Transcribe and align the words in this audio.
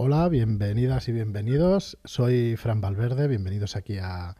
Hola, 0.00 0.28
bienvenidas 0.28 1.08
y 1.08 1.12
bienvenidos. 1.12 1.98
Soy 2.04 2.54
Fran 2.54 2.80
Valverde, 2.80 3.26
bienvenidos 3.26 3.74
aquí 3.74 3.98
a, 3.98 4.36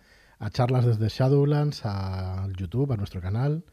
charlas 0.53 0.87
desde 0.87 1.09
Shadowlands, 1.09 1.81
a 1.85 2.47
YouTube, 2.57 2.93
a 2.93 2.97
nuestro 2.97 3.21
canal. 3.21 3.65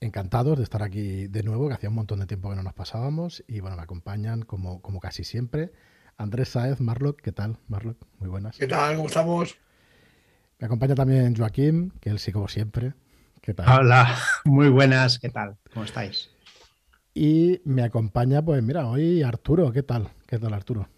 Encantados 0.00 0.58
de 0.58 0.64
estar 0.64 0.82
aquí 0.82 1.28
de 1.28 1.44
nuevo, 1.44 1.68
que 1.68 1.74
hacía 1.74 1.90
un 1.90 1.94
montón 1.94 2.18
de 2.18 2.26
tiempo 2.26 2.50
que 2.50 2.56
no 2.56 2.64
nos 2.64 2.74
pasábamos. 2.74 3.44
Y 3.46 3.60
bueno, 3.60 3.76
me 3.76 3.84
acompañan 3.84 4.42
como, 4.42 4.82
como 4.82 4.98
casi 4.98 5.22
siempre. 5.22 5.70
Andrés 6.16 6.48
Saez, 6.48 6.80
Marlock, 6.80 7.20
¿qué 7.20 7.30
tal? 7.30 7.58
Marlock, 7.68 8.04
muy 8.18 8.28
buenas. 8.28 8.58
¿Qué 8.58 8.66
tal? 8.66 8.96
¿Cómo 8.96 9.06
estamos? 9.06 9.58
Me 10.58 10.66
acompaña 10.66 10.96
también 10.96 11.36
Joaquín, 11.36 11.92
que 12.00 12.10
él 12.10 12.18
sí 12.18 12.32
como 12.32 12.48
siempre. 12.48 12.94
¿Qué 13.40 13.54
tal? 13.54 13.78
Hola, 13.78 14.18
muy 14.44 14.68
buenas, 14.68 15.20
¿qué 15.20 15.28
tal? 15.28 15.56
¿Cómo 15.72 15.84
estáis? 15.84 16.30
Y 17.14 17.60
me 17.64 17.82
acompaña, 17.82 18.42
pues 18.42 18.62
mira, 18.62 18.86
hoy 18.88 19.22
Arturo. 19.22 19.72
¿Qué 19.72 19.82
tal? 19.82 20.10
¿Qué 20.26 20.38
tal, 20.38 20.54
Arturo? 20.54 20.88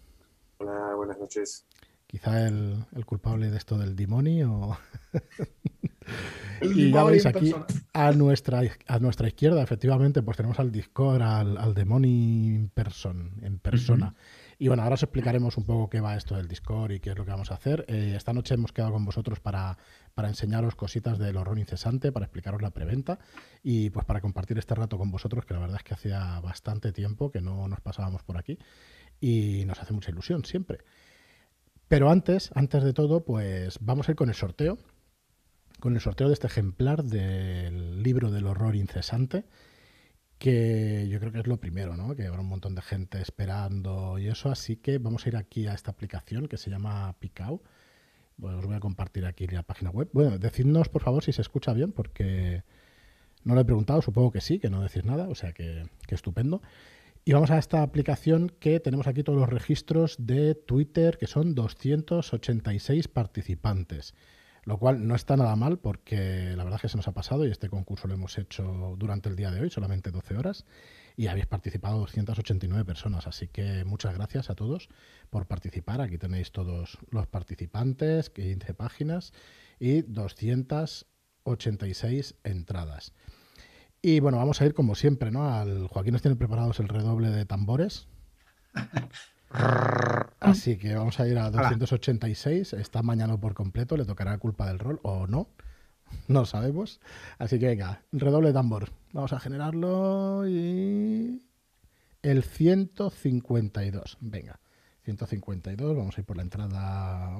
Hola, 0.59 0.93
buenas 0.95 1.17
noches. 1.17 1.65
Quizá 2.05 2.47
el, 2.47 2.85
culpable 3.07 3.49
de 3.49 3.57
esto 3.57 3.77
del 3.79 3.95
demonio. 3.95 4.77
y 6.61 6.91
ya 6.91 7.03
veis 7.03 7.25
aquí 7.25 7.55
a 7.93 8.11
nuestra, 8.11 8.61
a 8.85 8.99
nuestra 8.99 9.27
izquierda, 9.27 9.63
efectivamente, 9.63 10.21
pues 10.21 10.37
tenemos 10.37 10.59
al 10.59 10.71
Discord, 10.71 11.23
al, 11.23 11.57
al 11.57 11.73
en 11.75 12.69
person, 12.71 13.31
en 13.41 13.57
persona. 13.57 14.13
Y 14.59 14.67
bueno, 14.67 14.83
ahora 14.83 14.93
os 14.93 15.03
explicaremos 15.03 15.57
un 15.57 15.65
poco 15.65 15.89
qué 15.89 15.99
va 15.99 16.15
esto 16.15 16.35
del 16.35 16.47
Discord 16.47 16.91
y 16.91 16.99
qué 16.99 17.09
es 17.09 17.17
lo 17.17 17.25
que 17.25 17.31
vamos 17.31 17.51
a 17.51 17.55
hacer. 17.55 17.83
Eh, 17.87 18.13
esta 18.15 18.33
noche 18.33 18.53
hemos 18.53 18.71
quedado 18.71 18.93
con 18.93 19.03
vosotros 19.03 19.39
para, 19.39 19.77
para 20.13 20.29
enseñaros 20.29 20.75
cositas 20.75 21.17
del 21.17 21.37
horror 21.37 21.59
incesante, 21.59 22.11
para 22.11 22.25
explicaros 22.25 22.61
la 22.61 22.71
preventa 22.71 23.19
y 23.63 23.89
pues 23.89 24.05
para 24.05 24.21
compartir 24.21 24.57
este 24.57 24.75
rato 24.75 24.97
con 24.97 25.11
vosotros, 25.11 25.45
que 25.45 25.53
la 25.53 25.59
verdad 25.59 25.77
es 25.77 25.83
que 25.83 25.93
hacía 25.93 26.39
bastante 26.39 26.91
tiempo 26.91 27.31
que 27.31 27.41
no 27.41 27.67
nos 27.67 27.81
pasábamos 27.81 28.23
por 28.23 28.37
aquí 28.37 28.57
y 29.19 29.63
nos 29.65 29.81
hace 29.81 29.93
mucha 29.93 30.11
ilusión 30.11 30.45
siempre. 30.45 30.79
Pero 31.87 32.09
antes, 32.09 32.51
antes 32.55 32.83
de 32.83 32.93
todo, 32.93 33.23
pues 33.23 33.77
vamos 33.81 34.07
a 34.07 34.11
ir 34.11 34.15
con 34.15 34.29
el 34.29 34.35
sorteo, 34.35 34.77
con 35.79 35.95
el 35.95 36.01
sorteo 36.01 36.27
de 36.27 36.33
este 36.33 36.47
ejemplar 36.47 37.03
del 37.03 38.01
libro 38.03 38.31
del 38.31 38.47
horror 38.47 38.75
incesante 38.75 39.45
que 40.43 41.07
yo 41.09 41.19
creo 41.19 41.31
que 41.31 41.39
es 41.39 41.47
lo 41.47 41.57
primero, 41.57 41.95
¿no? 41.95 42.15
Que 42.15 42.27
habrá 42.27 42.41
un 42.41 42.49
montón 42.49 42.75
de 42.75 42.81
gente 42.81 43.21
esperando 43.21 44.19
y 44.19 44.27
eso, 44.27 44.51
así 44.51 44.75
que 44.75 44.97
vamos 44.97 45.25
a 45.25 45.29
ir 45.29 45.37
aquí 45.37 45.67
a 45.67 45.73
esta 45.73 45.91
aplicación 45.91 46.47
que 46.47 46.57
se 46.57 46.69
llama 46.69 47.15
Picao. 47.19 47.61
Bueno, 48.37 48.59
os 48.59 48.65
voy 48.65 48.75
a 48.75 48.79
compartir 48.79 49.25
aquí 49.25 49.47
la 49.47 49.63
página 49.63 49.89
web. 49.89 50.09
Bueno, 50.13 50.37
decidnos 50.37 50.89
por 50.89 51.01
favor 51.01 51.23
si 51.23 51.31
se 51.31 51.41
escucha 51.41 51.73
bien, 51.73 51.91
porque 51.91 52.63
no 53.43 53.55
lo 53.55 53.61
he 53.61 53.65
preguntado, 53.65 54.01
supongo 54.01 54.31
que 54.31 54.41
sí, 54.41 54.59
que 54.59 54.69
no 54.69 54.81
decís 54.81 55.05
nada, 55.05 55.27
o 55.29 55.35
sea 55.35 55.53
que, 55.53 55.85
que 56.07 56.15
estupendo. 56.15 56.61
Y 57.25 57.33
vamos 57.33 57.51
a 57.51 57.57
esta 57.57 57.83
aplicación 57.83 58.51
que 58.59 58.79
tenemos 58.79 59.07
aquí 59.07 59.23
todos 59.23 59.39
los 59.39 59.49
registros 59.49 60.17
de 60.19 60.55
Twitter, 60.55 61.17
que 61.17 61.27
son 61.27 61.55
286 61.55 63.07
participantes 63.07 64.13
lo 64.65 64.77
cual 64.77 65.07
no 65.07 65.15
está 65.15 65.35
nada 65.35 65.55
mal 65.55 65.77
porque 65.77 66.53
la 66.55 66.63
verdad 66.63 66.75
es 66.77 66.81
que 66.83 66.89
se 66.89 66.97
nos 66.97 67.07
ha 67.07 67.13
pasado 67.13 67.45
y 67.45 67.51
este 67.51 67.69
concurso 67.69 68.07
lo 68.07 68.13
hemos 68.13 68.37
hecho 68.37 68.95
durante 68.97 69.29
el 69.29 69.35
día 69.35 69.51
de 69.51 69.61
hoy, 69.61 69.69
solamente 69.69 70.11
12 70.11 70.37
horas, 70.37 70.65
y 71.15 71.27
habéis 71.27 71.45
participado 71.45 71.99
289 71.99 72.83
personas, 72.85 73.27
así 73.27 73.47
que 73.47 73.85
muchas 73.85 74.15
gracias 74.15 74.49
a 74.49 74.55
todos 74.55 74.89
por 75.29 75.45
participar. 75.45 76.01
Aquí 76.01 76.17
tenéis 76.17 76.51
todos 76.51 76.97
los 77.11 77.27
participantes, 77.27 78.29
15 78.29 78.73
páginas 78.73 79.31
y 79.79 80.01
286 80.01 82.35
entradas. 82.43 83.13
Y 84.01 84.19
bueno, 84.19 84.37
vamos 84.37 84.59
a 84.61 84.65
ir 84.65 84.73
como 84.73 84.95
siempre, 84.95 85.31
¿no? 85.31 85.53
Al 85.53 85.87
Joaquín 85.87 86.11
nos 86.11 86.21
tiene 86.21 86.35
preparados 86.35 86.79
el 86.79 86.89
redoble 86.89 87.29
de 87.29 87.45
tambores. 87.45 88.07
Así 90.39 90.77
que 90.77 90.95
vamos 90.95 91.19
a 91.19 91.27
ir 91.27 91.37
a 91.37 91.51
286. 91.51 92.73
Está 92.73 93.01
mañana 93.01 93.37
por 93.37 93.53
completo. 93.53 93.95
Le 93.95 94.03
tocará 94.03 94.37
culpa 94.39 94.67
del 94.67 94.79
rol 94.79 94.99
o 95.03 95.27
no. 95.27 95.47
No 96.27 96.41
lo 96.41 96.45
sabemos. 96.45 96.99
Así 97.37 97.59
que 97.59 97.67
venga, 97.67 98.01
redoble 98.11 98.53
tambor. 98.53 98.89
Vamos 99.11 99.33
a 99.33 99.39
generarlo 99.39 100.47
y. 100.47 101.41
El 102.21 102.43
152. 102.43 104.17
Venga, 104.21 104.59
152. 105.03 105.97
Vamos 105.97 106.17
a 106.17 106.21
ir 106.21 106.25
por 106.25 106.37
la 106.37 106.43
entrada. 106.43 107.37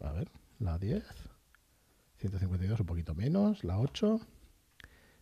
A 0.00 0.12
ver, 0.12 0.30
la 0.58 0.78
10. 0.78 1.04
152, 2.18 2.80
un 2.80 2.86
poquito 2.86 3.14
menos. 3.14 3.64
La 3.64 3.78
8. 3.78 4.20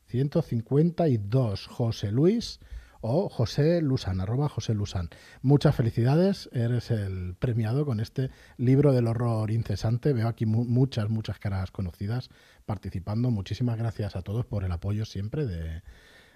152. 0.07 1.67
José 1.67 2.11
Luis 2.11 2.61
o 3.09 3.29
José 3.29 3.81
Lusan, 3.81 4.21
arroba 4.21 4.49
José 4.49 4.75
Lusan. 4.75 5.11
Muchas 5.41 5.77
felicidades, 5.77 6.51
eres 6.53 6.91
el 6.91 7.37
premiado 7.39 7.87
con 7.87 8.01
este 8.01 8.31
libro 8.57 8.93
del 8.93 9.07
horror 9.07 9.51
incesante. 9.53 10.13
Veo 10.13 10.27
aquí 10.27 10.45
muchas, 10.45 11.09
muchas 11.09 11.39
caras 11.39 11.71
conocidas 11.71 12.31
participando. 12.65 13.31
Muchísimas 13.31 13.79
gracias 13.79 14.17
a 14.17 14.23
todos 14.23 14.45
por 14.45 14.65
el 14.65 14.73
apoyo 14.73 15.05
siempre 15.05 15.47
de, 15.47 15.83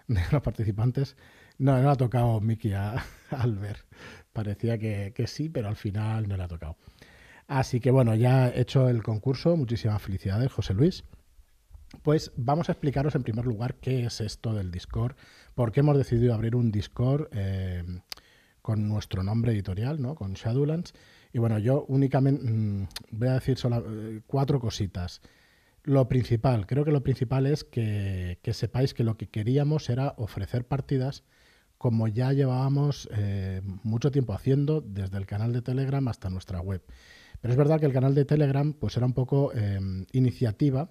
los 0.07 0.43
participantes. 0.43 1.17
No, 1.59 1.77
no 1.77 1.83
le 1.83 1.89
ha 1.89 1.97
tocado 1.97 2.41
Miki 2.41 2.73
a, 2.75 3.05
Albert. 3.31 3.85
Parecía 4.33 4.79
que, 4.79 5.25
sí, 5.27 5.49
pero 5.49 5.69
al 5.69 5.77
final 5.77 6.29
no 6.29 6.37
le 6.37 6.45
ha 6.45 6.49
tocado. 6.49 6.77
Así 7.49 7.81
que 7.81 7.91
bueno, 7.91 8.15
ya 8.15 8.49
he 8.49 8.61
hecho 8.61 8.89
el 8.89 9.03
concurso. 9.03 9.57
Muchísimas 9.57 10.01
felicidades, 10.01 10.53
José 10.53 10.75
Luis. 10.75 11.03
Pues 12.03 12.33
vamos 12.37 12.69
a 12.69 12.73
explicaros 12.73 13.15
en 13.15 13.23
primer 13.23 13.45
lugar 13.45 13.75
qué 13.75 14.07
es 14.07 14.21
esto 14.21 14.55
del 14.55 14.71
Discord, 14.71 15.17
por 15.55 15.73
qué 15.73 15.81
hemos 15.81 15.97
decidido 15.97 16.33
abrir 16.33 16.55
un 16.55 16.71
Discord 16.71 17.29
eh, 17.33 17.85
con 18.63 18.89
nuestro 18.89 19.23
nombre 19.23 19.53
editorial, 19.53 20.01
¿no? 20.01 20.15
con 20.15 20.35
Shadowlands. 20.35 20.95
Y 21.33 21.39
bueno, 21.39 21.59
yo 21.59 21.85
únicamente 21.89 22.45
mm, 22.45 22.89
voy 23.11 23.29
a 23.29 23.35
decir 23.35 23.59
solo 23.59 23.85
eh, 23.87 24.23
cuatro 24.27 24.61
cositas. 24.61 25.21
Lo 25.83 26.09
principal, 26.09 26.67
creo 26.67 26.85
que 26.85 26.93
lo 26.93 27.03
principal 27.03 27.47
es 27.47 27.65
que, 27.65 28.39
sepáis 28.53 28.95
que 28.95 29.05
lo 29.05 29.17
que 29.17 29.29
queríamos 29.29 29.89
era 29.91 30.15
ofrecer 30.17 30.67
partidas 30.67 31.25
como 31.79 32.09
ya 32.09 32.33
llevábamos 32.35 33.09
eh, 33.13 33.63
mucho 33.83 34.11
tiempo 34.11 34.35
haciendo 34.35 34.83
desde 34.83 35.17
el 35.17 35.25
canal 35.25 35.55
de 35.55 35.63
Telegram 35.63 36.07
hasta 36.09 36.29
nuestra 36.29 36.61
web. 36.61 36.83
Pero 37.41 37.53
es 37.53 37.57
verdad 37.57 37.81
que 37.81 37.87
el 37.87 37.95
canal 37.95 38.15
de 38.15 38.27
Telegram 38.27 38.75
pues 38.75 38.99
era 38.99 39.07
un 39.07 39.15
poco 39.15 39.51
iniciativa 40.13 40.91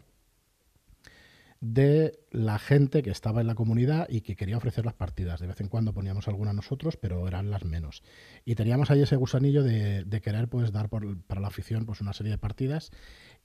de 1.62 2.20
la 2.32 2.58
gente 2.58 3.04
que 3.04 3.10
estaba 3.10 3.42
en 3.42 3.48
la 3.48 3.56
comunidad 3.56 4.08
y 4.10 4.22
que 4.22 4.38
quería 4.38 4.56
ofrecer 4.56 4.86
las 4.86 4.94
partidas. 4.94 5.42
De 5.42 5.48
vez 5.48 5.60
en 5.60 5.68
cuando 5.68 5.94
poníamos 5.94 6.28
alguna 6.28 6.54
nosotros, 6.54 6.96
pero 6.96 7.28
eran 7.28 7.52
las 7.52 7.66
menos. 7.66 8.02
Y 8.46 8.56
teníamos 8.56 8.92
ahí 8.92 9.02
ese 9.02 9.18
gusanillo 9.18 9.62
de, 9.64 10.22
querer 10.24 10.48
pues, 10.48 10.72
dar 10.72 10.90
para 10.90 11.42
la 11.42 11.48
afición 11.48 11.86
pues, 11.86 12.00
una 12.00 12.14
serie 12.14 12.32
de 12.32 12.38
partidas 12.38 12.92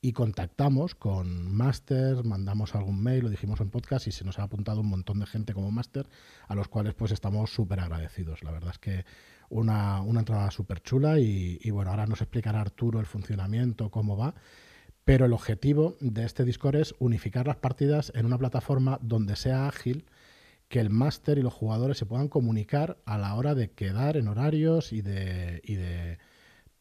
y 0.00 0.12
contactamos 0.12 0.94
con 0.94 1.52
Masters, 1.52 2.24
mandamos 2.24 2.74
algún 2.74 3.02
mail, 3.02 3.24
lo 3.24 3.30
dijimos 3.30 3.60
en 3.60 3.70
podcast 3.70 4.06
y 4.06 4.12
se 4.12 4.24
nos 4.24 4.38
ha 4.38 4.44
apuntado 4.44 4.80
un 4.80 4.88
montón 4.88 5.18
de 5.18 5.26
gente 5.26 5.54
como 5.54 5.72
Master, 5.72 6.08
a 6.46 6.54
los 6.54 6.68
cuales 6.68 6.94
pues 6.94 7.10
estamos 7.10 7.50
súper 7.50 7.80
agradecidos. 7.80 8.44
La 8.44 8.52
verdad 8.52 8.70
es 8.70 8.78
que 8.78 9.04
una, 9.48 10.02
una 10.02 10.20
entrada 10.20 10.50
súper 10.50 10.82
chula 10.82 11.18
y, 11.18 11.58
y 11.60 11.70
bueno, 11.70 11.90
ahora 11.90 12.06
nos 12.06 12.20
explicará 12.20 12.60
Arturo 12.60 13.00
el 13.00 13.06
funcionamiento, 13.06 13.90
cómo 13.90 14.16
va. 14.16 14.34
Pero 15.04 15.26
el 15.26 15.32
objetivo 15.32 15.96
de 16.00 16.24
este 16.24 16.44
Discord 16.44 16.76
es 16.76 16.94
unificar 16.98 17.46
las 17.46 17.56
partidas 17.56 18.10
en 18.14 18.26
una 18.26 18.38
plataforma 18.38 18.98
donde 19.02 19.36
sea 19.36 19.68
ágil, 19.68 20.06
que 20.68 20.80
el 20.80 20.90
máster 20.90 21.38
y 21.38 21.42
los 21.42 21.52
jugadores 21.52 21.98
se 21.98 22.06
puedan 22.06 22.28
comunicar 22.28 22.96
a 23.04 23.18
la 23.18 23.34
hora 23.34 23.54
de 23.54 23.70
quedar 23.70 24.16
en 24.16 24.28
horarios 24.28 24.92
y 24.92 25.02
de, 25.02 25.60
de 25.66 26.18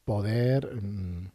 poder 0.06 0.82
mm, 0.82 1.32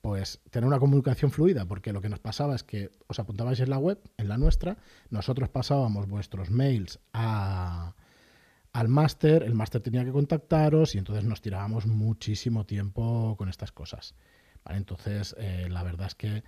pues 0.00 0.40
tener 0.50 0.66
una 0.66 0.78
comunicación 0.78 1.30
fluida, 1.30 1.66
porque 1.66 1.92
lo 1.92 2.00
que 2.00 2.08
nos 2.08 2.18
pasaba 2.18 2.54
es 2.54 2.64
que 2.64 2.90
os 3.06 3.18
apuntabais 3.18 3.60
en 3.60 3.70
la 3.70 3.78
web, 3.78 4.00
en 4.16 4.28
la 4.28 4.38
nuestra, 4.38 4.78
nosotros 5.10 5.48
pasábamos 5.48 6.08
vuestros 6.08 6.50
mails 6.50 6.98
a, 7.12 7.94
al 8.72 8.88
máster, 8.88 9.42
el 9.42 9.54
máster 9.54 9.82
tenía 9.82 10.04
que 10.04 10.12
contactaros 10.12 10.94
y 10.94 10.98
entonces 10.98 11.24
nos 11.24 11.42
tirábamos 11.42 11.86
muchísimo 11.86 12.64
tiempo 12.64 13.36
con 13.36 13.48
estas 13.48 13.72
cosas. 13.72 14.14
Entonces, 14.68 15.34
eh, 15.38 15.68
la 15.70 15.82
verdad 15.82 16.08
es 16.08 16.14
que 16.14 16.44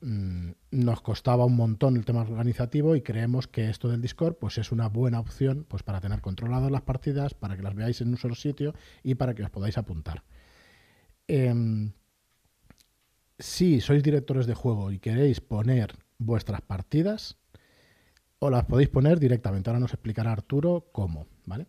mm, 0.00 0.50
nos 0.70 1.00
costaba 1.00 1.44
un 1.44 1.56
montón 1.56 1.96
el 1.96 2.04
tema 2.04 2.22
organizativo 2.22 2.96
y 2.96 3.02
creemos 3.02 3.46
que 3.46 3.68
esto 3.70 3.88
del 3.88 4.00
Discord 4.00 4.36
pues 4.36 4.58
es 4.58 4.72
una 4.72 4.88
buena 4.88 5.20
opción 5.20 5.64
pues 5.68 5.82
para 5.82 6.00
tener 6.00 6.20
controladas 6.20 6.70
las 6.70 6.82
partidas, 6.82 7.34
para 7.34 7.56
que 7.56 7.62
las 7.62 7.74
veáis 7.74 8.00
en 8.00 8.08
un 8.08 8.16
solo 8.16 8.34
sitio 8.34 8.74
y 9.02 9.14
para 9.14 9.34
que 9.34 9.42
os 9.42 9.50
podáis 9.50 9.78
apuntar. 9.78 10.24
Em, 11.28 11.92
si 13.38 13.80
sois 13.80 14.02
directores 14.02 14.46
de 14.46 14.54
juego 14.54 14.92
y 14.92 14.98
queréis 14.98 15.40
poner 15.40 15.94
vuestras 16.18 16.60
partidas, 16.62 17.36
o 18.42 18.50
las 18.50 18.64
podéis 18.64 18.88
poner 18.88 19.20
directamente. 19.20 19.70
Ahora 19.70 19.78
nos 19.78 19.92
explicará 19.92 20.32
Arturo 20.32 20.88
cómo, 20.90 21.26
¿vale? 21.46 21.68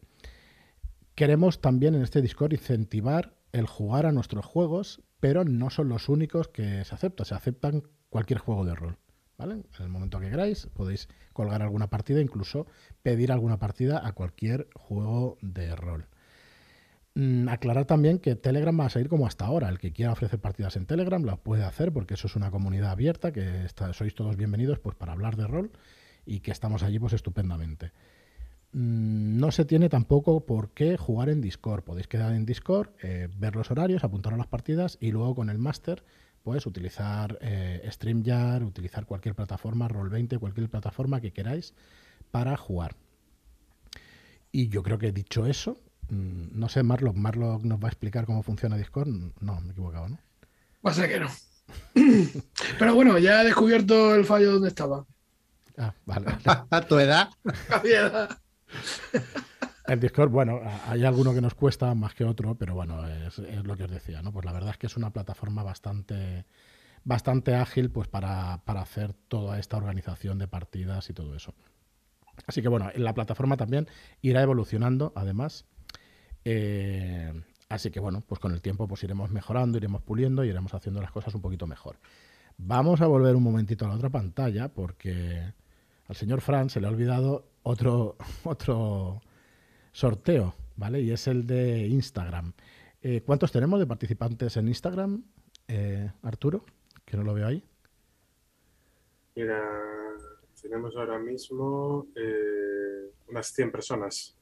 Queremos 1.14 1.62
también 1.62 1.94
en 1.94 2.02
este 2.02 2.20
Discord 2.20 2.54
incentivar 2.54 3.36
el 3.52 3.68
jugar 3.68 4.08
a 4.08 4.12
nuestros 4.12 4.44
juegos 4.44 5.00
pero 5.24 5.46
no 5.46 5.70
son 5.70 5.88
los 5.88 6.10
únicos 6.10 6.50
que 6.50 6.84
se 6.84 6.94
aceptan. 6.94 7.25
Se 7.25 7.34
aceptan 7.34 7.84
cualquier 8.10 8.40
juego 8.40 8.66
de 8.66 8.75
rol. 8.75 8.98
¿vale? 9.38 9.54
En 9.54 9.84
el 9.86 9.88
momento 9.88 10.20
que 10.20 10.30
queráis, 10.30 10.68
podéis 10.74 11.08
colgar 11.31 11.62
alguna 11.62 11.90
partida, 11.90 12.20
incluso 12.20 12.68
pedir 13.04 13.31
alguna 13.31 13.58
partida 13.58 14.06
a 14.06 14.12
cualquier 14.12 14.68
juego 14.75 15.38
de 15.42 15.78
rol. 15.78 16.08
Mm, 17.16 17.48
aclarar 17.48 17.86
también 17.86 18.20
que 18.20 18.36
Telegram 18.36 18.78
va 18.78 18.88
a 18.88 18.90
seguir 18.90 19.08
como 19.08 19.25
hasta 19.25 19.46
ahora. 19.46 19.70
El 19.70 19.80
que 19.80 19.94
quiera 19.94 20.12
ofrecer 20.12 20.42
partidas 20.42 20.75
en 20.75 20.88
Telegram 20.88 21.24
lo 21.24 21.38
puede 21.38 21.64
hacer 21.64 21.94
porque 21.94 22.16
eso 22.16 22.28
es 22.28 22.36
una 22.36 22.52
comunidad 22.52 22.92
abierta, 22.92 23.31
que 23.31 23.66
sois 23.94 24.16
todos 24.16 24.36
bienvenidos 24.36 24.80
pues, 24.80 24.98
para 24.98 25.14
hablar 25.14 25.38
de 25.38 25.48
rol 25.48 25.72
y 26.25 26.42
que 26.42 26.52
estamos 26.52 26.84
allí 26.84 27.00
pues 27.00 27.14
estupendamente. 27.14 27.94
Mm, 28.74 29.40
no 29.40 29.52
se 29.52 29.66
tiene 29.66 29.90
tampoco 29.90 30.46
por 30.46 30.72
qué 30.72 30.98
jugar 30.98 31.30
en 31.30 31.42
Discord. 31.42 31.84
Podéis 31.84 32.08
quedar 32.08 32.34
en 32.34 32.46
Discord, 32.46 32.90
eh, 33.02 33.30
ver 33.38 33.56
los 33.56 33.72
horarios, 33.72 34.04
apuntar 34.04 34.34
a 34.34 34.38
las 34.38 34.48
partidas 34.48 34.98
y 35.00 35.12
luego 35.12 35.36
con 35.36 35.50
el 35.50 35.58
máster 35.58 36.04
pues 36.44 36.66
utilizar 36.66 37.38
eh, 37.40 37.88
StreamYard, 37.90 38.64
utilizar 38.64 39.06
cualquier 39.06 39.34
plataforma, 39.34 39.88
Roll20, 39.88 40.40
cualquier 40.40 40.70
plataforma 40.70 41.22
que 41.22 41.31
queráis 41.31 41.74
para 42.31 42.58
jugar. 42.58 42.98
Y 44.52 44.68
yo 44.68 44.84
creo 44.84 44.98
que 44.98 45.14
dicho 45.14 45.46
eso, 45.46 45.80
Mm, 46.10 46.60
no 46.60 46.70
sé, 46.70 46.84
Marlock, 46.84 47.16
Marlock 47.16 47.64
nos 47.64 47.80
va 47.80 47.86
a 47.86 47.92
explicar 47.92 48.25
cómo 48.25 48.44
funciona 48.44 48.78
Discord. 48.78 49.08
No, 49.40 49.62
me 49.62 49.70
he 49.70 49.72
equivocado, 49.72 50.10
¿no? 50.10 50.20
Va 50.86 50.92
a 50.92 50.94
ser 50.94 51.10
que 51.10 51.20
no. 51.20 51.30
Pero 52.80 52.96
bueno, 52.96 53.18
ya 53.18 53.42
he 53.42 53.46
descubierto 53.46 54.14
el 54.14 54.25
fallo 54.25 54.54
donde 54.54 54.68
estaba. 54.70 55.06
Ah, 55.78 55.94
vale. 56.06 56.28
A 56.70 56.81
tu 56.81 57.00
edad. 57.00 57.30
El 59.88 60.00
Discord, 60.00 60.30
bueno, 60.30 60.62
hay 60.88 61.04
alguno 61.04 61.34
que 61.34 61.42
nos 61.42 61.56
cuesta 61.56 61.94
más 61.94 62.14
que 62.14 62.24
otro, 62.24 62.56
pero 62.56 62.74
bueno, 62.74 63.06
es, 63.06 63.38
lo 63.38 63.75
que 63.75 63.84
os 63.84 63.92
decía, 63.92 64.22
¿no? 64.22 64.31
Pues 64.31 64.46
la 64.46 64.54
verdad 64.54 64.72
es 64.72 64.78
que 64.78 64.88
es 64.88 64.96
una 64.96 65.12
plataforma 65.12 65.62
bastante, 65.62 66.46
bastante 67.04 67.54
ágil 67.56 67.92
pues 67.92 68.08
para, 68.08 68.62
para 68.64 68.81
hacer 68.81 69.14
toda 69.14 69.60
esta 69.60 69.75
organización 69.75 70.40
de 70.40 70.48
partidas 70.48 71.10
y 71.10 71.14
todo 71.14 71.36
eso. 71.36 71.54
Así 72.48 72.62
que 72.62 72.70
bueno, 72.70 72.92
la 72.96 73.14
plataforma 73.14 73.58
también 73.58 73.88
irá 74.22 74.42
evolucionando, 74.42 75.12
además. 75.16 75.66
Eh, 76.46 77.34
así 77.68 77.92
que 77.92 78.00
bueno, 78.00 78.24
pues 78.25 78.40
con 78.40 78.54
el 78.54 78.62
tiempo 78.62 78.88
pues 78.88 79.04
iremos 79.04 79.31
mejorando, 79.31 79.78
iremos 79.78 80.02
puliendo 80.02 80.46
y 80.46 80.50
iremos 80.50 80.74
haciendo 80.74 81.02
las 81.02 81.12
cosas 81.12 81.36
un 81.36 81.42
poquito 81.42 81.68
mejor. 81.68 82.00
Vamos 82.58 83.02
a 83.02 83.08
volver 83.08 83.36
un 83.36 83.44
momentito 83.44 83.86
a 83.86 83.90
la 83.90 83.96
otra 83.96 84.10
pantalla 84.10 84.70
porque 84.70 85.54
al 86.08 86.16
señor 86.16 86.42
Fran 86.42 86.70
se 86.70 86.80
le 86.80 86.88
ha 86.88 86.90
olvidado 86.90 87.53
otro, 87.63 88.18
otro 88.44 89.21
sorteo, 89.92 90.56
¿vale? 90.75 91.01
Y 91.01 91.12
es 91.12 91.27
el 91.27 91.45
de 91.45 91.88
Instagram. 91.88 92.54
Eh, 93.01 93.21
¿Cuántos 93.25 93.51
tenemos 93.51 93.80
de 93.80 93.88
participantes 93.88 94.56
en 94.57 94.68
Instagram, 94.68 95.24
eh, 95.68 96.12
Arturo? 96.21 96.65
Que 97.06 97.18
no 97.18 97.24
lo 97.24 97.33
veo 97.33 97.48
ahí. 97.48 97.63
Mira, 99.36 99.62
tenemos 100.62 100.95
ahora 100.95 101.19
mismo 101.19 102.07
unas 103.27 103.48
100 103.48 103.71
personas. 103.71 104.38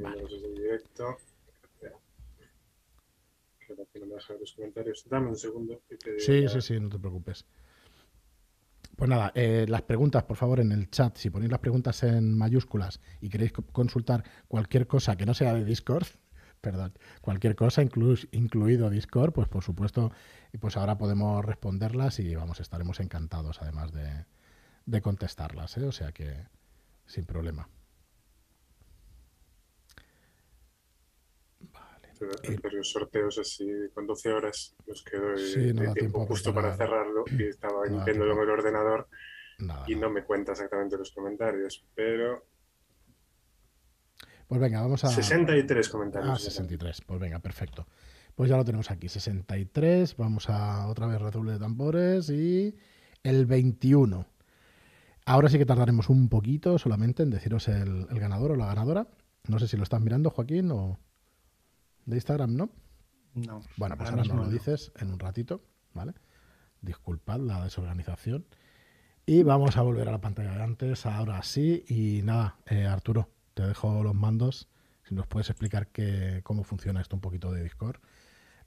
Vale. 0.00 0.24
directo. 0.54 1.16
los 4.40 4.52
comentarios. 4.54 5.04
Dame 5.08 5.28
un 5.28 5.36
segundo. 5.36 5.82
sí, 6.18 6.48
sí, 6.48 6.60
sí, 6.60 6.80
no 6.80 6.88
te 6.88 6.98
preocupes. 6.98 7.44
Pues 8.96 9.10
nada, 9.10 9.32
eh, 9.34 9.66
las 9.68 9.82
preguntas, 9.82 10.22
por 10.24 10.36
favor, 10.36 10.60
en 10.60 10.70
el 10.72 10.90
chat. 10.90 11.16
Si 11.16 11.30
ponéis 11.30 11.50
las 11.50 11.60
preguntas 11.60 12.02
en 12.04 12.36
mayúsculas 12.36 13.00
y 13.20 13.28
queréis 13.28 13.52
consultar 13.52 14.24
cualquier 14.46 14.86
cosa 14.86 15.16
que 15.16 15.26
no 15.26 15.34
sea 15.34 15.54
de 15.54 15.64
Discord, 15.64 16.06
perdón, 16.60 16.92
cualquier 17.20 17.56
cosa, 17.56 17.82
incluido 17.82 18.90
Discord, 18.90 19.32
pues 19.32 19.48
por 19.48 19.64
supuesto, 19.64 20.12
pues 20.60 20.76
ahora 20.76 20.96
podemos 20.96 21.44
responderlas 21.44 22.20
y 22.20 22.34
vamos, 22.34 22.60
estaremos 22.60 23.00
encantados 23.00 23.60
además 23.60 23.92
de, 23.92 24.26
de 24.86 25.02
contestarlas, 25.02 25.76
¿eh? 25.76 25.84
o 25.84 25.92
sea 25.92 26.12
que 26.12 26.46
sin 27.06 27.24
problema. 27.24 27.68
Pero 32.18 32.76
los 32.76 32.90
sorteos 32.90 33.38
así 33.38 33.66
con 33.92 34.06
12 34.06 34.32
horas 34.32 34.74
nos 34.86 35.02
quedó 35.02 35.32
el 35.32 35.92
tiempo, 35.94 36.26
justo 36.26 36.54
para 36.54 36.76
cerrarlo 36.76 37.24
y 37.30 37.44
estaba 37.44 37.86
no 37.86 38.06
en 38.06 38.22
el 38.22 38.30
ordenador 38.30 39.08
y 39.86 39.94
no 39.94 40.10
me 40.10 40.24
cuenta 40.24 40.52
exactamente 40.52 40.96
los 40.96 41.10
comentarios, 41.12 41.84
pero... 41.94 42.46
Pues 44.46 44.60
venga, 44.60 44.82
vamos 44.82 45.04
a... 45.04 45.08
63 45.08 45.88
comentarios. 45.88 46.32
Ah, 46.32 46.38
63, 46.38 47.02
pues 47.06 47.20
venga, 47.20 47.38
perfecto. 47.38 47.86
Pues 48.34 48.50
ya 48.50 48.56
lo 48.56 48.64
tenemos 48.64 48.90
aquí, 48.90 49.08
63, 49.08 50.16
vamos 50.16 50.50
a 50.50 50.88
otra 50.88 51.06
vez 51.06 51.20
redoble 51.20 51.52
de 51.52 51.58
tambores 51.58 52.28
y 52.30 52.76
el 53.22 53.46
21. 53.46 54.26
Ahora 55.26 55.48
sí 55.48 55.56
que 55.56 55.64
tardaremos 55.64 56.10
un 56.10 56.28
poquito 56.28 56.78
solamente 56.78 57.22
en 57.22 57.30
deciros 57.30 57.68
el, 57.68 58.06
el 58.10 58.20
ganador 58.20 58.52
o 58.52 58.56
la 58.56 58.66
ganadora. 58.66 59.06
No 59.48 59.58
sé 59.58 59.68
si 59.68 59.76
lo 59.76 59.84
estás 59.84 60.00
mirando, 60.00 60.30
Joaquín, 60.30 60.70
o 60.72 60.98
de 62.06 62.16
Instagram, 62.16 62.56
¿no? 62.56 62.70
No. 63.34 63.62
Bueno, 63.76 63.96
pues 63.96 64.10
ahora, 64.10 64.24
nos 64.24 64.36
lo 64.36 64.48
dices 64.48 64.92
en 64.96 65.12
un 65.12 65.18
ratito, 65.18 65.60
¿vale? 65.92 66.12
Disculpad 66.80 67.40
la 67.40 67.64
desorganización. 67.64 68.46
Y 69.26 69.42
vamos 69.42 69.76
a 69.76 69.82
volver 69.82 70.08
a 70.08 70.12
la 70.12 70.20
pantalla 70.20 70.52
de 70.52 70.62
antes, 70.62 71.06
ahora 71.06 71.42
sí. 71.42 71.84
Y 71.88 72.22
nada, 72.22 72.58
eh, 72.66 72.86
Arturo, 72.86 73.30
te 73.54 73.66
dejo 73.66 74.02
los 74.02 74.14
mandos. 74.14 74.68
Si 75.08 75.14
nos 75.14 75.26
puedes 75.26 75.50
explicar 75.50 75.88
que, 75.88 76.40
cómo 76.44 76.62
funciona 76.62 77.00
esto 77.00 77.16
un 77.16 77.20
poquito 77.20 77.50
de 77.50 77.62
Discord, 77.62 77.96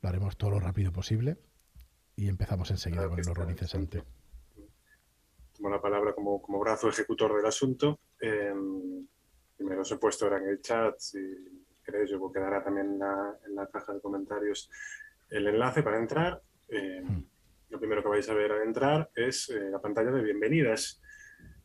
lo 0.02 0.10
haremos 0.10 0.38
todo 0.38 0.52
lo 0.52 0.60
rápido 0.60 0.92
posible. 0.92 1.38
Y 2.16 2.28
empezamos 2.28 2.72
enseguida 2.72 3.08
con 3.08 3.20
el 3.20 3.30
horror 3.30 3.50
incesante. 3.50 4.04
Tomo 5.54 5.70
la 5.70 5.82
palabra 5.82 6.14
como, 6.14 6.42
como 6.42 6.60
brazo 6.60 6.90
ejecutor 6.90 7.36
del 7.36 7.46
asunto. 7.46 8.00
Eh, 8.20 8.54
primero 9.56 9.82
os 9.82 9.92
he 9.92 9.98
puesto 9.98 10.26
ahora 10.26 10.40
en 10.40 10.50
el 10.50 10.62
chat 10.62 10.96
y 11.14 11.57
queréis, 11.88 12.10
yo 12.10 12.32
quedará 12.32 12.62
también 12.62 13.00
en 13.46 13.56
la, 13.56 13.68
caja 13.72 13.94
de 13.94 14.02
comentarios 14.02 14.70
el 15.30 15.48
enlace 15.48 15.82
para 15.84 15.98
entrar. 15.98 16.42
Eh, 16.68 17.02
hmm. 17.02 17.24
lo 17.70 17.80
primero 17.80 18.04
que 18.04 18.10
vais 18.10 18.30
a 18.30 18.34
ver 18.34 18.52
al 18.52 18.64
entrar 18.64 19.10
es 19.16 19.50
eh, 19.50 19.70
la 19.72 19.80
pantalla 19.80 20.12
de 20.12 20.22
bienvenidas, 20.22 21.02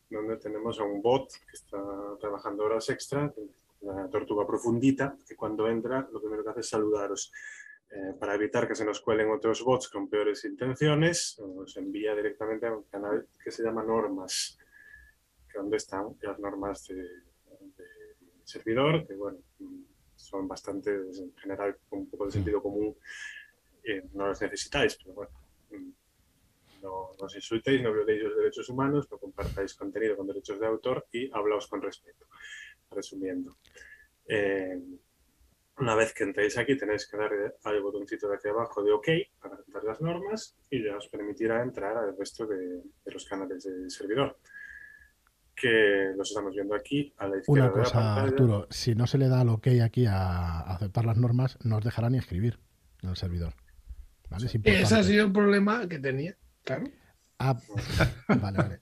donde 0.09 0.37
tenemos 0.37 0.79
a 0.79 0.83
un 0.83 1.01
bot 1.01 1.29
que 1.29 1.53
está 1.53 1.77
trabajando 2.21 2.63
horas 2.63 2.89
extra, 2.89 3.33
una 3.81 4.09
tortuga 4.09 4.47
profundita, 4.47 5.17
que 5.27 5.35
cuando 5.35 5.67
entra 5.67 6.07
lo 6.11 6.21
primero 6.21 6.43
que 6.43 6.51
hace 6.51 6.61
es 6.61 6.69
saludaros. 6.69 7.31
Eh, 7.91 8.13
para 8.17 8.33
evitar 8.35 8.67
que 8.67 8.75
se 8.75 8.85
nos 8.85 9.01
cuelen 9.01 9.29
otros 9.29 9.61
bots 9.61 9.89
con 9.89 10.09
peores 10.09 10.45
intenciones, 10.45 11.39
nos 11.39 11.75
envía 11.77 12.15
directamente 12.15 12.65
a 12.65 12.73
un 12.73 12.83
canal 12.83 13.27
que 13.43 13.51
se 13.51 13.61
llama 13.61 13.83
Normas, 13.83 14.57
que 15.51 15.59
donde 15.59 15.77
están 15.77 16.15
las 16.21 16.39
normas 16.39 16.87
de, 16.87 16.95
de 16.95 17.85
servidor, 18.45 19.05
que 19.05 19.13
bueno, 19.15 19.39
son 20.23 20.47
bastante, 20.47 20.91
en 20.91 21.35
general, 21.35 21.77
con 21.89 21.99
un 21.99 22.09
poco 22.09 22.25
de 22.25 22.31
sentido 22.31 22.61
común, 22.61 22.95
eh, 23.83 24.03
no 24.13 24.27
los 24.27 24.41
necesitáis, 24.41 24.95
pero 24.95 25.13
bueno, 25.13 25.31
mm, 25.71 26.81
no, 26.81 27.11
os 27.17 27.35
insultéis, 27.35 27.81
no 27.81 27.93
violéis 27.93 28.23
los 28.23 28.37
derechos 28.37 28.69
humanos, 28.69 29.09
no 29.11 29.17
compartáis 29.17 29.73
contenido 29.73 30.15
con 30.15 30.27
derechos 30.27 30.59
de 30.59 30.65
autor 30.65 31.07
y 31.11 31.29
hablaos 31.33 31.67
con 31.67 31.81
respeto. 31.81 32.25
Resumiendo. 32.89 33.57
Eh, 34.27 34.79
una 35.79 35.95
vez 35.95 36.13
que 36.13 36.23
entréis 36.23 36.57
aquí 36.57 36.77
tenéis 36.77 37.07
que 37.07 37.17
dar 37.17 37.31
al 37.63 37.81
botoncito 37.81 38.29
de 38.29 38.35
aquí 38.35 38.47
abajo 38.47 38.83
de 38.83 38.91
OK 38.91 39.07
para 39.41 39.55
aceptar 39.55 39.83
las 39.83 40.01
normas 40.01 40.55
y 40.69 40.83
ya 40.83 40.97
os 40.97 41.07
permitirá 41.07 41.61
entrar 41.61 41.97
al 41.97 42.15
resto 42.15 42.45
de, 42.45 42.57
de 43.03 43.11
los 43.11 43.25
canales 43.25 43.63
del 43.63 43.89
servidor 43.89 44.37
que 45.55 46.13
los 46.15 46.29
estamos 46.29 46.53
viendo 46.53 46.75
aquí 46.75 47.13
a 47.17 47.27
la 47.27 47.37
izquierda. 47.37 47.65
Una 47.65 47.71
cosa, 47.71 48.15
Arturo, 48.21 48.67
si 48.69 48.95
no 48.95 49.07
se 49.07 49.17
le 49.17 49.27
da 49.27 49.41
el 49.41 49.49
ok 49.49 49.67
aquí 49.83 50.05
a, 50.05 50.61
aceptar 50.61 51.05
las 51.05 51.17
normas, 51.17 51.57
no 51.63 51.77
os 51.77 51.83
dejará 51.83 52.09
ni 52.09 52.17
escribir 52.17 52.59
en 53.01 53.09
el 53.09 53.15
servidor. 53.15 53.53
Ese 54.63 54.95
ha 54.95 55.03
sido 55.03 55.25
el 55.25 55.31
problema 55.31 55.87
que 55.87 55.99
tenía, 55.99 56.35
claro. 56.63 56.85
Ah, 57.39 57.55
vale, 58.41 58.57
vale. 58.57 58.79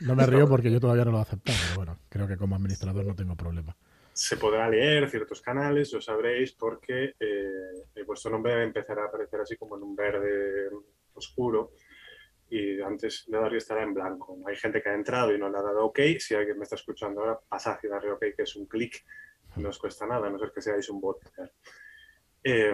No 0.00 0.14
me 0.14 0.26
río 0.26 0.48
porque 0.48 0.70
yo 0.70 0.80
todavía 0.80 1.04
no 1.04 1.12
lo 1.12 1.18
he 1.18 1.22
aceptado, 1.22 1.56
pero 1.62 1.76
bueno, 1.76 1.98
creo 2.08 2.26
que 2.26 2.36
como 2.36 2.56
administrador 2.56 3.06
no 3.06 3.14
tengo 3.14 3.36
problema. 3.36 3.76
Se 4.12 4.36
podrá 4.36 4.68
leer 4.68 5.08
ciertos 5.10 5.40
canales, 5.40 5.92
lo 5.92 6.00
sabréis, 6.00 6.52
porque 6.52 7.14
eh, 7.20 8.04
vuestro 8.06 8.30
nombre 8.30 8.62
empezará 8.62 9.04
a 9.04 9.06
aparecer 9.06 9.40
así 9.40 9.56
como 9.56 9.76
en 9.76 9.82
un 9.82 9.94
verde 9.94 10.70
oscuro 11.14 11.72
y 12.48 12.80
antes 12.80 13.24
de 13.26 13.38
darle 13.38 13.58
estará 13.58 13.82
en 13.82 13.94
blanco. 13.94 14.38
Hay 14.46 14.56
gente 14.56 14.82
que 14.82 14.88
ha 14.88 14.94
entrado 14.94 15.34
y 15.34 15.38
no 15.38 15.50
le 15.50 15.58
ha 15.58 15.62
dado 15.62 15.86
OK. 15.86 16.00
Si 16.18 16.34
alguien 16.34 16.58
me 16.58 16.64
está 16.64 16.76
escuchando 16.76 17.20
ahora, 17.20 17.40
pasad 17.48 17.78
y 17.82 17.88
darle 17.88 18.12
OK, 18.12 18.24
que 18.36 18.42
es 18.42 18.56
un 18.56 18.66
clic. 18.66 19.04
No 19.56 19.70
os 19.70 19.78
cuesta 19.78 20.06
nada, 20.06 20.26
a 20.26 20.30
no 20.30 20.38
ser 20.38 20.52
que 20.52 20.60
seáis 20.60 20.88
un 20.90 21.00
bot. 21.00 21.18
Eh, 22.44 22.72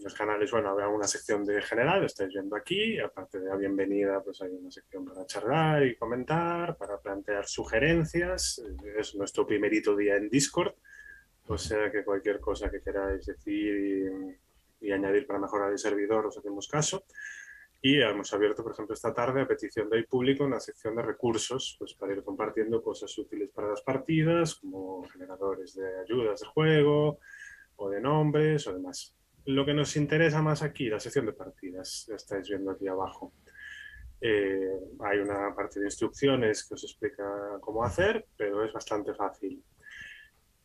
los 0.00 0.14
canales, 0.14 0.50
bueno, 0.50 0.70
habrá 0.70 0.88
una 0.88 1.06
sección 1.06 1.44
de 1.44 1.60
general, 1.60 2.04
estáis 2.04 2.32
viendo 2.32 2.56
aquí. 2.56 2.98
Aparte 2.98 3.40
de 3.40 3.48
la 3.48 3.56
bienvenida, 3.56 4.22
pues 4.22 4.40
hay 4.40 4.50
una 4.50 4.70
sección 4.70 5.04
para 5.04 5.26
charlar 5.26 5.84
y 5.84 5.96
comentar, 5.96 6.76
para 6.76 6.98
plantear 6.98 7.46
sugerencias. 7.46 8.62
Es 8.96 9.14
nuestro 9.14 9.46
primerito 9.46 9.94
día 9.94 10.16
en 10.16 10.30
Discord. 10.30 10.74
O 11.46 11.58
sea 11.58 11.92
que 11.92 12.04
cualquier 12.04 12.40
cosa 12.40 12.70
que 12.70 12.80
queráis 12.80 13.26
decir 13.26 14.38
y, 14.80 14.86
y 14.86 14.92
añadir 14.92 15.26
para 15.26 15.38
mejorar 15.38 15.72
el 15.72 15.78
servidor, 15.78 16.24
os 16.24 16.38
hacemos 16.38 16.68
caso. 16.68 17.04
Y 17.86 18.00
hemos 18.00 18.32
abierto, 18.32 18.62
por 18.62 18.72
ejemplo, 18.72 18.94
esta 18.94 19.12
tarde 19.12 19.42
a 19.42 19.46
petición 19.46 19.90
del 19.90 20.06
público 20.06 20.42
una 20.42 20.58
sección 20.58 20.96
de 20.96 21.02
recursos 21.02 21.76
pues, 21.78 21.92
para 21.92 22.14
ir 22.14 22.24
compartiendo 22.24 22.82
cosas 22.82 23.18
útiles 23.18 23.50
para 23.50 23.68
las 23.68 23.82
partidas, 23.82 24.54
como 24.54 25.02
generadores 25.04 25.74
de 25.74 26.00
ayudas 26.00 26.40
de 26.40 26.46
juego, 26.46 27.18
o 27.76 27.90
de 27.90 28.00
nombres 28.00 28.66
o 28.68 28.72
demás. 28.72 29.14
Lo 29.44 29.66
que 29.66 29.74
nos 29.74 29.96
interesa 29.96 30.40
más 30.40 30.62
aquí, 30.62 30.88
la 30.88 30.98
sección 30.98 31.26
de 31.26 31.34
partidas, 31.34 32.06
ya 32.08 32.14
estáis 32.14 32.48
viendo 32.48 32.70
aquí 32.70 32.88
abajo. 32.88 33.34
Eh, 34.18 34.80
hay 35.00 35.18
una 35.18 35.54
parte 35.54 35.78
de 35.78 35.84
instrucciones 35.84 36.66
que 36.66 36.76
os 36.76 36.84
explica 36.84 37.58
cómo 37.60 37.84
hacer, 37.84 38.24
pero 38.34 38.64
es 38.64 38.72
bastante 38.72 39.12
fácil. 39.12 39.62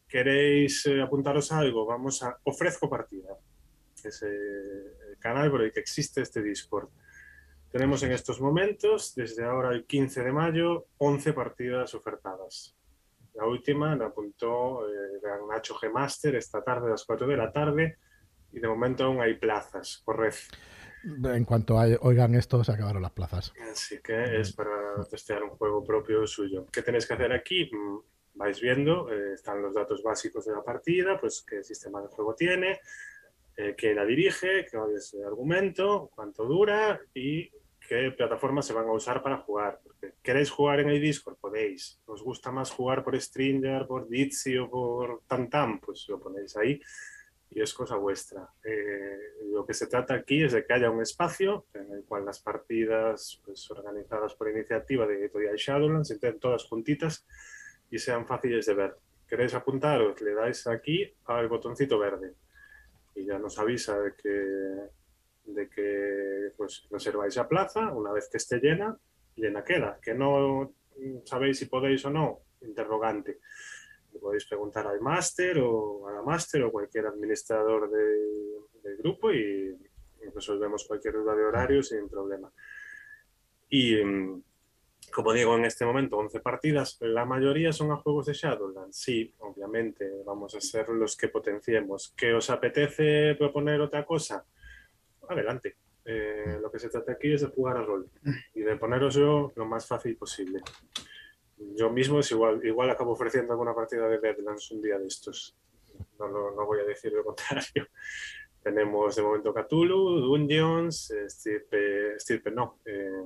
¿Queréis 0.08 0.86
eh, 0.86 1.02
apuntaros 1.02 1.52
a 1.52 1.60
algo? 1.60 1.86
Vamos 1.86 2.24
a 2.24 2.40
Ofrezco 2.46 2.90
Partida. 2.90 3.36
Es 4.02 4.22
el 4.22 5.18
canal 5.20 5.52
por 5.52 5.64
el 5.64 5.74
que 5.74 5.82
existe 5.82 6.22
este 6.22 6.42
Discord. 6.42 6.88
Tenemos 7.72 8.02
en 8.02 8.12
estos 8.12 8.42
momentos, 8.42 9.14
desde 9.14 9.46
ahora 9.46 9.70
el 9.70 9.86
15 9.86 10.24
de 10.24 10.32
mayo, 10.32 10.88
11 10.98 11.34
partidas 11.34 11.94
ofertadas. 11.94 12.76
La 13.36 13.46
última 13.46 13.96
la 13.96 14.08
apuntó 14.08 14.88
eh, 14.90 15.22
Nacho 15.48 15.76
G 15.76 15.92
Master 15.92 16.36
esta 16.36 16.64
tarde 16.64 16.88
a 16.88 16.92
las 16.92 17.06
4 17.06 17.28
de 17.28 17.38
la 17.38 17.52
tarde 17.52 17.98
y 18.52 18.60
de 18.60 18.68
momento 18.68 19.04
aún 19.04 19.22
hay 19.22 19.36
plazas, 19.36 20.02
correcto. 20.04 20.58
En 21.24 21.46
cuanto 21.46 21.76
oigan 22.02 22.36
esto, 22.36 22.64
se 22.64 22.72
acabaron 22.72 23.04
las 23.04 23.12
plazas. 23.12 23.54
Así 23.72 24.00
que 24.02 24.42
es 24.42 24.52
para 24.54 25.06
testear 25.10 25.44
un 25.44 25.52
juego 25.52 25.84
propio 25.84 26.26
suyo. 26.28 26.66
¿Qué 26.72 26.82
tenéis 26.82 27.06
que 27.06 27.14
hacer 27.14 27.32
aquí? 27.32 27.70
Mm, 27.72 28.00
vais 28.34 28.60
viendo, 28.60 29.10
eh, 29.12 29.34
están 29.34 29.62
los 29.62 29.76
datos 29.76 30.02
básicos 30.04 30.46
de 30.46 30.54
la 30.54 30.64
partida, 30.64 31.20
pues 31.20 31.46
qué 31.48 31.64
sistema 31.64 32.02
de 32.02 32.08
juego 32.08 32.34
tiene, 32.34 32.82
eh, 33.56 33.76
quién 33.78 33.96
la 33.96 34.06
dirige, 34.06 34.66
qué 34.70 34.78
es 34.96 35.14
el 35.14 35.24
argumento, 35.24 36.10
cuánto 36.14 36.46
dura 36.46 37.00
y 37.14 37.50
qué 37.90 38.12
plataformas 38.12 38.68
se 38.68 38.74
van 38.74 38.88
a 38.88 38.92
usar 38.92 39.24
para 39.24 39.38
jugar. 39.38 39.80
Porque 39.84 40.14
¿Queréis 40.22 40.52
jugar 40.52 40.80
en 40.80 40.90
el 40.90 41.02
Discord? 41.02 41.38
Podéis. 41.38 42.00
¿Os 42.06 42.22
gusta 42.22 42.52
más 42.52 42.70
jugar 42.70 43.04
por 43.04 43.20
Stringer, 43.20 43.88
por 43.88 44.08
Ditsy 44.08 44.60
o 44.60 44.70
por 44.70 45.24
Tantam? 45.26 45.80
Pues 45.80 46.08
lo 46.08 46.20
ponéis 46.20 46.56
ahí 46.56 46.80
y 47.50 47.62
es 47.62 47.74
cosa 47.74 47.96
vuestra. 47.96 48.48
Eh, 48.64 49.18
lo 49.52 49.66
que 49.66 49.74
se 49.74 49.88
trata 49.88 50.14
aquí 50.14 50.44
es 50.44 50.54
de 50.54 50.64
que 50.64 50.74
haya 50.74 50.92
un 50.92 51.02
espacio 51.02 51.66
en 51.74 51.92
el 51.92 52.04
cual 52.04 52.26
las 52.26 52.40
partidas 52.40 53.42
pues, 53.44 53.70
organizadas 53.72 54.36
por 54.36 54.52
iniciativa 54.52 55.08
de 55.08 55.22
Editorial 55.22 55.56
Shadowlands 55.56 56.12
estén 56.12 56.40
todas 56.40 56.66
juntitas 56.66 57.26
y 57.90 57.98
sean 57.98 58.28
fáciles 58.28 58.68
de 58.68 58.76
ver. 58.76 58.96
¿Queréis 59.28 59.56
apuntaros? 59.56 60.22
Le 60.22 60.36
dais 60.36 60.68
aquí 60.68 61.12
al 61.26 61.48
botoncito 61.48 61.98
verde 61.98 62.36
y 63.16 63.26
ya 63.26 63.40
nos 63.40 63.58
avisa 63.58 64.00
de 64.00 64.14
que 64.14 64.99
de 65.54 65.70
que 65.70 66.52
pues, 66.58 66.88
reserváis 66.90 67.36
la 67.36 67.48
plaza, 67.48 67.92
una 67.92 68.12
vez 68.12 68.30
que 68.30 68.38
esté 68.38 68.60
llena, 68.60 68.98
llena 69.36 69.64
queda. 69.64 70.00
Que 70.02 70.14
no 70.14 70.74
sabéis 71.26 71.60
si 71.60 71.66
podéis 71.66 72.06
o 72.06 72.10
no, 72.10 72.42
interrogante. 72.62 73.40
podéis 74.20 74.46
preguntar 74.46 74.88
al 74.88 75.02
máster 75.02 75.60
o 75.60 76.08
a 76.08 76.14
la 76.14 76.22
máster 76.22 76.64
o 76.64 76.72
cualquier 76.72 77.08
administrador 77.08 77.90
del 77.90 78.98
grupo 78.98 79.32
y 79.32 79.78
resolvemos 80.34 80.86
cualquier 80.86 81.14
duda 81.14 81.36
de 81.36 81.44
horario 81.44 81.84
sin 81.84 82.10
problema. 82.10 82.52
Y 83.70 83.96
mm, 84.04 84.44
como 85.12 85.34
digo, 85.34 85.56
en 85.56 85.66
este 85.66 85.86
momento 85.86 86.18
11 86.18 86.40
partidas, 86.40 86.98
la 87.02 87.26
mayoría 87.26 87.72
son 87.72 87.92
a 87.92 87.98
juegos 87.98 88.28
de 88.28 88.34
Shadowlands. 88.34 88.96
Sí, 88.96 89.34
obviamente, 89.40 90.10
vamos 90.26 90.56
a 90.56 90.62
ser 90.62 90.90
los 90.90 91.16
que 91.16 91.30
potenciemos. 91.30 92.14
¿Que 92.16 92.34
os 92.34 92.50
apetece 92.50 93.36
proponer 93.36 93.82
otra 93.82 94.06
cosa? 94.06 94.46
Adelante. 95.30 95.76
Eh, 96.06 96.58
lo 96.62 96.72
que 96.72 96.80
se 96.80 96.90
trata 96.90 97.12
aquí 97.12 97.34
es 97.34 97.42
de 97.42 97.48
jugar 97.48 97.78
a 97.78 97.84
rol 97.84 98.10
y 98.56 98.62
de 98.62 98.76
poneros 98.78 99.16
yo 99.16 99.52
lo 99.56 99.66
más 99.66 99.86
fácil 99.86 100.16
posible. 100.16 100.62
Yo 101.58 101.90
mismo 101.90 102.20
es 102.20 102.32
igual, 102.32 102.66
igual 102.66 102.90
acabo 102.90 103.12
ofreciendo 103.12 103.52
alguna 103.52 103.76
partida 103.76 104.08
de 104.08 104.20
Deadlands 104.20 104.72
un 104.72 104.82
día 104.82 104.98
de 104.98 105.08
estos. 105.08 105.56
No, 106.18 106.30
no, 106.30 106.66
voy 106.66 106.80
a 106.80 106.84
decir 106.84 107.12
lo 107.12 107.24
contrario. 107.26 107.88
Tenemos 108.64 109.16
de 109.16 109.22
momento 109.22 109.54
Cthulhu, 109.54 110.20
Dungeons, 110.20 111.14
Stirpe, 111.28 112.52
no, 112.52 112.80
eh, 112.86 113.24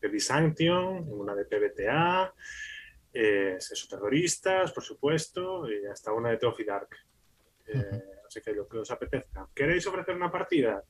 de 0.00 0.08
Byzantium, 0.08 1.08
una 1.12 1.34
de 1.34 1.44
PBTA, 1.44 2.34
eh, 3.12 3.58
terroristas, 3.88 4.72
por 4.72 4.82
supuesto, 4.82 5.70
y 5.70 5.86
hasta 5.86 6.12
una 6.12 6.30
de 6.30 6.36
Trophy 6.36 6.64
Dark. 6.64 6.88
Eh, 7.66 8.04
así 8.26 8.40
que 8.40 8.52
lo 8.52 8.66
que 8.68 8.78
os 8.78 8.90
apetezca. 8.90 9.48
¿Queréis 9.54 9.86
ofrecer 9.86 10.14
una 10.14 10.30
partida? 10.30 10.82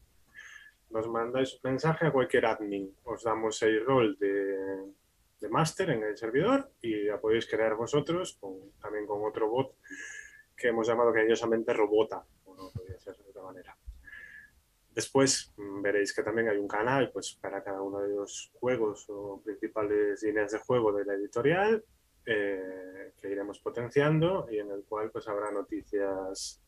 Nos 0.91 1.09
mandáis 1.09 1.55
un 1.55 1.71
mensaje 1.71 2.07
a 2.07 2.13
cualquier 2.13 2.47
admin. 2.47 2.95
Os 3.05 3.23
damos 3.23 3.63
el 3.63 3.85
rol 3.85 4.17
de, 4.19 4.93
de 5.41 5.49
máster 5.49 5.91
en 5.91 6.03
el 6.05 6.17
servidor 6.17 6.71
y 6.81 7.07
ya 7.07 7.21
podéis 7.21 7.47
crear 7.47 7.75
vosotros, 7.75 8.39
también 8.81 9.07
con 9.07 9.25
otro 9.25 9.49
bot 9.49 9.75
que 10.57 10.69
hemos 10.69 10.87
llamado 10.87 11.13
cariñosamente 11.13 11.73
Robota, 11.73 12.23
o 12.45 12.55
no 12.55 12.71
podría 12.71 12.99
ser 12.99 13.17
de 13.17 13.31
otra 13.31 13.43
manera. 13.43 13.77
Después 14.95 15.53
mm, 15.57 15.81
veréis 15.81 16.13
que 16.13 16.23
también 16.23 16.49
hay 16.49 16.59
un 16.59 16.69
canal 16.69 17.11
pues, 17.11 17.39
para 17.41 17.63
cada 17.63 17.81
uno 17.81 18.01
de 18.01 18.15
los 18.15 18.53
juegos 18.61 19.07
o 19.09 19.41
principales 19.43 20.23
líneas 20.23 20.53
de 20.53 20.59
juego 20.59 20.93
de 20.93 21.05
la 21.05 21.15
editorial 21.15 21.83
eh, 22.27 23.13
que 23.19 23.31
iremos 23.31 23.61
potenciando 23.61 24.47
y 24.51 24.59
en 24.59 24.71
el 24.71 24.85
cual 24.85 25.11
pues, 25.11 25.27
habrá 25.29 25.51
noticias 25.51 26.61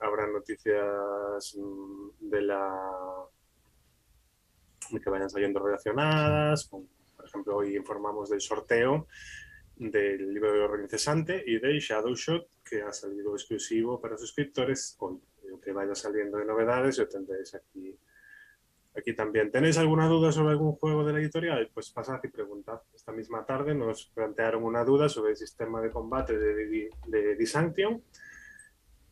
habrá 0.00 0.26
noticias 0.26 1.56
mm, 1.56 2.28
de 2.30 2.42
la 2.42 3.28
que 5.02 5.10
vayan 5.10 5.28
saliendo 5.28 5.60
relacionadas. 5.60 6.68
por 6.68 7.24
ejemplo, 7.24 7.56
hoy 7.56 7.76
informamos 7.76 8.30
del 8.30 8.40
sorteo 8.40 9.06
del 9.76 10.34
libro 10.34 10.52
de 10.52 10.60
Orden 10.60 10.82
Incesante 10.82 11.42
y 11.46 11.58
de 11.58 11.78
Shadow 11.78 12.14
Shot, 12.14 12.48
que 12.64 12.82
ha 12.82 12.92
salido 12.92 13.34
exclusivo 13.34 14.00
para 14.00 14.16
suscriptores 14.16 14.96
hoy. 14.98 15.20
Lo 15.44 15.60
que 15.60 15.72
vaya 15.72 15.94
saliendo 15.94 16.38
de 16.38 16.44
novedades 16.44 16.98
lo 16.98 17.08
tendréis 17.08 17.54
aquí, 17.54 17.96
aquí 18.96 19.14
también. 19.14 19.50
¿Tenéis 19.50 19.78
alguna 19.78 20.06
duda 20.08 20.32
sobre 20.32 20.50
algún 20.50 20.72
juego 20.72 21.04
de 21.04 21.12
la 21.12 21.20
editorial? 21.20 21.70
Pues 21.72 21.90
pasad 21.90 22.20
y 22.24 22.28
preguntad. 22.28 22.82
Esta 22.92 23.12
misma 23.12 23.46
tarde 23.46 23.74
nos 23.74 24.06
plantearon 24.06 24.64
una 24.64 24.84
duda 24.84 25.08
sobre 25.08 25.30
el 25.30 25.36
sistema 25.36 25.80
de 25.80 25.90
combate 25.90 26.36
de, 26.36 26.54
de, 26.54 26.90
de 27.06 27.36
Disanction 27.36 28.02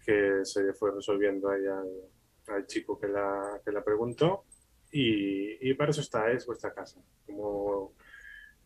que 0.07 0.45
se 0.45 0.73
fue 0.73 0.93
resolviendo 0.93 1.51
ahí 1.51 1.63
al, 1.67 2.67
chico 2.67 2.99
que 2.99 3.09
la, 3.09 3.61
que 3.65 3.73
la 3.73 3.83
preguntó. 3.83 4.45
Y, 4.93 5.69
y, 5.69 5.75
para 5.75 5.91
eso 5.91 6.01
está, 6.01 6.31
es 6.31 6.47
vuestra 6.47 6.73
casa. 6.73 7.03
Como 7.27 7.93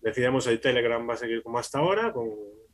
decíamos, 0.03 0.47
el 0.47 0.61
Telegram 0.61 1.09
va 1.09 1.15
a 1.15 1.17
seguir 1.17 1.43
como 1.43 1.59
hasta 1.59 1.79
ahora, 1.79 2.13
con, 2.13 2.29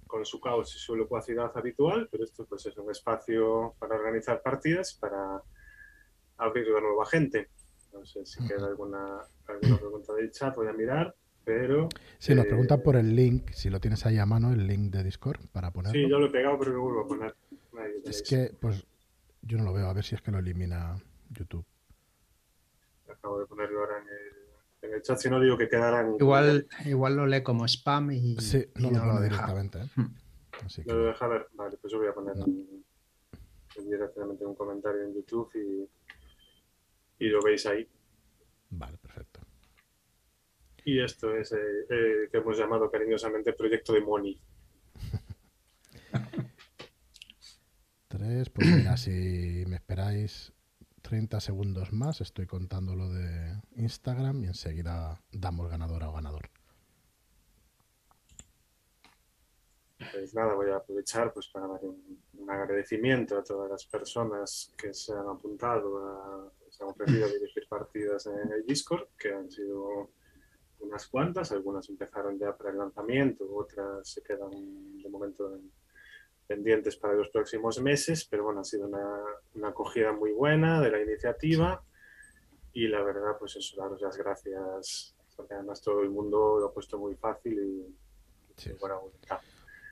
con 0.06 0.24
su 0.24 0.40
caos 0.40 0.74
y 0.74 0.78
su 0.78 0.96
locuacidad 0.96 1.50
habitual, 1.54 2.08
pero 2.10 2.24
esto 2.24 2.44
pues 2.46 2.66
es 2.66 2.76
un 2.76 2.90
espacio 2.90 3.74
para 3.78 3.96
organizar 3.96 4.42
partidas, 4.42 4.94
para 4.94 5.42
abrir 6.38 6.66
a 6.76 6.80
nueva 6.80 7.06
gente. 7.06 7.48
No 7.92 8.04
sé 8.04 8.26
si 8.26 8.46
queda 8.46 8.66
alguna, 8.66 9.20
alguna 9.46 9.78
pregunta 9.78 10.12
del 10.14 10.30
chat, 10.30 10.54
voy 10.54 10.68
a 10.68 10.72
mirar, 10.72 11.14
pero... 11.44 11.88
Sí, 12.18 12.34
nos 12.34 12.46
preguntan 12.46 12.82
por 12.82 12.96
el 12.96 13.14
link, 13.16 13.50
si 13.52 13.70
lo 13.70 13.80
tienes 13.80 14.04
ahí 14.04 14.18
a 14.18 14.26
mano, 14.26 14.52
el 14.52 14.66
link 14.66 14.92
de 14.92 15.02
Discord, 15.02 15.40
para 15.52 15.70
ponerlo. 15.70 15.98
Sí, 15.98 16.08
yo 16.08 16.18
lo 16.18 16.26
he 16.26 16.30
pegado, 16.30 16.58
pero 16.58 16.72
lo 16.72 16.82
vuelvo 16.82 17.00
a 17.00 17.06
poner. 17.06 17.36
Es 18.04 18.22
que, 18.22 18.54
pues, 18.60 18.86
yo 19.42 19.58
no 19.58 19.64
lo 19.64 19.72
veo. 19.72 19.86
A 19.86 19.92
ver 19.92 20.04
si 20.04 20.14
es 20.14 20.22
que 20.22 20.30
lo 20.30 20.38
elimina 20.38 20.96
YouTube. 21.30 21.64
Acabo 23.08 23.40
de 23.40 23.46
ponerlo 23.46 23.80
ahora 23.80 24.02
en 24.82 24.92
el, 24.92 25.02
chat, 25.02 25.18
si 25.18 25.28
no 25.28 25.40
digo 25.40 25.56
que 25.56 25.68
quedarán. 25.68 26.16
Igual, 26.18 26.66
igual 26.84 27.16
lo 27.16 27.26
lee 27.26 27.42
como 27.42 27.66
spam 27.66 28.12
y. 28.12 28.36
Sí, 28.40 28.66
no, 28.76 28.90
lo, 28.90 29.04
lo 29.14 29.20
directamente. 29.20 29.78
¿eh? 29.78 29.88
Hmm. 29.96 30.14
Así 30.64 30.82
que... 30.82 30.92
Lo 30.92 31.06
deja 31.06 31.26
ver. 31.26 31.48
Vale, 31.54 31.76
pues 31.76 31.92
yo 31.92 31.98
voy 31.98 32.08
a 32.08 32.14
poner 32.14 32.34
directamente 33.84 34.44
un 34.44 34.54
comentario 34.54 35.02
en 35.02 35.14
YouTube 35.14 35.50
y, 35.54 35.88
y 37.24 37.28
lo 37.28 37.42
veis 37.42 37.66
ahí. 37.66 37.88
Vale, 38.70 38.96
perfecto. 38.98 39.40
Y 40.84 41.00
esto 41.00 41.34
es 41.34 41.52
eh, 41.52 41.56
eh, 41.90 42.28
que 42.30 42.38
hemos 42.38 42.56
llamado 42.56 42.90
cariñosamente 42.90 43.52
Proyecto 43.52 43.92
de 43.92 44.00
Money. 44.00 44.40
Tres, 48.16 48.48
pues 48.48 48.66
mira, 48.68 48.96
si 48.96 49.64
me 49.68 49.76
esperáis 49.76 50.50
30 51.02 51.38
segundos 51.38 51.92
más, 51.92 52.22
estoy 52.22 52.46
contando 52.46 52.96
lo 52.96 53.10
de 53.12 53.60
Instagram 53.74 54.42
y 54.42 54.46
enseguida 54.46 55.20
damos 55.32 55.68
ganadora 55.70 56.08
o 56.08 56.14
ganador. 56.14 56.48
Pues 59.98 60.34
nada, 60.34 60.54
voy 60.54 60.70
a 60.70 60.76
aprovechar 60.76 61.30
pues 61.34 61.48
para 61.48 61.66
dar 61.66 61.80
un, 61.84 62.48
agradecimiento 62.48 63.36
a 63.36 63.44
todas 63.44 63.70
las 63.70 63.84
personas 63.84 64.72
que 64.78 64.94
se 64.94 65.12
han 65.12 65.28
apuntado, 65.28 65.98
a, 65.98 66.52
se 66.70 66.84
han 66.84 66.90
ofrecido 66.90 67.26
a 67.26 67.28
dirigir 67.28 67.68
partidas 67.68 68.26
en 68.28 68.50
el 68.50 68.64
Discord, 68.64 69.08
que 69.18 69.34
han 69.34 69.50
sido 69.50 70.12
unas 70.80 71.06
cuantas, 71.08 71.52
algunas 71.52 71.86
empezaron 71.90 72.38
ya 72.38 72.56
para 72.56 72.70
el 72.70 72.78
lanzamiento, 72.78 73.44
otras 73.54 74.08
se 74.08 74.22
quedan 74.22 75.02
de 75.02 75.08
momento 75.10 75.54
en, 75.54 75.70
pendientes 76.46 76.96
para 76.96 77.14
los 77.14 77.28
próximos 77.28 77.80
meses, 77.80 78.24
pero 78.24 78.44
bueno, 78.44 78.60
ha 78.60 78.64
sido 78.64 78.86
una, 78.86 79.68
acogida 79.68 80.12
muy 80.12 80.32
buena 80.32 80.80
de 80.80 80.90
la 80.90 81.02
iniciativa 81.02 81.82
y 82.72 82.88
la 82.88 83.02
verdad, 83.02 83.36
pues 83.38 83.56
eso, 83.56 83.80
daros 83.80 84.00
las 84.00 84.16
gracias, 84.16 85.14
porque 85.34 85.54
además 85.54 85.80
todo 85.80 86.02
el 86.02 86.10
mundo 86.10 86.58
lo 86.60 86.66
ha 86.66 86.72
puesto 86.72 86.98
muy 86.98 87.14
fácil 87.14 87.58
y, 87.58 87.96
sí. 88.56 88.72
buena 88.80 88.96
voluntad. 88.96 89.38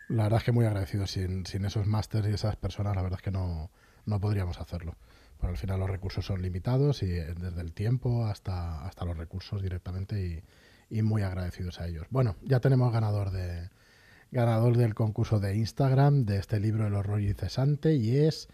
La 0.08 0.24
verdad 0.24 0.38
es 0.38 0.44
que 0.44 0.52
muy 0.52 0.66
agradecido. 0.66 1.06
Sin, 1.06 1.46
sin 1.46 1.64
esos 1.64 1.86
másters 1.86 2.28
y 2.28 2.32
esas 2.32 2.56
personas, 2.56 2.94
la 2.94 3.02
verdad 3.02 3.18
es 3.18 3.24
que 3.24 3.30
no, 3.30 3.70
no 4.04 4.20
podríamos 4.20 4.60
hacerlo. 4.60 4.96
Pero 5.40 5.50
al 5.50 5.56
final 5.56 5.80
los 5.80 5.88
recursos 5.88 6.26
son 6.26 6.42
limitados 6.42 7.02
y 7.02 7.10
eh, 7.10 7.34
desde 7.34 7.60
el 7.62 7.72
tiempo 7.72 8.26
hasta, 8.26 8.84
hasta 8.84 9.04
los 9.06 9.16
recursos 9.16 9.62
directamente 9.62 10.20
y, 10.20 10.42
y 10.90 11.02
muy 11.02 11.22
agradecidos 11.22 11.80
a 11.80 11.88
ellos. 11.88 12.06
Bueno, 12.10 12.36
ya 12.42 12.60
tenemos 12.60 12.92
ganador 12.92 13.30
de 13.30 13.70
ganador 14.34 14.76
del 14.76 14.94
concurso 14.94 15.38
de 15.38 15.54
Instagram 15.54 16.24
de 16.24 16.38
este 16.38 16.58
libro 16.58 16.88
El 16.88 16.94
horror 16.94 17.20
incesante 17.20 17.94
y 17.94 18.16
es 18.16 18.48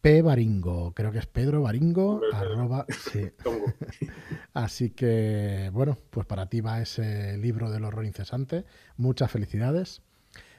P. 0.00 0.22
Baringo, 0.22 0.92
creo 0.92 1.12
que 1.12 1.18
es 1.18 1.26
Pedro 1.26 1.62
Baringo, 1.62 2.20
arroba, 2.32 2.84
sí. 2.90 3.30
Así 4.54 4.90
que, 4.90 5.70
bueno, 5.72 5.96
pues 6.10 6.26
para 6.26 6.48
ti 6.48 6.60
va 6.60 6.82
ese 6.82 7.38
libro 7.38 7.70
del 7.70 7.84
horror 7.84 8.06
incesante. 8.06 8.64
Muchas 8.96 9.30
felicidades, 9.30 10.02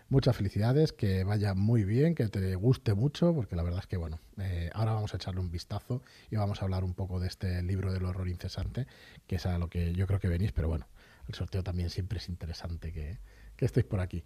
muchas 0.08 0.38
felicidades, 0.38 0.93
que 0.93 1.25
vaya 1.25 1.53
muy 1.53 1.84
bien, 1.84 2.15
que 2.15 2.27
te 2.29 2.55
guste 2.55 2.93
mucho, 2.93 3.36
porque 3.36 3.58
la 3.58 3.63
verdad 3.63 3.81
es 3.81 3.88
que, 3.88 3.98
bueno, 3.98 4.19
eh, 4.38 4.69
ahora 4.74 4.93
vamos 4.93 5.13
a 5.13 5.17
echarle 5.17 5.41
un 5.41 5.51
vistazo 5.51 6.01
y 6.31 6.38
vamos 6.38 6.62
a 6.62 6.65
hablar 6.65 6.86
un 6.86 6.93
poco 6.93 7.19
de 7.19 7.27
este 7.27 7.62
libro 7.62 7.91
del 7.91 8.05
horror 8.05 8.29
incesante, 8.29 8.88
que 9.27 9.36
es 9.36 9.46
a 9.46 9.58
lo 9.58 9.69
que 9.69 9.93
yo 9.93 10.08
creo 10.08 10.22
que 10.22 10.29
venís, 10.29 10.53
pero 10.53 10.69
bueno, 10.69 10.88
el 11.27 11.36
sorteo 11.36 11.62
también 11.62 11.89
siempre 11.89 12.19
es 12.19 12.29
interesante 12.29 12.93
que, 12.93 13.19
que 13.60 13.66
estéis 13.66 13.86
por 13.86 14.00
aquí. 14.00 14.24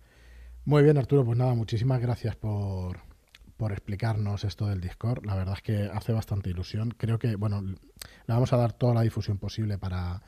Muy 0.64 0.84
bien, 0.84 0.98
Arturo, 0.98 1.26
pues 1.26 1.38
nada, 1.38 1.56
muchísimas 1.56 2.00
gracias 2.00 2.36
por, 2.36 3.00
por 3.58 3.72
explicarnos 3.72 4.44
esto 4.44 4.68
del 4.68 4.80
Discord. 4.80 5.26
La 5.26 5.36
verdad 5.36 5.56
es 5.56 5.64
que 5.64 5.90
hace 5.92 6.14
bastante 6.14 6.52
ilusión. 6.52 6.92
Creo 6.96 7.18
que, 7.18 7.36
bueno, 7.36 7.62
le 7.64 7.78
vamos 8.28 8.54
a 8.54 8.58
dar 8.58 8.74
toda 8.74 8.94
la 8.94 9.02
difusión 9.02 9.40
posible 9.40 9.80
para, 9.80 10.22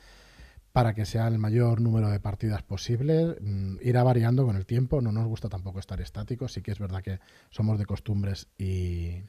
para 0.72 0.92
que 0.92 1.06
sea 1.06 1.28
el 1.28 1.38
mayor 1.38 1.80
número 1.80 2.10
de 2.10 2.18
partidas 2.18 2.64
posible. 2.64 3.36
Mm, 3.40 3.76
irá 3.80 4.02
variando 4.02 4.44
con 4.44 4.56
el 4.56 4.66
tiempo. 4.66 5.00
No 5.00 5.12
nos 5.12 5.26
gusta 5.26 5.48
tampoco 5.48 5.78
estar 5.78 6.00
estáticos. 6.00 6.52
Sí 6.52 6.60
que 6.60 6.72
es 6.72 6.80
verdad 6.80 7.00
que 7.00 7.20
somos 7.50 7.78
de 7.78 7.86
costumbres 7.86 8.48
y, 8.58 9.22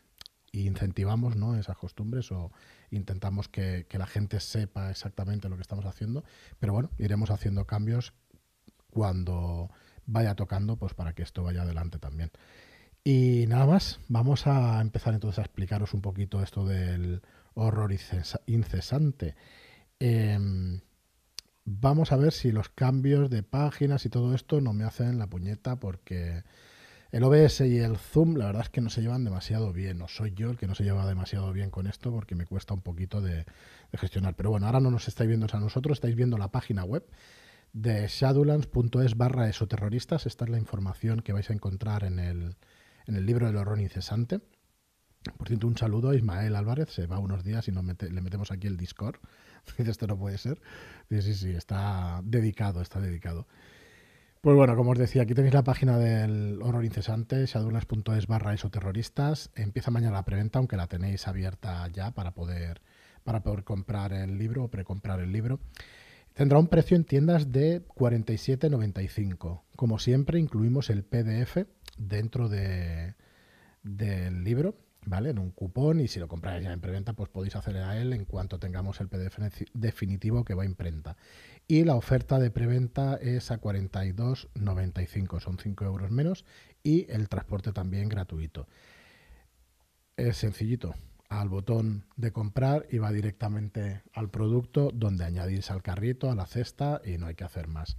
y 0.52 0.66
incentivamos 0.66 1.36
¿no? 1.36 1.56
esas 1.56 1.78
costumbres 1.78 2.32
o 2.32 2.52
intentamos 2.90 3.48
que, 3.48 3.86
que 3.88 4.00
la 4.00 4.08
gente 4.08 4.40
sepa 4.40 4.90
exactamente 4.90 5.50
lo 5.50 5.56
que 5.56 5.62
estamos 5.62 5.86
haciendo. 5.86 6.24
Pero 6.58 6.74
bueno, 6.74 6.90
iremos 6.98 7.30
haciendo 7.30 7.68
cambios 7.68 8.14
cuando 8.90 9.70
vaya 10.06 10.36
tocando, 10.36 10.78
pues 10.78 10.94
para 10.94 11.14
que 11.14 11.24
esto 11.24 11.44
vaya 11.44 11.64
adelante 11.64 12.00
también. 12.00 12.32
Y 13.04 13.46
nada 13.48 13.66
más, 13.66 14.00
vamos 14.08 14.48
a 14.48 14.82
empezar 14.82 15.14
entonces 15.14 15.40
a 15.40 15.44
explicaros 15.44 15.94
un 15.94 16.02
poquito 16.02 16.42
esto 16.42 16.66
del 16.66 17.22
horror 17.54 17.94
incesante. 18.48 19.36
Eh, 20.00 20.38
vamos 21.64 22.12
a 22.12 22.18
ver 22.18 22.34
si 22.34 22.52
los 22.52 22.70
cambios 22.70 23.30
de 23.30 23.44
páginas 23.44 24.06
y 24.06 24.10
todo 24.10 24.34
esto 24.34 24.62
no 24.62 24.74
me 24.74 24.86
hacen 24.86 25.20
la 25.20 25.28
puñeta 25.28 25.78
porque 25.78 26.44
el 27.12 27.24
OBS 27.24 27.62
y 27.62 27.80
el 27.80 27.98
Zoom 27.98 28.36
la 28.36 28.48
verdad 28.48 28.64
es 28.64 28.70
que 28.70 28.82
no 28.82 28.90
se 28.90 29.02
llevan 29.02 29.24
demasiado 29.24 29.74
bien. 29.74 29.98
No 29.98 30.08
soy 30.08 30.34
yo 30.34 30.50
el 30.50 30.58
que 30.58 30.68
no 30.68 30.76
se 30.76 30.84
lleva 30.84 31.06
demasiado 31.06 31.52
bien 31.54 31.70
con 31.70 31.88
esto 31.88 32.12
porque 32.12 32.36
me 32.36 32.46
cuesta 32.46 32.74
un 32.74 32.82
poquito 32.82 33.22
de 33.22 33.46
gestionar. 33.94 34.36
Pero 34.36 34.50
bueno, 34.50 34.66
ahora 34.66 34.80
no 34.80 34.92
nos 34.92 35.08
estáis 35.08 35.28
viendo 35.28 35.48
a 35.52 35.60
nosotros, 35.60 35.98
estáis 35.98 36.16
viendo 36.16 36.38
la 36.38 36.52
página 36.52 36.84
web 36.84 37.06
de 37.74 38.08
shadowlands.es 38.08 39.18
barra 39.18 39.50
esoterroristas. 39.50 40.26
Esta 40.26 40.46
es 40.46 40.52
la 40.52 40.58
información 40.58 41.22
que 41.22 41.34
vais 41.34 41.50
a 41.50 41.54
encontrar 41.54 42.04
en 42.04 42.20
el, 42.20 42.56
en 43.06 43.16
el 43.16 43.26
libro 43.26 43.48
del 43.48 43.58
horror 43.58 43.80
incesante. 43.80 44.42
Por 45.36 45.48
cierto, 45.48 45.68
un 45.68 45.78
saludo 45.78 46.10
a 46.10 46.16
Ismael 46.16 46.56
Álvarez, 46.56 46.90
se 46.90 47.08
va 47.08 47.20
unos 47.20 47.44
días 47.44 47.68
y 47.68 47.72
nos 47.72 47.84
le 47.86 48.22
metemos 48.22 48.52
aquí 48.52 48.68
el 48.68 48.78
Discord. 48.78 49.18
Dice, 49.78 49.92
esto 49.92 50.08
no 50.08 50.18
puede 50.18 50.38
ser. 50.38 50.62
Dice, 51.10 51.34
sí, 51.34 51.34
sí, 51.34 51.50
está 51.52 52.22
dedicado, 52.24 52.82
está 52.82 53.00
dedicado. 53.00 53.48
Pues 54.42 54.56
bueno, 54.56 54.76
como 54.76 54.92
os 54.92 54.98
decía, 54.98 55.24
aquí 55.24 55.34
tenéis 55.34 55.54
la 55.54 55.64
página 55.64 55.98
del 55.98 56.62
horror 56.62 56.86
incesante, 56.86 57.46
shadowlands.es 57.46 58.28
barra 58.28 58.54
esoterroristas. 58.54 59.52
Empieza 59.56 59.92
mañana 59.92 60.14
la 60.14 60.26
preventa, 60.26 60.60
aunque 60.60 60.78
la 60.78 60.88
tenéis 60.88 61.28
abierta 61.28 61.88
ya 61.90 62.12
para 62.12 62.32
poder, 62.34 62.82
para 63.24 63.42
poder 63.44 63.64
comprar 63.64 64.14
el 64.14 64.38
libro 64.38 64.64
o 64.64 64.68
precomprar 64.70 65.20
el 65.20 65.32
libro. 65.32 65.60
Tendrá 66.38 66.60
un 66.60 66.68
precio 66.68 66.96
en 66.96 67.04
tiendas 67.04 67.52
de 67.52 67.84
47,95. 67.84 69.64
Como 69.76 69.98
siempre, 69.98 70.38
incluimos 70.38 70.92
el 70.92 71.04
PDF 71.04 71.66
dentro 71.98 72.48
de, 72.48 73.16
del 73.82 74.44
libro, 74.44 74.78
¿vale? 75.04 75.32
En 75.32 75.40
un 75.40 75.50
cupón 75.50 76.00
y 76.00 76.08
si 76.08 76.20
lo 76.20 76.28
compráis 76.28 76.64
ya 76.64 76.72
en 76.72 76.80
preventa, 76.80 77.14
pues 77.14 77.30
podéis 77.30 77.56
acceder 77.56 77.82
a 77.82 78.00
él 78.00 78.14
en 78.14 78.26
cuanto 78.26 78.60
tengamos 78.60 79.02
el 79.02 79.08
PDF 79.08 79.40
definitivo 79.74 80.46
que 80.46 80.54
va 80.54 80.62
a 80.62 80.68
imprenta. 80.68 81.18
Y 81.68 81.86
la 81.86 81.96
oferta 81.96 82.38
de 82.38 82.52
preventa 82.52 83.16
es 83.16 83.50
a 83.50 83.60
42,95, 83.60 85.40
son 85.40 85.58
5 85.58 85.86
euros 85.86 86.12
menos 86.12 86.46
y 86.84 87.12
el 87.12 87.30
transporte 87.30 87.72
también 87.72 88.10
gratuito. 88.10 88.68
Es 90.18 90.38
sencillito, 90.38 90.94
al 91.30 91.50
botón 91.50 92.06
de 92.16 92.32
comprar 92.32 92.86
y 92.90 93.00
va 93.00 93.12
directamente 93.12 94.04
al 94.14 94.30
producto 94.30 94.92
donde 94.94 95.26
añadís 95.26 95.72
al 95.72 95.82
carrito, 95.82 96.32
a 96.32 96.36
la 96.36 96.46
cesta 96.46 97.02
y 97.04 97.18
no 97.18 97.28
hay 97.28 97.36
que 97.36 97.44
hacer 97.44 97.68
más. 97.68 97.98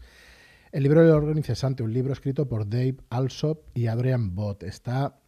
El 0.72 0.82
libro 0.82 1.02
del 1.02 1.12
horror 1.12 1.36
incesante, 1.36 1.82
un 1.82 1.92
libro 1.92 2.12
escrito 2.12 2.48
por 2.48 2.68
Dave 2.68 2.96
Alsop 3.10 3.66
y 3.74 3.86
Adrian 3.86 4.34
Bott, 4.34 4.62
está 4.62 5.20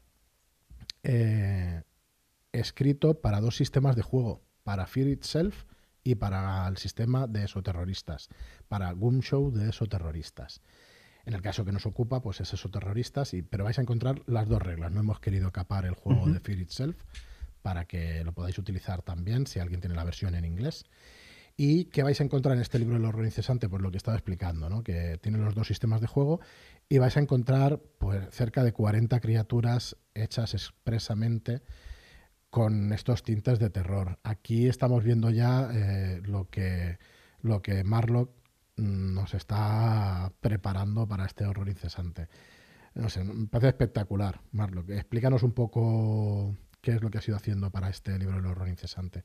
eh, 1.02 1.82
escrito 2.52 3.20
para 3.20 3.40
dos 3.40 3.56
sistemas 3.56 3.96
de 3.96 4.02
juego, 4.02 4.42
para 4.64 4.86
Fear 4.86 5.08
Itself 5.08 5.64
y 6.04 6.16
para 6.16 6.66
el 6.68 6.76
sistema 6.76 7.26
de 7.26 7.44
esoterroristas, 7.44 8.28
para 8.68 8.92
Gumshow 8.92 9.50
de 9.50 9.70
esoterroristas. 9.70 10.62
En 11.24 11.34
el 11.34 11.42
caso 11.42 11.64
que 11.64 11.72
nos 11.72 11.86
ocupa, 11.86 12.22
pues 12.22 12.40
es 12.40 12.52
esoterroristas, 12.52 13.34
y, 13.34 13.42
pero 13.42 13.64
vais 13.64 13.78
a 13.78 13.82
encontrar 13.82 14.22
las 14.26 14.48
dos 14.48 14.60
reglas. 14.60 14.90
No 14.90 15.00
hemos 15.00 15.20
querido 15.20 15.52
capar 15.52 15.84
el 15.84 15.94
juego 15.94 16.26
de 16.26 16.40
Fear 16.40 16.58
Itself 16.58 16.96
para 17.62 17.84
que 17.84 18.24
lo 18.24 18.32
podáis 18.32 18.58
utilizar 18.58 19.02
también 19.02 19.46
si 19.46 19.58
alguien 19.60 19.80
tiene 19.80 19.96
la 19.96 20.04
versión 20.04 20.34
en 20.34 20.44
inglés. 20.44 20.84
¿Y 21.56 21.86
qué 21.86 22.02
vais 22.02 22.18
a 22.20 22.24
encontrar 22.24 22.56
en 22.56 22.62
este 22.62 22.78
libro 22.78 22.94
del 22.94 23.04
horror 23.04 23.24
incesante? 23.24 23.68
Pues 23.68 23.82
lo 23.82 23.90
que 23.90 23.98
estaba 23.98 24.16
explicando, 24.16 24.70
¿no? 24.70 24.82
que 24.82 25.18
tiene 25.18 25.38
los 25.38 25.54
dos 25.54 25.66
sistemas 25.66 26.00
de 26.00 26.06
juego 26.06 26.40
y 26.88 26.98
vais 26.98 27.16
a 27.16 27.20
encontrar 27.20 27.80
pues, 27.98 28.28
cerca 28.30 28.64
de 28.64 28.72
40 28.72 29.20
criaturas 29.20 29.96
hechas 30.14 30.54
expresamente 30.54 31.62
con 32.48 32.92
estos 32.92 33.22
tintes 33.22 33.58
de 33.58 33.70
terror. 33.70 34.18
Aquí 34.22 34.68
estamos 34.68 35.04
viendo 35.04 35.30
ya 35.30 35.70
eh, 35.72 36.20
lo, 36.24 36.48
que, 36.48 36.98
lo 37.42 37.62
que 37.62 37.84
Marlock 37.84 38.30
mm, 38.76 39.14
nos 39.14 39.34
está 39.34 40.32
preparando 40.40 41.06
para 41.06 41.26
este 41.26 41.44
horror 41.44 41.68
incesante. 41.68 42.28
No 42.94 43.08
sé, 43.08 43.22
me 43.22 43.46
parece 43.46 43.68
espectacular, 43.68 44.40
Marlock. 44.52 44.90
Explícanos 44.90 45.42
un 45.42 45.52
poco 45.52 46.56
qué 46.80 46.92
es 46.92 47.02
lo 47.02 47.10
que 47.10 47.18
has 47.18 47.28
ido 47.28 47.36
haciendo 47.36 47.70
para 47.70 47.88
este 47.88 48.18
libro 48.18 48.36
del 48.36 48.46
horror 48.46 48.68
incesante. 48.68 49.24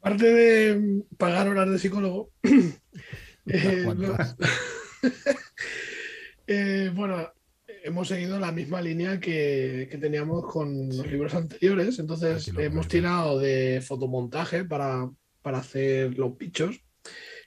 Aparte 0.00 0.26
de 0.26 1.02
pagar 1.16 1.48
horas 1.48 1.70
de 1.70 1.78
psicólogo, 1.78 2.30
eh, 3.46 3.86
eh, 6.46 6.92
bueno, 6.94 7.32
hemos 7.82 8.08
seguido 8.08 8.38
la 8.38 8.52
misma 8.52 8.82
línea 8.82 9.18
que, 9.18 9.88
que, 9.90 9.98
teníamos 9.98 10.44
con 10.52 10.88
los 10.88 11.06
libros 11.06 11.34
anteriores. 11.34 11.98
Entonces, 11.98 12.50
hemos 12.58 12.88
tirado 12.88 13.38
de 13.38 13.82
fotomontaje 13.86 14.64
para, 14.64 15.10
para 15.42 15.58
hacer 15.58 16.18
los 16.18 16.36
bichos. 16.36 16.84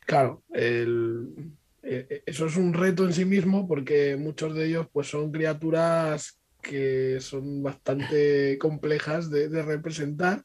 Claro, 0.05 0.43
el, 0.51 1.53
eh, 1.89 2.23
eso 2.25 2.47
es 2.47 2.57
un 2.57 2.73
reto 2.73 3.05
en 3.05 3.13
sí 3.13 3.23
mismo 3.23 3.67
porque 3.67 4.17
muchos 4.17 4.53
de 4.55 4.65
ellos 4.67 4.87
pues, 4.91 5.09
son 5.09 5.31
criaturas 5.31 6.39
que 6.61 7.19
son 7.21 7.63
bastante 7.63 8.57
complejas 8.57 9.29
de, 9.29 9.47
representar 9.61 10.43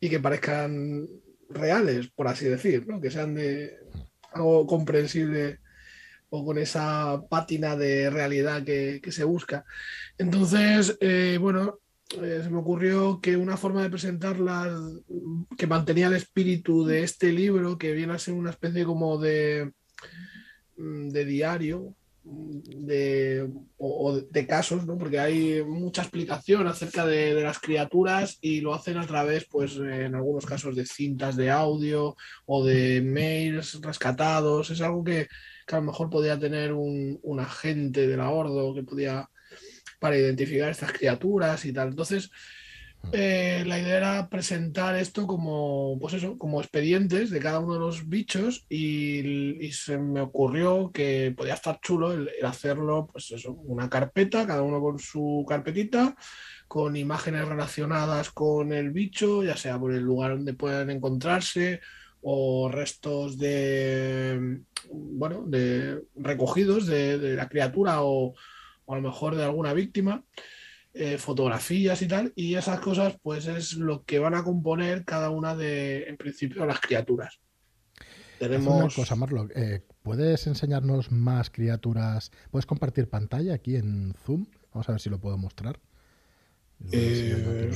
y 0.00 0.08
que 0.08 0.20
parezcan 0.20 1.06
reales, 1.50 2.08
por 2.08 2.28
así 2.28 2.46
decir, 2.46 2.86
¿no? 2.86 3.00
que 3.00 3.10
sean 3.10 3.34
de 3.34 3.78
algo 4.32 4.66
comprensible 4.66 5.58
o 6.30 6.44
con 6.44 6.58
esa 6.58 7.22
pátina 7.28 7.74
de 7.76 8.10
realidad 8.10 8.62
que, 8.64 9.00
se 9.10 9.24
busca. 9.24 9.64
Entonces, 10.18 10.96
eh, 11.00 11.38
bueno, 11.40 11.78
eh, 12.22 12.40
se 12.42 12.50
me 12.50 12.58
ocurrió 12.58 13.20
que 13.20 13.36
una 13.36 13.56
forma 13.56 13.82
de 13.82 13.90
presentarlas 13.90 14.78
que 15.56 15.66
mantenía 15.66 16.08
el 16.08 16.14
espíritu 16.14 16.84
de 16.84 17.02
este 17.02 17.32
libro, 17.32 17.78
que 17.78 17.92
viene 17.92 18.12
a 18.12 18.18
ser 18.18 18.34
una 18.34 18.50
especie 18.50 18.84
como 18.84 19.18
de, 19.18 19.72
mm, 20.76 21.08
de 21.08 21.24
diario, 21.24 21.94
de, 22.28 23.48
o, 23.76 24.20
de 24.20 24.46
casos, 24.46 24.86
¿no? 24.86 24.98
porque 24.98 25.18
hay 25.18 25.62
mucha 25.62 26.02
explicación 26.02 26.66
acerca 26.66 27.06
de, 27.06 27.34
de, 27.34 27.42
las 27.42 27.58
criaturas 27.58 28.38
y 28.40 28.60
lo 28.60 28.74
hacen 28.74 28.98
a 28.98 29.06
través, 29.06 29.46
pues 29.46 29.76
en 29.76 30.14
algunos 30.14 30.46
casos, 30.46 30.76
de 30.76 30.86
cintas 30.86 31.36
de 31.36 31.50
audio 31.50 32.16
o 32.46 32.64
de 32.64 33.00
mails 33.02 33.80
rescatados. 33.80 34.70
Es 34.70 34.80
algo 34.80 35.04
que, 35.04 35.28
que 35.66 35.74
a 35.76 35.78
lo 35.78 35.86
mejor 35.86 36.10
podía 36.10 36.38
tener 36.38 36.72
un, 36.72 37.18
un, 37.22 37.40
agente 37.40 38.06
de 38.06 38.16
la 38.16 38.30
Ordo 38.30 38.74
que 38.74 38.82
podía 38.82 39.28
para 40.00 40.16
identificar 40.16 40.70
estas 40.70 40.92
criaturas 40.92 41.64
y 41.64 41.72
tal. 41.72 41.88
Entonces, 41.88 42.30
eh, 43.12 43.64
la 43.66 43.78
idea 43.78 43.96
era 43.96 44.28
presentar 44.28 44.94
esto 44.96 45.26
como, 45.26 45.98
pues 45.98 46.14
eso, 46.14 46.36
como 46.36 46.60
expedientes 46.60 47.30
de 47.30 47.40
cada 47.40 47.58
uno 47.58 47.74
de 47.74 47.80
los 47.80 48.08
bichos 48.08 48.66
y, 48.68 49.70
se 49.72 49.96
me 49.98 50.20
ocurrió 50.20 50.90
que 50.92 51.32
podía 51.36 51.54
estar 51.54 51.80
chulo 51.80 52.12
el, 52.12 52.28
hacerlo, 52.44 53.08
pues 53.10 53.30
eso, 53.30 53.52
una 53.52 53.88
carpeta, 53.88 54.46
cada 54.46 54.62
uno 54.62 54.80
con 54.80 54.98
su 54.98 55.46
carpetita, 55.48 56.16
con 56.66 56.96
imágenes 56.96 57.48
relacionadas 57.48 58.30
con 58.30 58.72
el 58.72 58.90
bicho, 58.90 59.42
ya 59.42 59.56
sea 59.56 59.78
por 59.78 59.94
el 59.94 60.02
lugar 60.02 60.32
donde 60.32 60.54
puedan 60.54 60.90
encontrarse 60.90 61.80
o 62.20 62.68
restos 62.70 63.38
de, 63.38 64.60
bueno, 64.90 65.44
de 65.46 66.02
recogidos 66.16 66.86
de, 66.86 67.36
la 67.36 67.48
criatura 67.48 68.02
o, 68.02 68.34
o 68.84 68.92
a 68.92 68.96
lo 68.96 69.02
mejor 69.02 69.34
de 69.36 69.44
alguna 69.44 69.72
víctima. 69.72 70.24
Eh, 71.00 71.16
fotografías 71.16 72.02
y 72.02 72.08
tal, 72.08 72.32
y 72.34 72.56
esas 72.56 72.80
cosas 72.80 73.16
pues 73.22 73.46
es 73.46 73.74
lo 73.74 74.02
que 74.02 74.18
van 74.18 74.34
a 74.34 74.42
componer 74.42 75.04
cada 75.04 75.30
una 75.30 75.54
de, 75.54 76.08
en 76.08 76.16
principio, 76.16 76.66
las 76.66 76.80
criaturas. 76.80 77.38
Tenemos... 78.40 78.82
Una 78.82 78.92
cosa, 78.92 79.14
Marlo, 79.14 79.46
eh, 79.54 79.86
¿puedes 80.02 80.48
enseñarnos 80.48 81.12
más 81.12 81.50
criaturas? 81.50 82.32
¿Puedes 82.50 82.66
compartir 82.66 83.08
pantalla 83.08 83.54
aquí 83.54 83.76
en 83.76 84.12
Zoom? 84.24 84.46
Vamos 84.72 84.88
a 84.88 84.92
ver 84.92 85.00
si 85.00 85.08
lo 85.08 85.20
puedo 85.20 85.38
mostrar. 85.38 85.78
Eh... 86.90 87.70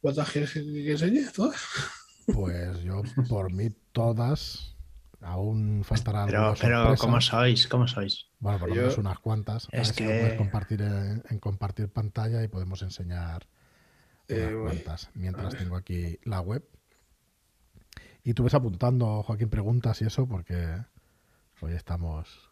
¿Cuántas 0.00 0.30
quieres 0.30 0.52
que 0.54 0.92
enseñe? 0.92 1.30
¿Todas? 1.36 1.60
Pues 2.32 2.80
yo, 2.80 3.02
por 3.28 3.52
mí, 3.52 3.68
todas. 3.92 4.77
Aún 5.20 5.82
faltará 5.84 6.26
Pero, 6.26 6.54
pero 6.60 6.94
¿cómo 6.96 7.20
sois? 7.20 7.66
¿Cómo 7.66 7.88
sois? 7.88 8.26
Bueno, 8.38 8.60
por 8.60 8.68
lo 8.68 8.74
menos 8.76 8.98
unas 8.98 9.18
cuantas. 9.18 9.68
Es 9.72 9.92
que... 9.92 10.04
puedes 10.04 10.34
compartir 10.34 10.82
en, 10.82 11.38
compartir 11.40 11.88
pantalla 11.88 12.42
y 12.42 12.48
podemos 12.48 12.82
enseñar 12.82 13.48
unas 14.28 14.40
eh, 14.40 14.56
cuantas. 14.62 15.10
Mientras 15.14 15.56
tengo 15.56 15.76
aquí 15.76 16.18
la 16.24 16.40
web. 16.40 16.64
Y 18.22 18.34
tú 18.34 18.44
ves 18.44 18.54
apuntando, 18.54 19.22
Joaquín, 19.22 19.48
preguntas 19.48 20.00
y 20.02 20.04
eso, 20.04 20.28
porque 20.28 20.84
hoy 21.60 21.72
estamos. 21.72 22.50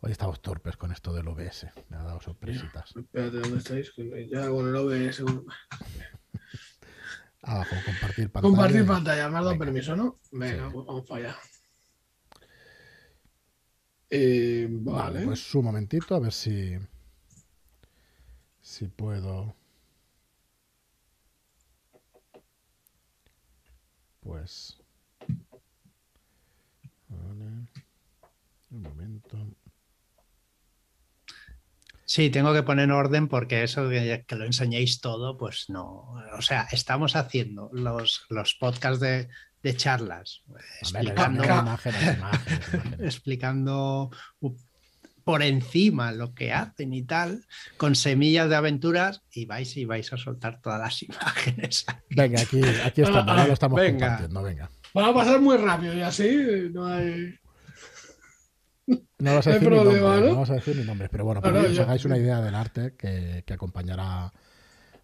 Hoy 0.00 0.12
estamos 0.12 0.40
torpes 0.40 0.76
con 0.76 0.92
esto 0.92 1.12
del 1.12 1.26
OBS. 1.26 1.66
Me 1.88 1.96
ha 1.96 2.04
dado 2.04 2.20
sorpresitas. 2.20 2.94
Espérate, 2.96 3.40
¿dónde 3.40 3.58
estáis? 3.58 3.92
Ya 4.30 4.48
con 4.48 4.68
el 4.68 4.76
OBS. 4.76 5.24
Abajo, 7.42 7.74
compartir 7.84 8.30
pantalla. 8.30 8.54
Compartir 8.54 8.86
pantalla, 8.86 9.28
me 9.28 9.38
has 9.38 9.44
dado 9.44 9.58
permiso, 9.58 9.96
¿no? 9.96 10.20
Venga, 10.30 10.70
pues 10.70 10.86
vamos 10.86 11.04
para 11.06 11.30
allá. 11.30 11.36
Eh, 14.10 14.66
vale. 14.70 15.24
Pues 15.24 15.54
un 15.54 15.64
momentito, 15.64 16.14
a 16.14 16.20
ver 16.20 16.32
si. 16.32 16.76
Si 18.60 18.86
puedo. 18.88 19.54
Pues. 24.20 24.78
Vale. 27.08 27.68
Un 28.70 28.82
momento. 28.82 29.38
Sí, 32.04 32.30
tengo 32.30 32.54
que 32.54 32.62
poner 32.62 32.84
en 32.84 32.92
orden 32.92 33.28
porque 33.28 33.62
eso 33.62 33.88
que, 33.90 34.24
que, 34.26 34.34
lo 34.36 34.46
enseñéis 34.46 35.00
todo, 35.02 35.36
pues 35.36 35.68
no. 35.68 36.14
O 36.38 36.40
sea, 36.40 36.66
estamos 36.72 37.16
haciendo 37.16 37.68
los, 37.72 38.24
los 38.30 38.54
podcasts 38.54 39.00
de, 39.00 39.28
de 39.62 39.76
charlas, 39.76 40.42
explicando, 40.80 41.42
explicando 43.00 44.10
por 45.28 45.42
encima 45.42 46.10
lo 46.12 46.32
que 46.34 46.54
hacen 46.54 46.94
y 46.94 47.02
tal, 47.02 47.44
con 47.76 47.94
semillas 47.94 48.48
de 48.48 48.56
aventuras, 48.56 49.22
y 49.30 49.44
vais 49.44 49.76
y 49.76 49.84
vais 49.84 50.10
a 50.12 50.16
soltar 50.16 50.62
todas 50.62 50.80
las 50.80 51.02
imágenes. 51.02 51.84
Venga, 52.08 52.40
aquí, 52.40 52.62
aquí 52.82 53.02
estamos, 53.02 53.28
ahora 53.28 53.46
lo 53.46 53.52
estamos 53.52 53.78
venga. 53.78 54.06
compartiendo, 54.06 54.42
venga. 54.42 54.70
Va 54.96 55.08
a 55.08 55.12
pasar 55.14 55.40
muy 55.40 55.58
rápido 55.58 55.94
y 55.94 56.00
así 56.00 56.70
no 56.72 56.86
hay... 56.86 57.34
No 59.18 59.34
vas 59.34 59.46
a 59.48 59.50
decir, 59.52 59.68
problema, 59.68 59.92
mi 59.92 60.00
nombre, 60.00 60.28
¿no? 60.28 60.32
no 60.34 60.40
vas 60.40 60.50
a 60.50 60.54
decir 60.54 60.76
mi 60.76 60.84
nombre, 60.84 61.08
pero 61.10 61.24
bueno, 61.26 61.42
para 61.42 61.60
que 61.60 61.66
os 61.66 61.78
hagáis 61.78 62.04
una 62.06 62.16
idea 62.16 62.40
del 62.40 62.54
arte 62.54 62.94
que, 62.96 63.44
que 63.46 63.52
acompañará 63.52 64.32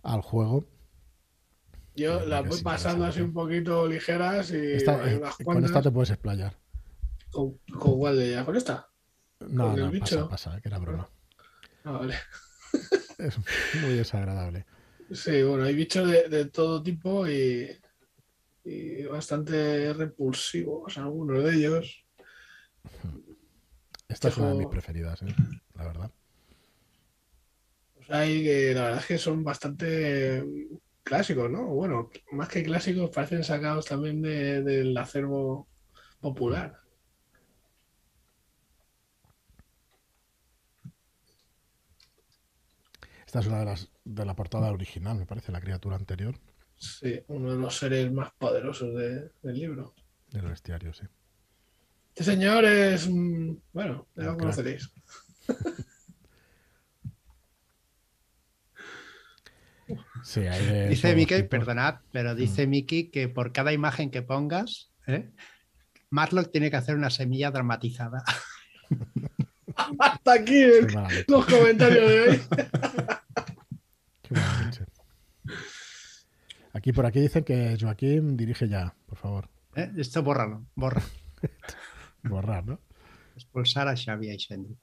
al 0.02 0.22
juego, 0.22 0.66
yo 1.94 2.26
las 2.26 2.46
voy 2.46 2.61
pasando 2.62 3.04
así 3.04 3.20
un 3.20 3.33
poquito 3.33 3.87
ligeras 3.87 4.50
y 4.50 4.57
eh, 4.57 5.20
con 5.44 5.64
esta 5.64 5.83
te 5.83 5.90
puedes 5.90 6.11
explayar. 6.11 6.57
¿Con, 7.30 7.59
con 7.78 7.98
cuál 7.98 8.16
de 8.16 8.28
ella? 8.28 8.44
¿Con 8.44 8.57
esta? 8.57 8.88
No, 9.40 9.70
¿Con 9.70 9.80
no, 9.80 9.90
el 9.90 9.98
pasa, 10.00 10.28
pasa, 10.28 10.61
que 10.61 10.68
era 10.68 10.78
broma. 10.78 11.09
Ah, 11.85 11.92
vale. 11.92 12.14
es 13.18 13.38
muy 13.83 13.94
desagradable. 13.94 14.66
Sí, 15.12 15.42
bueno, 15.42 15.64
hay 15.64 15.74
bichos 15.74 16.09
de, 16.11 16.28
de 16.28 16.46
todo 16.46 16.83
tipo 16.83 17.28
y, 17.28 17.70
y, 18.64 19.04
bastante 19.04 19.92
repulsivos, 19.92 20.96
algunos 20.98 21.44
de 21.44 21.54
ellos. 21.54 22.04
Esta 24.09 24.28
es 24.28 24.37
una 24.37 24.50
de 24.50 24.54
mis 24.54 24.68
preferidas, 24.68 25.22
¿eh? 25.22 25.35
la 25.74 25.85
verdad. 25.85 26.11
Pues 27.94 28.11
hay 28.11 28.42
que, 28.42 28.74
la 28.74 28.83
verdad 28.83 29.00
es 29.00 29.07
que 29.07 29.18
son 29.18 29.44
bastante 29.44 30.44
clásicos, 31.04 31.50
¿no? 31.50 31.66
Bueno, 31.66 32.10
más 32.32 32.48
que 32.48 32.64
clásicos, 32.64 33.10
parecen 33.10 33.44
sacados 33.44 33.84
también 33.84 34.22
del 34.22 34.96
acervo 34.96 35.68
popular. 36.20 36.80
Esta 43.26 43.40
es 43.40 43.46
una 43.46 43.60
de 43.60 43.64
las 43.66 43.90
de 44.04 44.24
la 44.24 44.34
portada 44.34 44.72
original, 44.72 45.18
me 45.18 45.26
parece, 45.26 45.52
la 45.52 45.60
criatura 45.60 45.96
anterior. 45.96 46.38
Sí, 46.76 47.20
uno 47.28 47.52
de 47.52 47.58
los 47.58 47.76
seres 47.76 48.10
más 48.12 48.32
poderosos 48.32 48.94
del 48.94 49.32
libro. 49.42 49.94
Del 50.30 50.48
bestiario, 50.48 50.92
sí. 50.92 51.04
Este 52.08 52.24
señor 52.24 52.64
es, 52.64 53.08
bueno, 53.72 54.06
ya 54.14 54.24
lo 54.24 54.38
conoceréis. 54.38 54.90
dice 60.88 61.14
Mickey, 61.14 61.42
perdonad, 61.44 61.96
pero 62.12 62.34
dice 62.34 62.66
mm. 62.66 62.70
Mickey 62.70 63.10
que 63.10 63.28
por 63.28 63.52
cada 63.52 63.72
imagen 63.72 64.10
que 64.10 64.22
pongas, 64.22 64.90
¿eh? 65.06 65.30
Marlock 66.10 66.50
tiene 66.50 66.70
que 66.70 66.76
hacer 66.76 66.94
una 66.94 67.10
semilla 67.10 67.50
dramatizada. 67.50 68.24
Hasta 69.98 70.32
aquí 70.32 70.64
los 71.26 71.46
comentarios 71.46 72.08
de 72.08 72.20
hoy. 72.20 72.40
Aquí 76.72 76.92
por 76.92 77.06
aquí 77.06 77.20
dicen 77.20 77.44
que 77.44 77.76
Joaquín 77.80 78.37
dirige 78.37 78.68
ya, 78.68 78.94
por 79.06 79.18
favor. 79.18 79.48
¿Eh? 79.74 79.90
Esto 79.96 80.22
bórralo, 80.22 80.64
borra. 80.74 81.02
Borrar, 82.22 82.64
¿no? 82.64 82.80
Expulsar 83.34 83.88
a 83.88 83.96
Xavi 83.96 84.30
y 84.30 84.37
Shendy. 84.37 84.76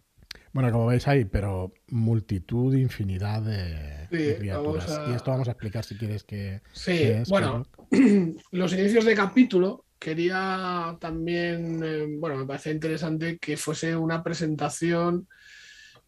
Bueno, 0.54 0.72
como 0.72 0.88
veis 0.88 1.08
ahí, 1.08 1.26
pero 1.26 1.74
multitud, 1.90 2.76
infinidad 2.76 3.42
de, 3.42 4.36
criaturas. 4.38 5.02
Y 5.10 5.14
esto 5.14 5.32
vamos 5.32 5.48
a 5.48 5.52
explicar 5.52 5.86
si 5.86 5.96
quieres 5.96 6.24
que. 6.24 6.62
Sí, 6.74 7.14
bueno, 7.30 7.66
los 8.52 8.74
inicios 8.74 9.06
de 9.06 9.16
capítulo 9.16 9.86
quería 9.98 10.98
también, 11.00 11.82
eh, 11.84 12.06
bueno, 12.18 12.36
me 12.36 12.46
parece 12.46 12.72
interesante 12.72 13.38
que 13.38 13.56
fuese 13.56 13.96
una 13.96 14.24
presentación. 14.24 15.28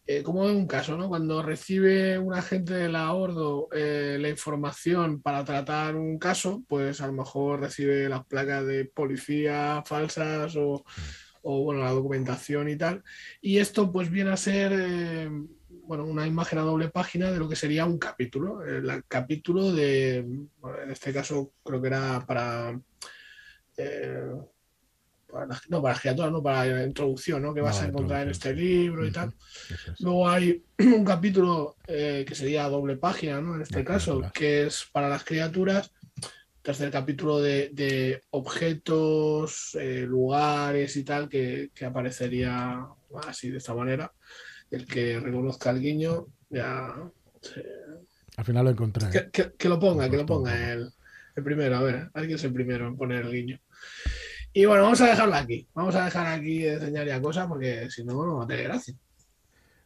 Eh, 0.06 0.22
como 0.22 0.46
en 0.46 0.56
un 0.56 0.66
caso, 0.66 0.98
¿no? 0.98 1.08
Cuando 1.08 1.40
recibe 1.40 2.18
un 2.18 2.34
agente 2.34 2.74
de 2.74 2.90
la 2.90 3.14
Ordo 3.14 3.68
eh, 3.72 4.18
la 4.20 4.28
información 4.28 5.22
para 5.22 5.42
tratar 5.46 5.96
un 5.96 6.18
caso, 6.18 6.62
pues 6.68 7.00
a 7.00 7.06
lo 7.06 7.14
mejor 7.14 7.60
recibe 7.60 8.06
las 8.10 8.26
placas 8.26 8.66
de 8.66 8.84
policía 8.84 9.82
falsas 9.86 10.54
o, 10.56 10.84
mm 10.84 11.23
o 11.44 11.62
bueno, 11.62 11.82
la 11.82 11.92
documentación 11.92 12.68
y 12.68 12.76
tal. 12.76 13.02
Y 13.40 13.58
esto 13.58 13.92
pues 13.92 14.10
viene 14.10 14.30
a 14.30 14.36
ser 14.36 14.72
eh, 14.74 15.30
bueno, 15.86 16.04
una 16.04 16.26
imagen 16.26 16.58
a 16.58 16.62
doble 16.62 16.88
página 16.88 17.30
de 17.30 17.38
lo 17.38 17.48
que 17.48 17.56
sería 17.56 17.84
un 17.84 17.98
capítulo. 17.98 18.64
El 18.64 19.04
capítulo 19.06 19.72
de, 19.72 20.16
en 20.16 20.90
este 20.90 21.12
caso 21.12 21.52
creo 21.62 21.80
que 21.80 21.88
era 21.88 22.24
para... 22.26 22.78
Eh, 23.76 24.32
no, 25.68 25.82
para 25.82 25.98
criaturas, 25.98 26.30
no, 26.30 26.40
para 26.40 26.64
la 26.64 26.84
introducción, 26.84 27.42
¿no? 27.42 27.52
Que 27.52 27.60
vas 27.60 27.82
a 27.82 27.86
encontrar 27.86 28.22
en 28.22 28.30
este 28.30 28.54
libro 28.54 29.04
y 29.04 29.10
tal. 29.10 29.34
Luego 29.98 30.28
hay 30.28 30.62
un 30.78 31.04
capítulo 31.04 31.74
eh, 31.88 32.24
que 32.26 32.36
sería 32.36 32.68
doble 32.68 32.96
página, 32.96 33.40
¿no? 33.40 33.56
En 33.56 33.62
este 33.62 33.84
caso, 33.84 34.22
que 34.32 34.66
es 34.66 34.86
para 34.92 35.08
las 35.08 35.24
criaturas 35.24 35.92
tercer 36.64 36.90
capítulo 36.90 37.40
de, 37.40 38.22
objetos, 38.30 39.76
eh, 39.78 40.06
lugares 40.08 40.96
y 40.96 41.04
tal, 41.04 41.28
que, 41.28 41.70
aparecería 41.86 42.86
así 43.28 43.50
de 43.50 43.58
esta 43.58 43.74
manera. 43.74 44.10
El 44.70 44.86
que 44.86 45.20
reconozca 45.20 45.68
al 45.68 45.80
guiño, 45.80 46.26
ya. 46.48 46.86
Al 48.36 48.44
final 48.44 48.64
lo 48.64 48.70
encontré. 48.70 49.30
Que, 49.30 49.68
lo 49.68 49.78
ponga, 49.78 50.08
que 50.08 50.16
lo 50.16 50.24
ponga 50.24 50.72
el, 50.72 50.90
el, 51.36 51.44
primero. 51.44 51.76
A 51.76 51.82
ver, 51.82 52.10
alguien 52.14 52.36
es 52.36 52.44
el 52.44 52.54
primero 52.54 52.88
en 52.88 52.96
poner 52.96 53.26
el 53.26 53.32
guiño. 53.32 53.60
Y 54.54 54.64
bueno, 54.64 54.84
vamos 54.84 55.02
a 55.02 55.08
dejarlo 55.08 55.34
aquí. 55.34 55.68
Vamos 55.74 55.94
a 55.96 56.06
dejar 56.06 56.26
aquí 56.28 56.66
enseñar 56.66 57.06
ya 57.06 57.20
cosas 57.20 57.46
porque 57.46 57.90
si 57.90 58.04
no, 58.04 58.24
no 58.24 58.38
va 58.38 58.44
a 58.44 58.46
tener 58.46 58.64
gracia. 58.64 58.94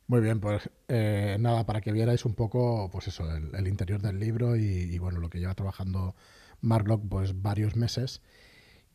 Muy 0.07 0.21
bien, 0.21 0.41
pues 0.41 0.71
eh, 0.87 1.37
nada, 1.41 1.67
para 1.67 1.81
que 1.81 1.93
vierais 1.93 2.25
un 2.25 2.35
poco, 2.35 2.89
pues 2.91 3.09
eso, 3.09 3.25
el, 3.31 3.67
interior 3.67 4.01
del 4.01 4.21
libro 4.21 4.57
y, 4.57 4.97
bueno, 4.99 5.19
lo 5.19 5.29
que 5.29 5.39
lleva 5.39 5.55
trabajando 5.55 6.15
Marlock, 6.61 7.03
pues 7.09 7.41
varios 7.41 7.77
meses. 7.77 8.23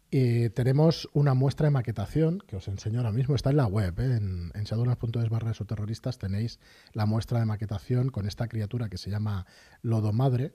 Tenemos 0.09 1.09
una 1.13 1.33
muestra 1.33 1.65
de 1.65 1.71
maquetación 1.71 2.37
que 2.45 2.55
os 2.55 2.67
enseño 2.67 2.99
ahora 2.99 3.11
mismo, 3.11 3.33
está 3.33 3.49
en 3.49 3.57
la 3.57 3.65
web, 3.65 3.99
¿eh? 3.99 4.15
en, 4.17 4.51
en 4.53 4.63
shadowlands.es 4.63 5.29
barra 5.29 5.53
terroristas 5.53 6.19
tenéis 6.19 6.59
la 6.91 7.07
muestra 7.07 7.39
de 7.39 7.45
maquetación 7.45 8.09
con 8.09 8.27
esta 8.27 8.47
criatura 8.47 8.89
que 8.89 8.99
se 8.99 9.09
llama 9.09 9.47
Lodo 9.81 10.13
Madre, 10.13 10.53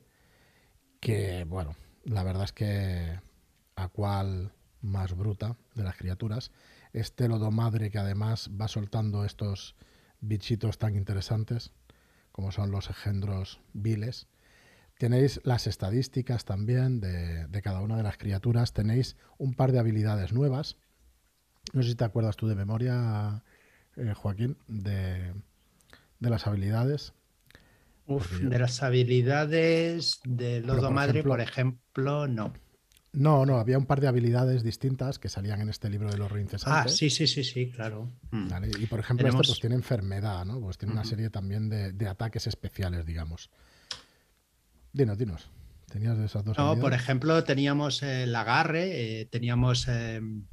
que 1.01 1.42
bueno, 1.42 1.75
la 2.05 2.23
verdad 2.23 2.44
es 2.44 2.53
que 2.53 3.18
a 3.75 3.88
cual 3.88 4.53
más 4.81 5.16
bruta 5.16 5.57
de 5.75 5.83
las 5.83 5.97
criaturas, 5.97 6.53
este 6.92 7.27
Lodo 7.27 7.51
Madre 7.51 7.90
que 7.90 7.99
además 7.99 8.51
va 8.61 8.68
soltando 8.68 9.25
estos 9.25 9.75
bichitos 10.21 10.79
tan 10.79 10.94
interesantes 10.94 11.73
como 12.33 12.53
son 12.53 12.71
los 12.71 12.88
engendros 12.88 13.61
viles. 13.73 14.29
Tenéis 14.98 15.40
las 15.44 15.66
estadísticas 15.66 16.44
también 16.44 17.00
de, 17.00 17.62
cada 17.62 17.80
una 17.80 17.96
de 17.96 18.02
las 18.02 18.18
criaturas. 18.18 18.72
Tenéis 18.72 19.16
un 19.38 19.54
par 19.54 19.72
de 19.72 19.78
habilidades 19.78 20.32
nuevas. 20.32 20.76
No 21.72 21.82
sé 21.82 21.90
si 21.90 21.94
te 21.94 22.04
acuerdas 22.04 22.37
tú 22.37 22.48
de 22.48 22.56
memoria, 22.56 23.42
eh, 23.96 24.12
Joaquín, 24.14 24.56
de, 24.66 25.32
las 26.18 26.46
habilidades. 26.46 27.12
Uf, 28.06 28.40
de 28.40 28.58
las 28.58 28.82
habilidades 28.82 30.20
de 30.24 30.61
Lodo 30.61 30.90
Madre, 30.90 31.22
por 31.22 31.40
ejemplo, 31.40 32.26
no. 32.26 32.52
No, 33.12 33.46
no, 33.46 33.58
había 33.58 33.78
un 33.78 33.87
par 33.87 34.00
de 34.00 34.08
habilidades 34.08 34.62
distintas 34.62 35.18
que 35.18 35.28
salían 35.28 35.61
en 35.61 35.68
este 35.70 35.88
libro 35.88 36.11
de 36.11 36.18
los 36.18 36.30
incesante. 36.32 36.88
Ah, 36.88 36.88
sí, 36.88 37.08
sí, 37.08 37.26
sí, 37.26 37.42
sí, 37.42 37.70
claro. 37.70 38.11
Mm. 38.30 38.48
Y 38.80 38.87
por 38.87 39.00
ejemplo, 39.00 39.26
este 39.26 39.38
pues 39.38 39.61
tiene 39.61 39.76
enfermedad, 39.76 40.44
¿no? 40.44 40.61
Pues 40.61 40.76
tiene 40.76 40.92
una 40.92 41.04
serie 41.04 41.30
también 41.30 41.68
de, 41.68 42.08
ataques 42.08 42.46
especiales, 42.46 43.06
digamos. 43.06 43.50
Dinos, 44.92 45.18
dinos. 45.18 45.51
¿Tenías 45.90 46.18
de 46.18 46.27
esas 46.27 46.44
dos? 46.44 46.59
No, 46.59 46.79
por 46.79 46.92
ejemplo, 46.92 47.42
teníamos 47.44 48.03
el 48.03 48.35
agarre, 48.35 49.20
eh, 49.20 49.24
teníamos 49.27 49.88
em, 49.88 50.44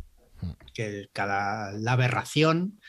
hmm. 0.42 0.52
que 0.74 1.10
cada 1.12 1.74
la 1.74 1.92
aberración, 1.94 2.80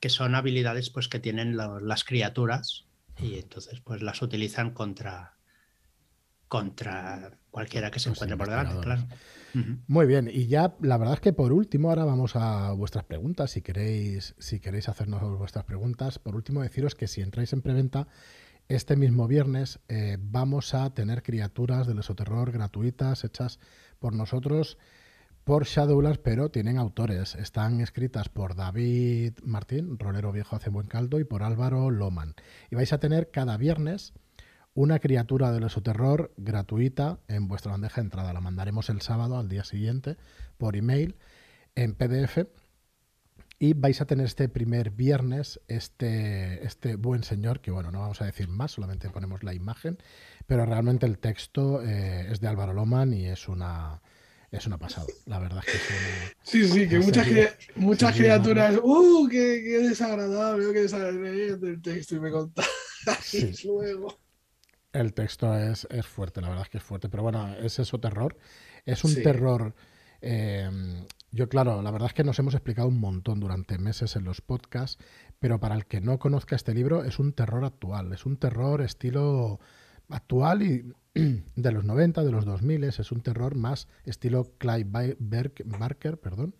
que 0.00 0.08
son 0.08 0.34
habilidades 0.34 0.90
pues 0.90 1.08
que 1.08 1.20
tienen 1.20 1.56
las 1.56 2.04
criaturas 2.04 2.86
y 3.18 3.38
entonces 3.38 3.80
pues 3.80 4.02
las 4.02 4.22
utilizan 4.22 4.72
contra 4.72 5.34
contra 6.48 7.38
cualquiera 7.50 7.90
que 7.90 7.98
se 7.98 8.10
encuentre 8.10 8.36
por 8.36 8.48
delante, 8.48 8.80
claro. 8.80 9.06
Muy 9.86 10.06
bien, 10.06 10.28
y 10.32 10.46
ya 10.46 10.74
la 10.80 10.98
verdad 10.98 11.14
es 11.14 11.20
que 11.20 11.32
por 11.32 11.52
último 11.52 11.88
ahora 11.88 12.04
vamos 12.04 12.34
a 12.34 12.72
vuestras 12.72 13.04
preguntas, 13.04 13.52
si 13.52 13.62
queréis, 13.62 14.34
si 14.38 14.58
queréis 14.60 14.88
hacernos 14.88 15.22
vuestras 15.38 15.64
preguntas. 15.64 16.18
Por 16.18 16.34
último 16.34 16.62
deciros 16.62 16.94
que 16.94 17.06
si 17.06 17.22
entráis 17.22 17.52
en 17.52 17.62
preventa, 17.62 18.08
este 18.68 18.96
mismo 18.96 19.28
viernes 19.28 19.80
eh, 19.88 20.16
vamos 20.20 20.74
a 20.74 20.92
tener 20.94 21.22
criaturas 21.22 21.86
del 21.86 21.98
esoterror 21.98 22.50
gratuitas 22.50 23.24
hechas 23.24 23.58
por 23.98 24.14
nosotros 24.14 24.78
por 25.44 25.64
Shadowlands, 25.64 26.18
pero 26.18 26.50
tienen 26.50 26.78
autores. 26.78 27.34
Están 27.34 27.80
escritas 27.82 28.30
por 28.30 28.56
David 28.56 29.34
Martín, 29.42 29.98
rolero 29.98 30.32
viejo 30.32 30.56
hace 30.56 30.70
buen 30.70 30.86
caldo, 30.86 31.20
y 31.20 31.24
por 31.24 31.42
Álvaro 31.42 31.90
Loman. 31.90 32.34
Y 32.70 32.76
vais 32.76 32.92
a 32.94 32.98
tener 32.98 33.30
cada 33.30 33.58
viernes 33.58 34.14
una 34.72 34.98
criatura 34.98 35.52
del 35.52 35.64
esoterror 35.64 36.32
gratuita 36.38 37.18
en 37.28 37.46
vuestra 37.46 37.72
bandeja 37.72 38.00
de 38.00 38.06
entrada. 38.06 38.32
La 38.32 38.40
mandaremos 38.40 38.88
el 38.88 39.02
sábado 39.02 39.36
al 39.38 39.50
día 39.50 39.64
siguiente 39.64 40.16
por 40.56 40.76
email 40.76 41.16
en 41.74 41.94
PDF. 41.94 42.46
Y 43.58 43.72
vais 43.74 44.00
a 44.00 44.06
tener 44.06 44.26
este 44.26 44.48
primer 44.48 44.90
viernes 44.90 45.60
este, 45.68 46.64
este 46.66 46.96
buen 46.96 47.22
señor, 47.22 47.60
que 47.60 47.70
bueno, 47.70 47.90
no 47.90 48.00
vamos 48.00 48.20
a 48.20 48.26
decir 48.26 48.48
más, 48.48 48.72
solamente 48.72 49.08
ponemos 49.10 49.42
la 49.44 49.54
imagen, 49.54 49.98
pero 50.46 50.66
realmente 50.66 51.06
el 51.06 51.18
texto 51.18 51.82
eh, 51.82 52.28
es 52.30 52.40
de 52.40 52.48
Álvaro 52.48 52.72
Loman 52.72 53.14
y 53.14 53.26
es 53.26 53.48
una, 53.48 54.02
es 54.50 54.66
una 54.66 54.78
pasada. 54.78 55.06
La 55.26 55.38
verdad 55.38 55.62
es 55.66 55.72
que 55.72 55.78
es 55.78 55.90
una, 55.90 56.34
Sí, 56.42 56.68
sí, 56.68 56.88
que 56.88 56.98
muchas, 56.98 57.28
muchas 57.76 58.16
criaturas, 58.16 58.76
¡uh! 58.82 59.28
Qué, 59.30 59.62
qué, 59.64 59.88
desagradable! 59.88 60.72
¡Qué 60.72 60.82
desagradable! 60.82 61.46
el 61.48 61.82
texto 61.82 62.16
y 62.16 62.20
me 62.20 62.30
contáis 62.30 62.68
luego. 63.64 64.18
El 64.94 65.12
texto 65.12 65.56
es, 65.58 65.86
fuerte, 66.06 66.40
la 66.40 66.48
verdad 66.48 66.64
es 66.64 66.70
que 66.70 66.78
es 66.78 66.84
fuerte. 66.84 67.08
Pero 67.08 67.24
bueno, 67.24 67.52
es 67.56 67.80
eso 67.80 67.98
terror. 67.98 68.36
Es 68.86 69.02
un 69.02 69.14
terror. 69.22 69.74
Em, 70.20 71.04
yo, 71.34 71.48
claro, 71.48 71.82
la 71.82 71.90
verdad 71.90 72.08
es 72.08 72.14
que 72.14 72.24
nos 72.24 72.38
hemos 72.38 72.54
explicado 72.54 72.88
un 72.88 73.00
montón 73.00 73.40
durante 73.40 73.78
meses 73.78 74.16
en 74.16 74.24
los 74.24 74.40
podcasts, 74.40 75.02
pero 75.38 75.60
para 75.60 75.74
el 75.74 75.86
que 75.86 76.00
no 76.00 76.18
conozca 76.18 76.56
este 76.56 76.74
libro, 76.74 77.04
es 77.04 77.18
un 77.18 77.32
terror 77.32 77.64
actual. 77.64 78.12
Es 78.12 78.24
un 78.26 78.36
terror 78.36 78.80
estilo 78.80 79.60
actual 80.08 80.62
y 80.62 80.92
de 81.56 81.72
los 81.72 81.84
90, 81.84 82.24
de 82.24 82.32
los 82.32 82.44
2000, 82.44 82.84
es 82.84 83.12
un 83.12 83.20
terror 83.20 83.54
más 83.54 83.88
estilo 84.04 84.52
Clive 84.58 85.16
Barker, 85.18 86.20
perdón, 86.20 86.54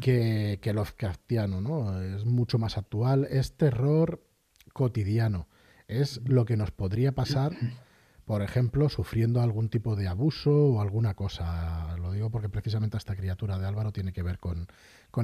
que, 0.00 0.58
que 0.62 0.72
Lovecraftiano, 0.72 1.60
¿no? 1.60 2.00
Es 2.00 2.24
mucho 2.24 2.58
más 2.58 2.78
actual, 2.78 3.26
es 3.30 3.56
terror 3.56 4.24
cotidiano 4.72 5.46
es 5.90 6.20
lo 6.24 6.44
que 6.44 6.56
nos 6.56 6.70
podría 6.70 7.12
pasar, 7.12 7.52
por 8.30 8.42
ejemplo, 8.42 8.88
sufriendo 8.88 9.42
algún 9.42 9.70
tipo 9.70 9.96
de 9.96 10.06
abuso 10.06 10.52
o 10.52 10.80
alguna 10.80 11.14
cosa. 11.14 11.96
Lo 11.96 12.12
digo 12.12 12.30
porque 12.30 12.48
precisamente 12.48 12.96
esta 12.96 13.16
criatura 13.16 13.58
de 13.58 13.66
Álvaro 13.66 13.90
tiene 13.90 14.12
que 14.12 14.22
ver 14.22 14.38
con, 14.38 14.68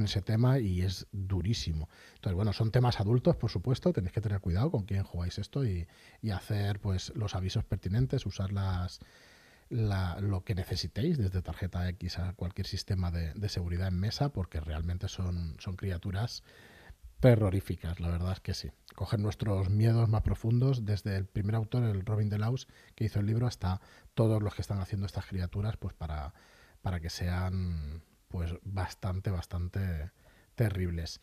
ese 0.03 0.21
tema 0.21 0.59
y 0.59 0.81
es 0.81 1.07
durísimo. 1.13 1.87
Entonces, 2.15 2.35
bueno, 2.35 2.51
son 2.51 2.69
temas 2.69 2.99
adultos, 2.99 3.37
por 3.37 3.49
supuesto, 3.49 3.93
tenéis 3.93 4.11
que 4.11 4.19
tener 4.19 4.41
cuidado 4.41 4.71
con 4.71 4.83
quién 4.83 5.03
jugáis 5.03 5.37
esto 5.37 5.63
y, 5.63 5.87
hacer 6.33 6.81
pues 6.81 7.13
los 7.15 7.33
avisos 7.33 7.63
pertinentes, 7.63 8.25
usar 8.25 8.51
las, 8.51 8.99
lo 9.69 10.43
que 10.43 10.53
necesitéis, 10.53 11.17
desde 11.17 11.41
tarjeta 11.41 11.87
X 11.87 12.19
a 12.19 12.33
cualquier 12.33 12.67
sistema 12.67 13.09
de, 13.09 13.33
de 13.35 13.47
seguridad 13.47 13.87
en 13.87 14.01
mesa, 14.01 14.33
porque 14.33 14.59
realmente 14.59 15.07
son, 15.07 15.55
son 15.59 15.77
criaturas 15.77 16.43
terroríficas, 17.21 18.01
la 18.01 18.09
verdad 18.09 18.33
es 18.33 18.41
que 18.41 18.53
sí. 18.53 18.69
Coger 18.97 19.19
nuestros 19.19 19.69
miedos 19.69 20.09
más 20.09 20.23
profundos, 20.23 20.83
desde 20.83 21.17
el 21.17 21.27
primer 21.27 21.53
autor, 21.53 21.83
el 21.83 22.03
Robin 22.03 22.29
Delaus, 22.29 22.67
que 22.95 23.05
hizo 23.05 23.19
el 23.19 23.27
libro, 23.27 23.45
hasta 23.45 23.79
todos 24.15 24.41
los 24.41 24.55
que 24.55 24.63
están 24.63 24.79
haciendo 24.79 25.05
estas 25.05 25.27
criaturas, 25.27 25.77
pues 25.77 25.93
para, 25.93 26.33
para 26.81 26.99
que 26.99 27.11
sean 27.11 28.01
pues 28.27 28.55
bastante, 28.63 29.29
bastante 29.29 30.09
terribles. 30.55 31.21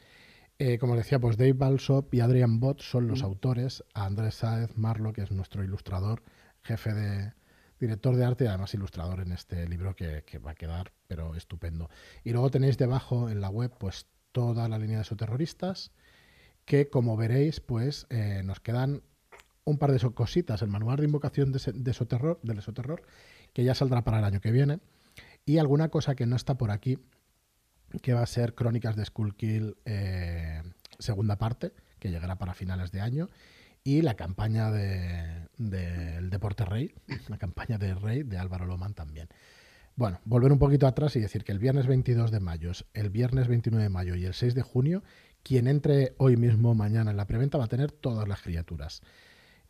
Eh, 0.60 0.78
como 0.78 0.94
decía, 0.94 1.18
pues 1.18 1.36
Dave 1.36 1.54
Balsop 1.54 2.14
y 2.14 2.20
Adrian 2.20 2.60
Bott 2.60 2.80
son 2.80 3.08
los 3.08 3.22
mm. 3.22 3.24
autores. 3.24 3.82
Andrés 3.92 4.36
Sáez 4.36 4.76
Marlo, 4.76 5.12
que 5.12 5.22
es 5.22 5.32
nuestro 5.32 5.64
ilustrador, 5.64 6.22
jefe 6.62 6.94
de 6.94 7.32
director 7.80 8.14
de 8.14 8.24
arte 8.24 8.44
y 8.44 8.46
además 8.46 8.72
ilustrador 8.74 9.18
en 9.18 9.32
este 9.32 9.68
libro 9.68 9.96
que, 9.96 10.22
que, 10.24 10.38
va 10.38 10.52
a 10.52 10.54
quedar, 10.54 10.92
pero 11.08 11.34
estupendo. 11.34 11.90
Y 12.22 12.30
luego 12.30 12.52
tenéis 12.52 12.78
debajo 12.78 13.28
en 13.30 13.40
la 13.40 13.50
web, 13.50 13.74
pues 13.80 14.06
toda 14.30 14.68
la 14.68 14.78
línea 14.78 14.98
de 14.98 15.04
soterroristas, 15.04 15.90
que 16.64 16.88
como 16.88 17.16
veréis, 17.16 17.60
pues 17.60 18.06
eh, 18.10 18.42
nos 18.44 18.60
quedan 18.60 19.02
un 19.64 19.78
par 19.78 19.92
de 19.92 19.98
cositas, 20.12 20.62
el 20.62 20.68
manual 20.68 20.98
de 20.98 21.04
invocación 21.04 21.52
de, 21.52 21.60
de 21.72 21.90
Esoterror, 21.90 22.40
del 22.42 22.58
Esoterror, 22.58 23.02
que 23.52 23.64
ya 23.64 23.74
saldrá 23.74 24.04
para 24.04 24.18
el 24.18 24.24
año 24.24 24.40
que 24.40 24.50
viene, 24.50 24.80
y 25.46 25.58
alguna 25.58 25.88
cosa 25.88 26.14
que 26.14 26.26
no 26.26 26.36
está 26.36 26.56
por 26.56 26.70
aquí, 26.70 26.98
que 28.02 28.12
va 28.12 28.22
a 28.22 28.26
ser 28.26 28.54
Crónicas 28.54 28.96
de 28.96 29.04
Skullkill 29.04 29.76
eh, 29.84 30.62
segunda 30.98 31.36
parte, 31.36 31.72
que 31.98 32.10
llegará 32.10 32.36
para 32.36 32.54
finales 32.54 32.92
de 32.92 33.00
año, 33.00 33.30
y 33.82 34.02
la 34.02 34.14
campaña 34.14 34.70
del 34.70 35.48
de, 35.58 36.20
Deporte 36.22 36.64
Rey, 36.64 36.94
la 37.28 37.38
campaña 37.38 37.78
de 37.78 37.94
Rey 37.94 38.22
de 38.22 38.38
Álvaro 38.38 38.66
Loman 38.66 38.94
también. 38.94 39.28
Bueno, 39.96 40.20
volver 40.24 40.50
un 40.50 40.58
poquito 40.58 40.88
atrás 40.88 41.14
y 41.14 41.20
decir 41.20 41.44
que 41.44 41.52
el 41.52 41.60
viernes 41.60 41.86
22 41.86 42.32
de 42.32 42.40
mayo, 42.40 42.72
el 42.94 43.10
viernes 43.10 43.46
29 43.46 43.84
de 43.84 43.90
mayo 43.90 44.16
y 44.16 44.24
el 44.24 44.34
6 44.34 44.54
de 44.54 44.62
junio, 44.62 45.04
quien 45.44 45.68
entre 45.68 46.14
hoy 46.18 46.36
mismo, 46.36 46.74
mañana 46.74 47.12
en 47.12 47.16
la 47.16 47.26
preventa, 47.26 47.58
va 47.58 47.66
a 47.66 47.68
tener 47.68 47.92
todas 47.92 48.26
las 48.26 48.42
criaturas. 48.42 49.02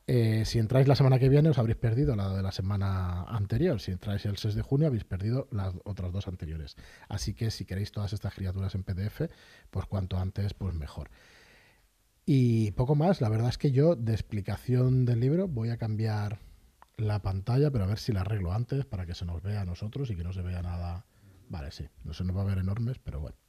Eh, 0.06 0.44
si 0.44 0.58
entráis 0.58 0.86
la 0.86 0.94
semana 0.94 1.18
que 1.18 1.28
viene, 1.28 1.48
os 1.48 1.58
habréis 1.58 1.78
perdido 1.78 2.14
la 2.14 2.28
de 2.30 2.42
la 2.42 2.52
semana 2.52 3.24
anterior. 3.24 3.80
Si 3.80 3.90
entráis 3.90 4.24
el 4.26 4.36
6 4.36 4.54
de 4.54 4.62
junio, 4.62 4.86
habéis 4.86 5.04
perdido 5.04 5.48
las 5.50 5.74
otras 5.84 6.12
dos 6.12 6.28
anteriores. 6.28 6.76
Así 7.08 7.34
que 7.34 7.50
si 7.50 7.64
queréis 7.64 7.90
todas 7.90 8.12
estas 8.12 8.34
criaturas 8.34 8.74
en 8.74 8.84
PDF, 8.84 9.22
pues 9.70 9.86
cuanto 9.86 10.18
antes, 10.18 10.54
pues 10.54 10.74
mejor. 10.74 11.10
Y 12.26 12.70
poco 12.72 12.94
más, 12.94 13.20
la 13.20 13.28
verdad 13.28 13.48
es 13.48 13.58
que 13.58 13.72
yo 13.72 13.96
de 13.96 14.12
explicación 14.12 15.04
del 15.04 15.20
libro 15.20 15.48
voy 15.48 15.70
a 15.70 15.76
cambiar 15.76 16.38
la 16.96 17.20
pantalla, 17.20 17.70
pero 17.70 17.84
a 17.84 17.88
ver 17.88 17.98
si 17.98 18.12
la 18.12 18.20
arreglo 18.20 18.52
antes 18.52 18.84
para 18.86 19.06
que 19.06 19.14
se 19.14 19.24
nos 19.24 19.42
vea 19.42 19.62
a 19.62 19.64
nosotros 19.64 20.10
y 20.10 20.16
que 20.16 20.24
no 20.24 20.32
se 20.32 20.42
vea 20.42 20.62
nada. 20.62 21.06
Vale, 21.48 21.72
sí, 21.72 21.88
no 22.04 22.14
se 22.14 22.24
nos 22.24 22.36
va 22.36 22.42
a 22.42 22.46
ver 22.46 22.58
enormes, 22.58 22.98
pero 22.98 23.20
bueno. 23.20 23.43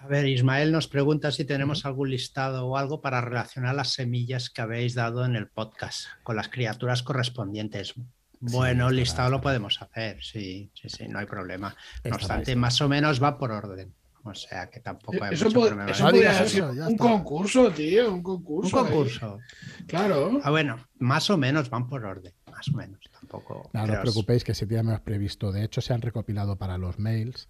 A 0.00 0.06
ver, 0.06 0.26
Ismael 0.26 0.70
nos 0.72 0.86
pregunta 0.88 1.30
si 1.32 1.44
tenemos 1.44 1.86
algún 1.86 2.10
listado 2.10 2.66
o 2.66 2.76
algo 2.76 3.00
para 3.00 3.20
relacionar 3.20 3.74
las 3.74 3.92
semillas 3.92 4.50
que 4.50 4.60
habéis 4.60 4.94
dado 4.94 5.24
en 5.24 5.34
el 5.34 5.48
podcast 5.48 6.06
con 6.22 6.36
las 6.36 6.48
criaturas 6.48 7.02
correspondientes. 7.02 7.94
Bueno, 8.40 8.90
listado 8.90 9.30
lo 9.30 9.40
podemos 9.40 9.80
hacer, 9.80 10.22
sí, 10.22 10.70
sí, 10.74 10.88
sí, 10.90 11.08
no 11.08 11.18
hay 11.20 11.26
problema. 11.26 11.74
No 12.04 12.16
obstante, 12.16 12.54
más 12.56 12.80
o 12.82 12.88
menos 12.88 13.22
va 13.22 13.38
por 13.38 13.50
orden. 13.52 13.94
O 14.26 14.34
sea 14.34 14.68
que 14.70 14.80
tampoco 14.80 15.22
hay 15.22 15.34
Eso, 15.34 15.46
mucho 15.46 15.60
problema. 15.60 15.90
eso 15.90 16.04
No 16.04 16.10
podría 16.10 16.46
ser 16.46 16.62
un 16.64 16.78
está. 16.78 16.96
concurso, 16.96 17.70
tío, 17.70 18.12
un 18.12 18.22
concurso. 18.22 18.76
Un 18.76 18.84
ahí. 18.84 18.90
concurso. 18.90 19.38
Claro. 19.86 20.40
Ah, 20.42 20.50
bueno, 20.50 20.76
más 20.98 21.28
o 21.30 21.36
menos 21.36 21.68
van 21.70 21.86
por 21.86 22.04
orden. 22.04 22.32
Más 22.50 22.68
o 22.68 22.72
menos. 22.72 23.00
Tampoco. 23.12 23.70
No, 23.74 23.86
no 23.86 23.92
os 23.92 23.98
preocupéis 24.00 24.42
que 24.42 24.54
se 24.54 24.66
tiene 24.66 24.82
más 24.82 25.00
previsto. 25.00 25.52
De 25.52 25.62
hecho, 25.64 25.80
se 25.82 25.92
han 25.92 26.00
recopilado 26.02 26.56
para 26.56 26.78
los 26.78 26.98
mails 26.98 27.48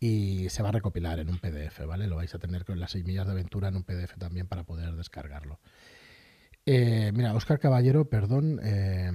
y 0.00 0.48
se 0.48 0.62
va 0.62 0.70
a 0.70 0.72
recopilar 0.72 1.18
en 1.18 1.28
un 1.28 1.38
PDF, 1.38 1.86
¿vale? 1.86 2.06
Lo 2.06 2.16
vais 2.16 2.34
a 2.34 2.38
tener 2.38 2.64
con 2.64 2.80
las 2.80 2.92
semillas 2.92 3.26
de 3.26 3.32
aventura 3.32 3.68
en 3.68 3.76
un 3.76 3.84
PDF 3.84 4.16
también 4.18 4.46
para 4.46 4.64
poder 4.64 4.96
descargarlo. 4.96 5.60
Eh, 6.64 7.12
mira, 7.14 7.34
Oscar 7.34 7.58
Caballero, 7.58 8.08
perdón, 8.08 8.60
eh, 8.62 9.12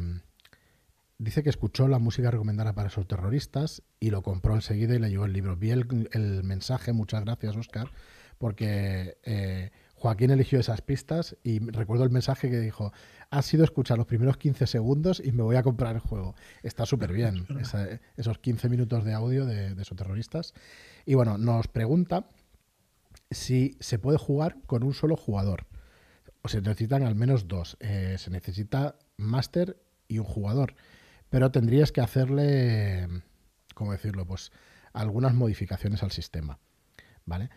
dice 1.17 1.41
que 1.41 1.49
escuchó 1.49 1.87
la 1.87 1.97
música 1.97 2.29
recomendada 2.29 2.73
para 2.73 2.89
esos 2.89 3.07
terroristas 3.07 3.81
y 3.99 4.11
lo 4.11 4.21
compró 4.21 4.53
enseguida 4.53 4.95
y 4.95 4.99
le 4.99 5.09
llegó 5.09 5.25
el 5.25 5.33
libro. 5.33 5.55
Vi 5.55 5.71
el, 5.71 6.09
el 6.13 6.43
mensaje, 6.43 6.93
muchas 6.93 7.25
gracias, 7.25 7.55
Oscar, 7.55 7.89
porque 8.37 9.17
eh, 9.23 9.71
Joaquín 9.95 10.29
eligió 10.29 10.59
esas 10.59 10.81
pistas 10.81 11.35
y 11.41 11.59
recuerdo 11.71 12.03
el 12.03 12.11
mensaje 12.11 12.49
que 12.51 12.59
dijo, 12.59 12.93
ha 13.29 13.41
sido 13.41 13.63
escuchar 13.63 13.97
los 13.97 14.07
primeros 14.07 14.37
15 14.37 14.67
segundos 14.67 15.21
y 15.23 15.31
me 15.31 15.43
voy 15.43 15.55
a 15.55 15.63
comprar 15.63 15.95
el 15.95 16.01
juego. 16.01 16.35
Está 16.63 16.85
súper 16.85 17.11
bien, 17.13 17.45
esa- 17.59 17.99
esos 18.17 18.39
15 18.39 18.69
minutos 18.69 19.03
de 19.03 19.13
audio 19.13 19.45
de, 19.45 19.75
de 19.75 19.81
esos 19.81 19.97
terroristas. 19.97 20.53
Y 21.05 21.13
bueno, 21.15 21.37
nos 21.37 21.67
pregunta 21.67 22.27
si 23.31 23.77
se 23.79 23.99
puede 23.99 24.17
jugar 24.17 24.57
con 24.65 24.83
un 24.83 24.93
solo 24.93 25.15
jugador. 25.15 25.65
O 26.41 26.47
se 26.47 26.61
necesitan 26.61 27.03
al 27.03 27.15
menos 27.15 27.47
dos. 27.47 27.77
Eh, 27.79 28.15
se 28.19 28.29
necesita 28.29 28.95
máster 29.17 29.81
y 30.07 30.19
un 30.19 30.25
jugador. 30.25 30.75
Pero 31.29 31.51
tendrías 31.51 31.91
que 31.91 32.01
hacerle, 32.01 33.07
¿cómo 33.73 33.91
decirlo? 33.91 34.25
Pues 34.27 34.51
algunas 34.93 35.33
modificaciones 35.33 36.03
al 36.03 36.11
sistema. 36.11 36.59
¿Vale? 37.25 37.49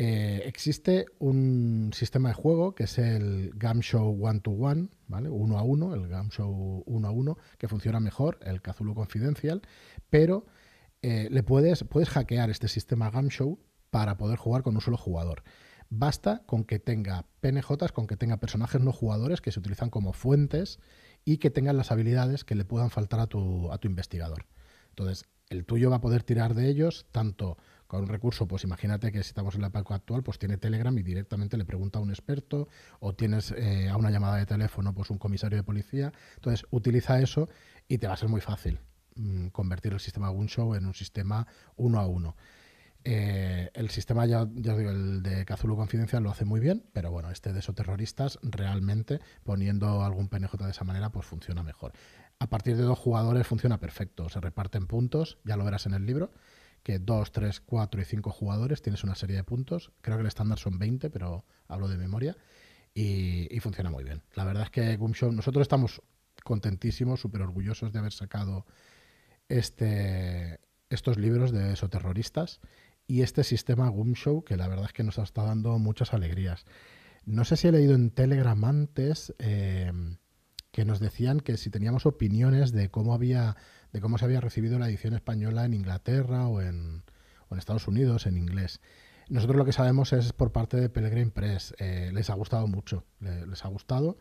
Eh, 0.00 0.44
existe 0.46 1.06
un 1.18 1.90
sistema 1.92 2.28
de 2.28 2.34
juego 2.36 2.72
que 2.76 2.84
es 2.84 2.98
el 2.98 3.50
Game 3.56 3.82
Show 3.82 4.16
One 4.24 4.38
to 4.38 4.52
One, 4.52 4.90
¿vale? 5.08 5.28
Uno 5.28 5.58
a 5.58 5.64
uno, 5.64 5.92
el 5.92 6.06
Game 6.06 6.30
Show 6.30 6.84
uno 6.86 7.08
a 7.08 7.10
uno, 7.10 7.36
que 7.58 7.66
funciona 7.66 7.98
mejor, 7.98 8.38
el 8.42 8.62
Cthulhu 8.62 8.94
Confidential, 8.94 9.60
pero 10.08 10.46
eh, 11.02 11.26
le 11.32 11.42
puedes, 11.42 11.82
puedes 11.82 12.10
hackear 12.10 12.48
este 12.48 12.68
sistema 12.68 13.10
Game 13.10 13.30
Show 13.30 13.58
para 13.90 14.16
poder 14.16 14.38
jugar 14.38 14.62
con 14.62 14.76
un 14.76 14.80
solo 14.80 14.96
jugador. 14.96 15.42
Basta 15.90 16.44
con 16.46 16.62
que 16.62 16.78
tenga 16.78 17.26
PNJs, 17.40 17.90
con 17.92 18.06
que 18.06 18.16
tenga 18.16 18.36
personajes 18.36 18.80
no 18.80 18.92
jugadores 18.92 19.40
que 19.40 19.50
se 19.50 19.58
utilizan 19.58 19.90
como 19.90 20.12
fuentes 20.12 20.78
y 21.24 21.38
que 21.38 21.50
tengan 21.50 21.76
las 21.76 21.90
habilidades 21.90 22.44
que 22.44 22.54
le 22.54 22.64
puedan 22.64 22.90
faltar 22.90 23.18
a 23.18 23.26
tu, 23.26 23.72
a 23.72 23.78
tu 23.78 23.88
investigador. 23.88 24.46
Entonces, 24.90 25.24
el 25.50 25.64
tuyo 25.64 25.90
va 25.90 25.96
a 25.96 26.00
poder 26.00 26.22
tirar 26.22 26.54
de 26.54 26.68
ellos 26.68 27.06
tanto 27.10 27.58
con 27.88 28.02
un 28.02 28.08
recurso, 28.08 28.46
pues 28.46 28.64
imagínate 28.64 29.10
que 29.10 29.22
si 29.22 29.30
estamos 29.30 29.54
en 29.54 29.62
la 29.62 29.68
época 29.68 29.94
actual, 29.94 30.22
pues 30.22 30.38
tiene 30.38 30.58
Telegram 30.58 30.96
y 30.96 31.02
directamente 31.02 31.56
le 31.56 31.64
pregunta 31.64 31.98
a 31.98 32.02
un 32.02 32.10
experto 32.10 32.68
o 33.00 33.14
tienes 33.14 33.50
eh, 33.52 33.88
a 33.88 33.96
una 33.96 34.10
llamada 34.10 34.36
de 34.36 34.46
teléfono 34.46 34.94
pues 34.94 35.10
un 35.10 35.18
comisario 35.18 35.56
de 35.56 35.64
policía. 35.64 36.12
Entonces, 36.36 36.66
utiliza 36.70 37.18
eso 37.18 37.48
y 37.88 37.96
te 37.96 38.06
va 38.06 38.12
a 38.12 38.16
ser 38.18 38.28
muy 38.28 38.42
fácil 38.42 38.78
mm, 39.16 39.48
convertir 39.48 39.94
el 39.94 40.00
sistema 40.00 40.28
Gunshow 40.28 40.74
en 40.74 40.84
un 40.84 40.94
sistema 40.94 41.46
uno 41.76 41.98
a 41.98 42.06
uno. 42.06 42.36
Eh, 43.04 43.70
el 43.72 43.88
sistema, 43.88 44.26
ya, 44.26 44.46
ya 44.54 44.72
os 44.72 44.78
digo, 44.78 44.90
el 44.90 45.22
de 45.22 45.46
Cthulhu 45.46 45.76
Confidencial 45.76 46.22
lo 46.22 46.30
hace 46.30 46.44
muy 46.44 46.60
bien, 46.60 46.84
pero 46.92 47.10
bueno, 47.10 47.30
este 47.30 47.54
de 47.54 47.60
esos 47.60 47.74
terroristas, 47.74 48.38
realmente 48.42 49.20
poniendo 49.44 50.02
algún 50.02 50.28
PNJ 50.28 50.58
de 50.58 50.70
esa 50.72 50.84
manera, 50.84 51.08
pues 51.10 51.24
funciona 51.24 51.62
mejor. 51.62 51.92
A 52.38 52.50
partir 52.50 52.76
de 52.76 52.82
dos 52.82 52.98
jugadores 52.98 53.46
funciona 53.46 53.80
perfecto, 53.80 54.28
se 54.28 54.40
reparten 54.40 54.86
puntos, 54.86 55.38
ya 55.44 55.56
lo 55.56 55.64
verás 55.64 55.86
en 55.86 55.94
el 55.94 56.04
libro, 56.04 56.32
que 56.82 56.98
dos, 56.98 57.32
tres, 57.32 57.60
cuatro 57.60 58.00
y 58.00 58.04
cinco 58.04 58.30
jugadores 58.30 58.82
tienes 58.82 59.04
una 59.04 59.14
serie 59.14 59.36
de 59.36 59.44
puntos. 59.44 59.92
Creo 60.00 60.16
que 60.16 60.22
el 60.22 60.26
estándar 60.26 60.58
son 60.58 60.78
20, 60.78 61.10
pero 61.10 61.44
hablo 61.66 61.88
de 61.88 61.96
memoria. 61.96 62.36
Y, 62.94 63.60
funciona 63.60 63.90
muy 63.90 64.02
bien. 64.02 64.22
La 64.34 64.44
verdad 64.44 64.64
es 64.64 64.70
que 64.70 64.96
Gumshow, 64.96 65.30
nosotros 65.30 65.62
estamos 65.62 66.02
contentísimos, 66.42 67.20
súper 67.20 67.42
orgullosos 67.42 67.92
de 67.92 67.98
haber 68.00 68.12
sacado 68.12 68.66
este, 69.48 70.58
estos 70.90 71.16
libros 71.16 71.52
de 71.52 71.74
esoterroristas 71.74 72.60
y 73.06 73.22
este 73.22 73.44
sistema 73.44 73.88
Gumshow, 73.88 74.42
que 74.42 74.56
la 74.56 74.66
verdad 74.66 74.86
es 74.86 74.92
que 74.92 75.04
nos 75.04 75.18
está 75.18 75.44
dando 75.44 75.78
muchas 75.78 76.12
alegrías. 76.12 76.64
No 77.24 77.44
sé 77.44 77.56
si 77.56 77.68
he 77.68 77.72
leído 77.72 77.94
en 77.94 78.10
Telegram 78.10 78.64
antes 78.64 79.34
eh, 79.38 79.92
que 80.72 80.84
nos 80.84 81.00
decían 81.00 81.40
que 81.40 81.56
si 81.56 81.70
teníamos 81.70 82.06
opiniones 82.06 82.72
de 82.72 82.90
cómo 82.90 83.14
había, 83.14 83.56
de 83.92 84.00
cómo 84.00 84.18
se 84.18 84.24
había 84.24 84.40
recibido 84.40 84.78
la 84.78 84.88
edición 84.88 85.14
española 85.14 85.64
en 85.64 85.74
Inglaterra 85.74 86.46
o 86.46 86.60
en, 86.60 87.02
o 87.48 87.54
en 87.54 87.58
Estados 87.58 87.88
Unidos 87.88 88.26
en 88.26 88.36
inglés. 88.36 88.80
Nosotros 89.28 89.56
lo 89.58 89.64
que 89.64 89.72
sabemos 89.72 90.12
es 90.12 90.32
por 90.32 90.52
parte 90.52 90.76
de 90.78 90.88
Pellegrin 90.88 91.30
Press. 91.30 91.74
Eh, 91.78 92.10
les 92.14 92.30
ha 92.30 92.34
gustado 92.34 92.66
mucho, 92.66 93.04
le- 93.20 93.46
les 93.46 93.64
ha 93.64 93.68
gustado. 93.68 94.16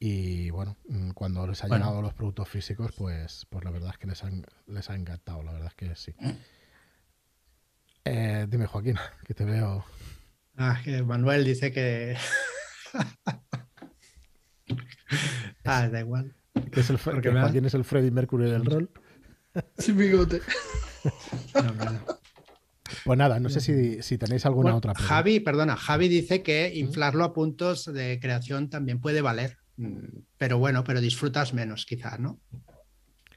Y 0.00 0.50
bueno, 0.50 0.76
mm, 0.88 1.10
cuando 1.12 1.46
les 1.46 1.62
ha 1.62 1.68
Bueno. 1.68 1.84
llegado 1.84 2.02
los 2.02 2.14
productos 2.14 2.48
físicos, 2.48 2.90
pues, 2.96 3.46
pues 3.50 3.64
la 3.64 3.70
verdad 3.70 3.90
es 3.92 3.98
que 3.98 4.08
les, 4.08 4.24
han- 4.24 4.44
les 4.66 4.90
ha 4.90 4.96
encantado, 4.96 5.44
la 5.44 5.52
verdad 5.52 5.68
es 5.68 5.74
que 5.74 5.94
sí. 5.96 6.14
Eh, 8.04 8.46
dime, 8.48 8.66
Joaquín, 8.66 8.96
que 9.24 9.32
te 9.32 9.44
veo. 9.44 9.84
Ah, 10.56 10.80
que 10.82 11.04
Manuel 11.04 11.44
dice 11.44 11.70
que. 11.70 12.16
ah, 15.64 15.88
da 15.88 16.00
igual. 16.00 16.34
Que, 16.72 16.80
es 16.80 16.90
el, 16.90 16.98
Porque 16.98 17.30
que 17.30 17.30
Joaquín 17.32 17.64
es 17.64 17.74
el 17.74 17.84
Freddy 17.84 18.10
Mercury 18.10 18.50
del 18.50 18.64
rol. 18.64 18.90
Sin 19.78 19.96
bigote. 19.96 20.40
No, 21.54 21.62
no, 21.62 21.84
no. 21.90 22.00
Pues 23.04 23.18
nada, 23.18 23.40
no 23.40 23.48
sé 23.48 23.60
si, 23.60 24.02
si 24.02 24.18
tenéis 24.18 24.46
alguna 24.46 24.66
Bueno, 24.66 24.76
otra 24.78 24.92
pregunta. 24.92 25.14
Javi, 25.14 25.40
perdona, 25.40 25.76
Javi 25.76 26.08
dice 26.08 26.42
que 26.42 26.72
inflarlo 26.74 27.24
a 27.24 27.32
puntos 27.32 27.86
de 27.92 28.20
creación 28.20 28.70
también 28.70 29.00
puede 29.00 29.20
valer. 29.20 29.56
Mm, 29.78 30.20
Pero 30.38 30.58
bueno, 30.58 30.84
pero 30.84 31.00
disfrutas 31.00 31.54
menos, 31.54 31.86
quizás, 31.86 32.20
¿no? 32.20 32.38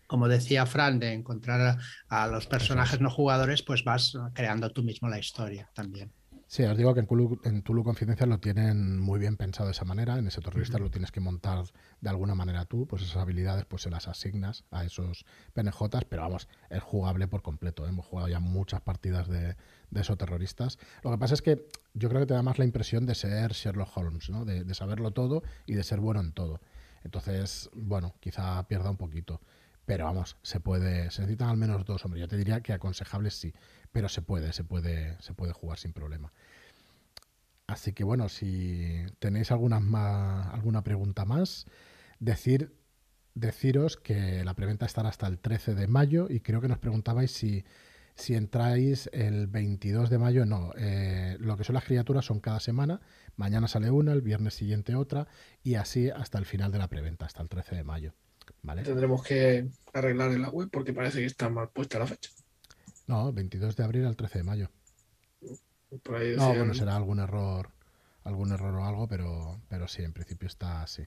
Como 0.06 0.28
decía 0.28 0.66
Fran, 0.68 1.00
de 1.00 1.14
encontrar 1.14 1.80
a, 2.10 2.24
a 2.24 2.28
los 2.28 2.46
personajes 2.46 3.02
no 3.02 3.10
jugadores, 3.10 3.64
pues 3.64 3.84
vas 3.84 4.14
creando 4.34 4.70
tú 4.70 4.84
mismo 4.84 5.10
la 5.10 5.18
historia 5.18 5.72
también. 5.74 6.12
Sí, 6.48 6.64
os 6.64 6.78
digo 6.78 6.94
que 6.94 7.00
en 7.00 7.08
Tulu, 7.08 7.40
en 7.44 7.64
Tulu 7.64 7.84
Confidencial 7.84 8.30
lo 8.30 8.40
tienen 8.40 9.00
muy 9.00 9.20
bien 9.20 9.36
pensado 9.36 9.66
de 9.66 9.72
esa 9.72 9.84
manera. 9.84 10.18
En 10.20 10.28
ese 10.28 10.42
terrorista 10.42 10.78
lo 10.78 10.92
tienes 10.92 11.12
que 11.12 11.20
montar 11.20 11.66
de 12.02 12.10
alguna 12.10 12.36
manera 12.36 12.66
tú, 12.66 12.86
pues 12.86 13.02
esas 13.02 13.18
habilidades 13.18 13.66
pues 13.66 13.82
se 13.82 13.90
las 13.90 14.08
asignas 14.08 14.64
a 14.70 14.86
esos 14.86 15.26
PNJs, 15.54 16.06
pero 16.08 16.22
vamos, 16.22 16.48
es 16.70 16.84
jugable 16.84 17.28
por 17.28 17.42
completo. 17.42 17.86
¿eh? 17.86 17.90
Hemos 17.90 18.06
jugado 18.06 18.28
ya 18.30 18.40
muchas 18.40 18.82
partidas 18.82 19.28
de, 19.28 19.56
de 19.90 20.02
esos 20.02 20.18
terroristas. 20.18 20.78
Lo 21.04 21.12
que 21.12 21.18
pasa 21.18 21.34
es 21.34 21.42
que 21.42 21.68
yo 21.96 22.10
creo 22.10 22.22
que 22.22 22.28
te 22.28 22.36
da 22.36 22.44
más 22.44 22.60
la 22.60 22.66
impresión 22.66 23.08
de 23.08 23.16
ser 23.16 23.52
Sherlock 23.54 23.98
Holmes, 23.98 24.30
¿no? 24.30 24.46
de, 24.46 24.64
de 24.64 24.74
saberlo 24.76 25.12
todo 25.12 25.42
y 25.66 25.74
de 25.74 25.84
ser 25.84 26.00
bueno 26.00 26.22
en 26.22 26.32
todo. 26.32 26.62
Entonces, 27.04 27.70
bueno, 27.74 28.16
quizá 28.20 28.68
pierda 28.68 28.92
un 28.92 28.98
poquito. 28.98 29.42
Pero 29.86 30.06
vamos, 30.06 30.38
se 30.42 30.60
puede, 30.60 31.12
se 31.12 31.22
necesitan 31.22 31.50
al 31.50 31.58
menos 31.58 31.86
dos, 31.86 32.04
hombre. 32.06 32.20
Yo 32.20 32.28
te 32.28 32.38
diría 32.38 32.62
que 32.62 32.74
aconsejables 32.74 33.36
sí, 33.36 33.54
pero 33.92 34.10
se 34.10 34.22
puede, 34.22 34.52
se 34.52 34.64
puede, 34.64 35.22
se 35.22 35.34
puede 35.34 35.54
jugar 35.54 35.78
sin 35.78 35.94
problema. 35.94 36.34
Así 37.68 37.94
que 37.94 38.04
bueno, 38.04 38.30
si 38.30 39.06
tenéis 39.20 39.52
alguna, 39.52 39.80
más, 39.80 40.54
alguna 40.54 40.84
pregunta 40.84 41.26
más, 41.26 41.66
decir, 42.20 42.76
deciros 43.36 43.98
que 43.98 44.44
la 44.44 44.56
preventa 44.56 44.86
estará 44.86 45.10
hasta 45.10 45.28
el 45.28 45.40
13 45.40 45.76
de 45.76 45.88
mayo 45.88 46.28
y 46.30 46.40
creo 46.42 46.62
que 46.62 46.68
nos 46.68 46.80
preguntabais 46.80 47.32
si, 47.32 47.66
si 48.16 48.36
entráis 48.36 49.10
el 49.14 49.48
22 49.48 50.10
de 50.10 50.18
mayo. 50.18 50.46
No, 50.46 50.72
eh, 50.78 51.38
lo 51.40 51.58
que 51.58 51.64
son 51.64 51.76
las 51.76 51.86
criaturas 51.86 52.26
son 52.26 52.40
cada 52.40 52.60
semana. 52.60 53.02
Mañana 53.36 53.68
sale 53.68 53.92
una, 53.92 54.14
el 54.14 54.22
viernes 54.22 54.54
siguiente 54.56 54.96
otra 54.96 55.28
y 55.64 55.76
así 55.76 56.10
hasta 56.10 56.38
el 56.38 56.46
final 56.46 56.72
de 56.72 56.80
la 56.80 56.88
preventa, 56.88 57.26
hasta 57.26 57.42
el 57.42 57.50
13 57.50 57.76
de 57.76 57.84
mayo. 57.84 58.14
¿Vale? 58.64 58.84
Tendremos 58.84 59.24
que 59.24 59.68
arreglar 59.94 60.32
en 60.32 60.42
la 60.42 60.50
web 60.50 60.70
porque 60.72 60.94
parece 60.94 61.20
que 61.20 61.26
está 61.26 61.50
mal 61.50 61.70
puesta 61.70 62.00
la 62.00 62.08
fecha. 62.08 62.32
No, 63.08 63.32
22 63.32 63.76
de 63.76 63.84
abril 63.84 64.06
al 64.06 64.16
13 64.16 64.40
de 64.40 64.44
mayo. 64.44 64.70
Por 66.04 66.16
ahí 66.16 66.36
No, 66.36 66.50
bueno, 66.50 66.74
será 66.74 66.96
algún 66.96 67.20
error, 67.20 67.70
algún 68.24 68.52
error 68.52 68.74
o 68.76 68.86
algo, 68.86 69.08
pero, 69.08 69.62
pero 69.70 69.88
sí, 69.88 70.04
en 70.04 70.14
principio 70.14 70.48
está 70.48 70.82
así. 70.82 71.04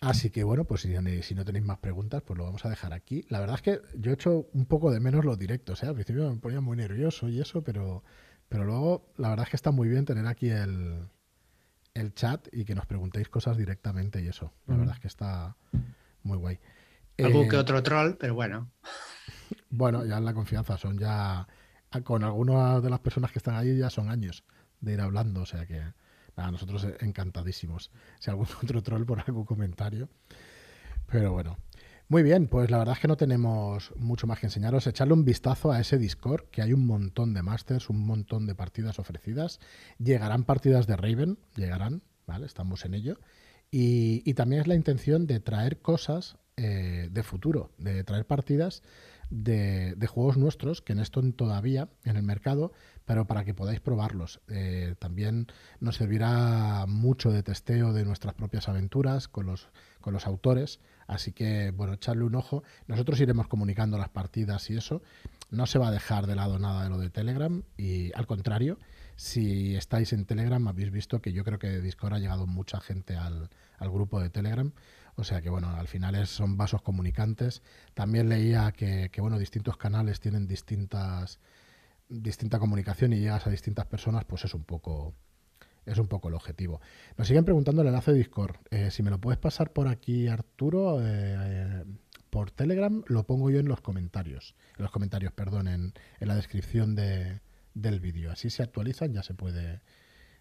Así 0.00 0.30
que 0.30 0.44
bueno, 0.44 0.64
pues 0.64 0.82
si, 0.82 0.94
si 1.22 1.34
no 1.34 1.44
tenéis 1.44 1.64
más 1.64 1.78
preguntas, 1.78 2.22
pues 2.22 2.36
lo 2.36 2.44
vamos 2.44 2.64
a 2.64 2.68
dejar 2.68 2.92
aquí. 2.92 3.24
La 3.30 3.40
verdad 3.40 3.56
es 3.56 3.62
que 3.62 3.80
yo 3.98 4.10
he 4.10 4.14
hecho 4.14 4.48
un 4.52 4.66
poco 4.66 4.90
de 4.90 5.00
menos 5.00 5.24
los 5.24 5.38
directos, 5.38 5.82
¿eh? 5.82 5.86
Al 5.86 5.94
principio 5.94 6.30
me 6.30 6.38
ponía 6.38 6.60
muy 6.60 6.76
nervioso 6.76 7.28
y 7.28 7.40
eso, 7.40 7.62
pero, 7.62 8.04
pero 8.48 8.64
luego 8.64 9.12
la 9.16 9.30
verdad 9.30 9.44
es 9.44 9.50
que 9.50 9.56
está 9.56 9.70
muy 9.70 9.88
bien 9.88 10.04
tener 10.04 10.26
aquí 10.26 10.50
el, 10.50 11.08
el 11.96 12.14
chat 12.14 12.48
y 12.52 12.64
que 12.64 12.74
nos 12.74 12.86
preguntéis 12.86 13.28
cosas 13.28 13.56
directamente 13.56 14.22
y 14.22 14.28
eso. 14.28 14.52
La 14.66 14.76
verdad 14.76 14.94
es 14.94 15.00
que 15.00 15.08
está 15.08 15.56
muy 16.22 16.36
guay. 16.36 16.58
Algún 17.18 17.46
Eh, 17.46 17.48
que 17.48 17.56
otro 17.56 17.82
troll, 17.82 18.16
pero 18.18 18.34
bueno. 18.34 18.70
bueno, 19.70 20.04
ya 20.04 20.18
en 20.18 20.24
la 20.24 20.34
confianza 20.34 20.76
son 20.76 20.98
ya. 20.98 21.46
Con 22.04 22.24
algunas 22.24 22.82
de 22.82 22.90
las 22.90 23.00
personas 23.00 23.32
que 23.32 23.38
están 23.38 23.54
ahí 23.54 23.78
ya 23.78 23.88
son 23.88 24.10
años 24.10 24.44
de 24.80 24.92
ir 24.92 25.00
hablando, 25.00 25.42
o 25.42 25.46
sea 25.46 25.66
que. 25.66 25.82
Nada, 26.36 26.50
nosotros 26.50 26.86
encantadísimos. 27.00 27.90
Si 28.18 28.30
algún 28.30 28.46
otro 28.62 28.82
troll 28.82 29.04
por 29.04 29.20
algún 29.20 29.46
comentario. 29.46 30.08
Pero 31.06 31.32
bueno. 31.32 31.56
Muy 32.08 32.22
bien, 32.22 32.46
pues 32.46 32.70
la 32.70 32.78
verdad 32.78 32.94
es 32.94 33.00
que 33.00 33.08
no 33.08 33.16
tenemos 33.16 33.92
mucho 33.96 34.28
más 34.28 34.38
que 34.38 34.46
enseñaros. 34.46 34.86
Echarle 34.86 35.12
un 35.12 35.24
vistazo 35.24 35.72
a 35.72 35.80
ese 35.80 35.98
Discord, 35.98 36.44
que 36.52 36.62
hay 36.62 36.72
un 36.72 36.86
montón 36.86 37.34
de 37.34 37.42
masters, 37.42 37.90
un 37.90 38.06
montón 38.06 38.46
de 38.46 38.54
partidas 38.54 39.00
ofrecidas. 39.00 39.58
Llegarán 39.98 40.44
partidas 40.44 40.86
de 40.86 40.94
Raven, 40.94 41.36
llegarán, 41.56 42.02
¿vale? 42.24 42.46
Estamos 42.46 42.84
en 42.84 42.94
ello. 42.94 43.18
Y, 43.72 44.32
también 44.34 44.60
es 44.62 44.68
la 44.68 44.76
intención 44.76 45.26
de 45.26 45.40
traer 45.40 45.80
cosas 45.80 46.36
eh, 46.56 47.08
de 47.10 47.22
futuro, 47.24 47.72
de 47.76 48.04
traer 48.04 48.24
partidas 48.24 48.84
de, 49.28 49.96
juegos 50.08 50.36
nuestros 50.36 50.82
que 50.82 50.94
no 50.94 51.02
están 51.02 51.32
todavía 51.32 51.88
en 52.04 52.16
el 52.16 52.22
mercado, 52.22 52.72
pero 53.04 53.26
para 53.26 53.44
que 53.44 53.52
podáis 53.52 53.80
probarlos. 53.80 54.40
Eh, 54.46 54.94
también 55.00 55.48
nos 55.80 55.96
servirá 55.96 56.86
mucho 56.86 57.32
de 57.32 57.42
testeo 57.42 57.92
de 57.92 58.04
nuestras 58.04 58.34
propias 58.34 58.68
aventuras 58.68 59.26
con 59.26 59.46
los, 59.46 59.68
con 60.00 60.12
los 60.12 60.28
autores 60.28 60.78
Así 61.06 61.32
que, 61.32 61.70
bueno, 61.70 61.94
echarle 61.94 62.24
un 62.24 62.34
ojo. 62.34 62.62
Nosotros 62.86 63.20
iremos 63.20 63.48
comunicando 63.48 63.98
las 63.98 64.08
partidas 64.08 64.68
y 64.70 64.76
eso. 64.76 65.02
No 65.50 65.66
se 65.66 65.78
va 65.78 65.88
a 65.88 65.90
dejar 65.92 66.26
de 66.26 66.34
lado 66.34 66.58
nada 66.58 66.84
de 66.84 66.90
lo 66.90 66.98
de 66.98 67.10
Telegram 67.10 67.62
y 67.76 68.12
al 68.14 68.26
contrario, 68.26 68.78
si 69.14 69.76
estáis 69.76 70.12
en 70.12 70.26
Telegram 70.26 70.66
habéis 70.68 70.90
visto 70.90 71.20
que 71.20 71.32
yo 71.32 71.44
creo 71.44 71.58
que 71.58 71.68
de 71.68 71.80
Discord 71.80 72.14
ha 72.14 72.18
llegado 72.18 72.46
mucha 72.46 72.80
gente 72.80 73.16
al, 73.16 73.48
grupo 73.80 74.20
de 74.20 74.30
Telegram. 74.30 74.72
O 75.14 75.24
sea 75.24 75.40
que, 75.40 75.48
bueno, 75.48 75.70
al 75.70 75.88
final 75.88 76.26
son 76.26 76.56
vasos 76.56 76.82
comunicantes. 76.82 77.62
También 77.94 78.28
leía 78.28 78.72
que, 78.72 79.10
que 79.10 79.20
bueno, 79.20 79.38
distintos 79.38 79.76
canales 79.76 80.20
tienen 80.20 80.46
distintas 80.46 81.38
distinta 82.08 82.58
comunicación 82.58 83.12
y 83.12 83.18
llegas 83.18 83.46
a 83.46 83.50
distintas 83.50 83.86
personas, 83.86 84.24
pues 84.24 84.44
es 84.44 84.54
un 84.54 84.62
poco 84.62 85.14
es 85.86 85.98
un 85.98 86.08
poco 86.08 86.28
el 86.28 86.34
objetivo. 86.34 86.80
Nos 87.16 87.28
siguen 87.28 87.44
preguntando 87.44 87.82
el 87.82 87.88
enlace 87.88 88.12
de 88.12 88.18
Discord. 88.18 88.56
Eh, 88.70 88.90
si 88.90 89.02
me 89.02 89.10
lo 89.10 89.20
puedes 89.20 89.38
pasar 89.38 89.72
por 89.72 89.88
aquí, 89.88 90.26
Arturo, 90.26 90.98
eh, 91.00 91.84
por 92.28 92.50
Telegram, 92.50 93.02
lo 93.06 93.24
pongo 93.24 93.50
yo 93.50 93.60
en 93.60 93.68
los 93.68 93.80
comentarios. 93.80 94.56
En 94.76 94.82
los 94.82 94.90
comentarios, 94.90 95.32
perdón, 95.32 95.68
en, 95.68 95.94
la 96.20 96.34
descripción 96.34 96.96
del 96.96 98.00
vídeo. 98.00 98.32
Así 98.32 98.50
se 98.50 98.62
actualizan, 98.62 99.12
ya 99.12 99.22
se 99.22 99.34
puede, 99.34 99.80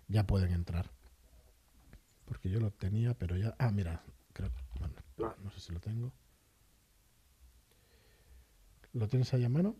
ya 0.08 0.26
pueden 0.26 0.52
entrar. 0.52 0.91
Porque 2.26 2.50
yo 2.50 2.60
lo 2.60 2.72
tenía, 2.72 3.14
pero 3.14 3.38
ya. 3.38 3.56
Ah, 3.60 3.72
mira, 3.72 4.04
creo. 4.34 4.52
Bueno, 4.80 4.96
no 5.43 5.52
sé 5.52 5.60
si 5.60 5.72
lo 5.72 5.80
tengo. 5.80 6.12
¿Lo 8.93 9.08
tienes 9.08 9.32
ahí 9.34 9.43
a 9.43 9.50
mano? 9.50 9.76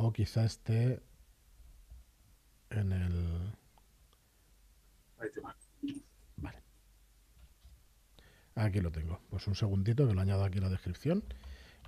O 0.00 0.12
quizá 0.12 0.44
esté 0.44 1.02
en 2.70 2.92
el... 2.92 3.52
Ahí 5.18 5.28
te 5.34 5.40
va. 5.40 5.56
Vale. 6.36 6.62
Aquí 8.54 8.80
lo 8.80 8.92
tengo. 8.92 9.20
Pues 9.28 9.48
un 9.48 9.56
segundito 9.56 10.06
que 10.06 10.14
lo 10.14 10.20
añado 10.20 10.44
aquí 10.44 10.58
en 10.58 10.64
la 10.64 10.70
descripción. 10.70 11.24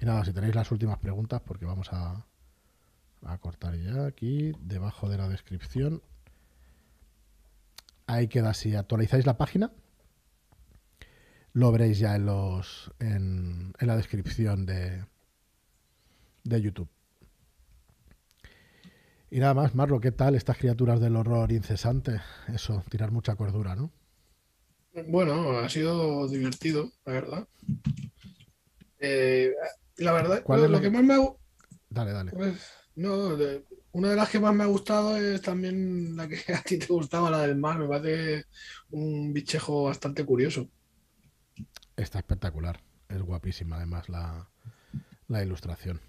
Y 0.01 0.07
nada, 0.07 0.25
si 0.25 0.33
tenéis 0.33 0.57
las 0.57 0.73
últimas 0.73 0.99
preguntas, 0.99 1.41
porque 1.47 1.67
vamos 1.67 1.93
a, 1.93 2.27
a 3.23 3.39
cortar 3.39 3.77
ya 3.77 4.07
aquí, 4.07 4.53
debajo 4.61 5.09
de 5.09 5.19
la 5.19 5.29
descripción. 5.29 6.03
Ahí 8.09 8.27
queda. 8.27 8.55
Si 8.55 8.75
actualizáis 8.75 9.25
la 9.25 9.39
página, 9.39 9.71
lo 11.53 11.71
veréis 11.71 12.01
ya 12.01 12.17
en 12.17 12.27
los 12.27 12.91
en, 12.99 13.73
en 13.79 13.87
la 13.87 13.97
descripción 13.97 14.67
de, 14.67 15.05
de 16.43 16.61
YouTube. 16.61 16.89
Y 19.31 19.39
nada 19.39 19.55
más, 19.55 19.77
Marlo, 19.77 20.01
¿qué 20.01 20.11
tal 20.11 20.35
estas 20.35 20.59
criaturas 20.59 21.01
del 21.01 21.15
horror 21.15 21.53
incesante? 21.53 22.21
Eso, 22.53 22.83
tirar 22.91 23.13
mucha 23.13 23.37
cordura, 23.37 23.77
¿no? 23.77 23.93
Bueno, 25.07 25.59
ha 25.59 25.69
sido 25.69 26.27
divertido, 26.27 26.91
la 27.05 27.13
verdad. 27.13 27.49
Eh, 28.99 29.53
la 29.99 30.13
verdad, 30.13 30.43
¿Cuál 30.43 30.65
es 30.65 30.71
lo, 30.71 30.81
que 30.81 30.91
más 30.91 31.05
me 31.05 31.15
ha 31.15 31.19
Dale, 31.89 32.13
dale. 32.13 32.33
Pues, 32.33 32.61
no, 32.97 33.37
una 33.93 34.11
de 34.11 34.17
las 34.17 34.29
que 34.29 34.41
más 34.41 34.53
me 34.53 34.65
ha 34.65 34.67
gustado 34.67 35.17
es 35.17 35.41
también 35.43 36.17
la 36.17 36.27
que 36.27 36.37
a 36.53 36.63
ti 36.63 36.79
te 36.79 36.87
gustaba, 36.87 37.31
la 37.31 37.47
del 37.47 37.57
mar. 37.57 37.79
Me 37.79 37.87
parece 37.87 38.47
un 38.91 39.33
bichejo 39.33 39.85
bastante 39.85 40.25
curioso. 40.25 40.69
Está 41.97 42.19
espectacular. 42.19 42.81
Es 43.09 43.23
guapísima, 43.23 43.77
además, 43.77 44.09
la, 44.09 44.49
ilustración. 45.43 46.01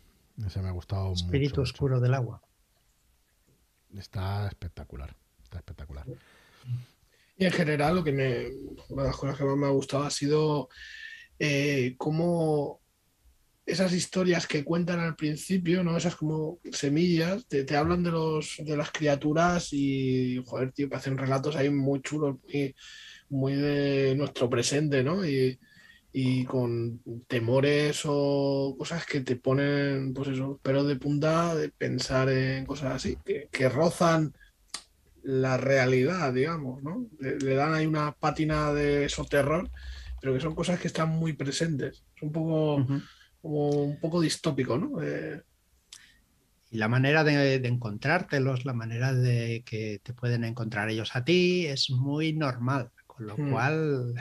Ese 0.43 0.61
me 0.61 0.69
ha 0.69 0.71
gustado 0.71 1.13
Espíritu 1.13 1.61
oscuro 1.61 1.99
del 1.99 2.15
agua. 2.15 2.41
Está 3.97 4.47
espectacular, 4.47 5.15
está 5.43 5.57
espectacular. 5.57 6.05
Y 7.37 7.45
en 7.45 7.51
general, 7.51 7.95
lo 7.95 8.03
que 8.03 8.11
me, 8.11 8.47
una 8.89 9.03
de 9.03 9.09
las 9.09 9.17
cosas 9.17 9.37
que 9.37 9.43
más 9.43 9.57
me 9.57 9.65
ha 9.65 9.71
gustado 9.71 10.03
ha 10.03 10.11
sido 10.11 10.69
eh, 11.39 11.95
cómo 11.97 12.81
esas 13.65 13.93
historias 13.93 14.47
que 14.47 14.63
cuentan 14.63 14.99
al 14.99 15.15
principio, 15.15 15.83
¿no? 15.83 15.95
Esas 15.97 16.15
como 16.15 16.59
semillas, 16.71 17.47
te, 17.47 17.75
hablan 17.75 18.03
de 18.03 18.11
los 18.11 18.57
de 18.59 18.75
las 18.75 18.91
criaturas 18.91 19.69
y 19.71 20.41
joder, 20.45 20.71
tío, 20.71 20.89
que 20.89 20.95
hacen 20.95 21.17
relatos 21.17 21.55
ahí 21.55 21.69
muy 21.69 22.01
chulos, 22.01 22.37
muy, 22.43 22.75
muy 23.29 23.53
de 23.53 24.15
nuestro 24.15 24.49
presente, 24.49 25.03
¿no? 25.03 25.25
Y, 25.25 25.59
y 26.13 26.43
con 26.45 27.01
temores 27.27 28.01
o 28.05 28.75
cosas 28.77 29.05
que 29.05 29.21
te 29.21 29.37
ponen, 29.37 30.13
pues 30.13 30.29
eso, 30.29 30.59
pero 30.61 30.83
de 30.83 30.97
punta 30.97 31.55
de 31.55 31.69
pensar 31.69 32.29
en 32.29 32.65
cosas 32.65 32.95
así, 32.95 33.17
que, 33.23 33.69
rozan 33.69 34.33
la 35.23 35.57
realidad, 35.57 36.33
digamos, 36.33 36.83
¿no? 36.83 37.07
Le, 37.19 37.55
dan 37.55 37.73
ahí 37.73 37.85
una 37.85 38.11
pátina 38.11 38.73
de 38.73 39.05
eso 39.05 39.23
terror, 39.25 39.69
pero 40.19 40.33
que 40.33 40.41
son 40.41 40.55
cosas 40.55 40.79
que 40.79 40.87
están 40.87 41.09
muy 41.09 41.33
presentes. 41.33 42.03
Es 42.15 42.23
un 42.23 42.31
poco, 42.31 42.85
como 43.41 43.69
un 43.69 43.99
poco 43.99 44.19
distópico, 44.19 44.77
¿no? 44.77 44.99
Y 46.71 46.77
la 46.77 46.87
manera 46.87 47.23
de, 47.23 47.55
encontrártelos, 47.55 48.65
la 48.65 48.73
manera 48.73 49.13
de 49.13 49.61
que 49.65 49.99
te 50.03 50.13
pueden 50.13 50.45
encontrar 50.45 50.89
ellos 50.89 51.15
a 51.15 51.23
ti, 51.25 51.67
es 51.67 51.89
muy 51.89 52.31
normal. 52.31 52.91
Con 53.05 53.27
lo 53.27 53.37
hmm. 53.37 53.51
cual 53.51 54.15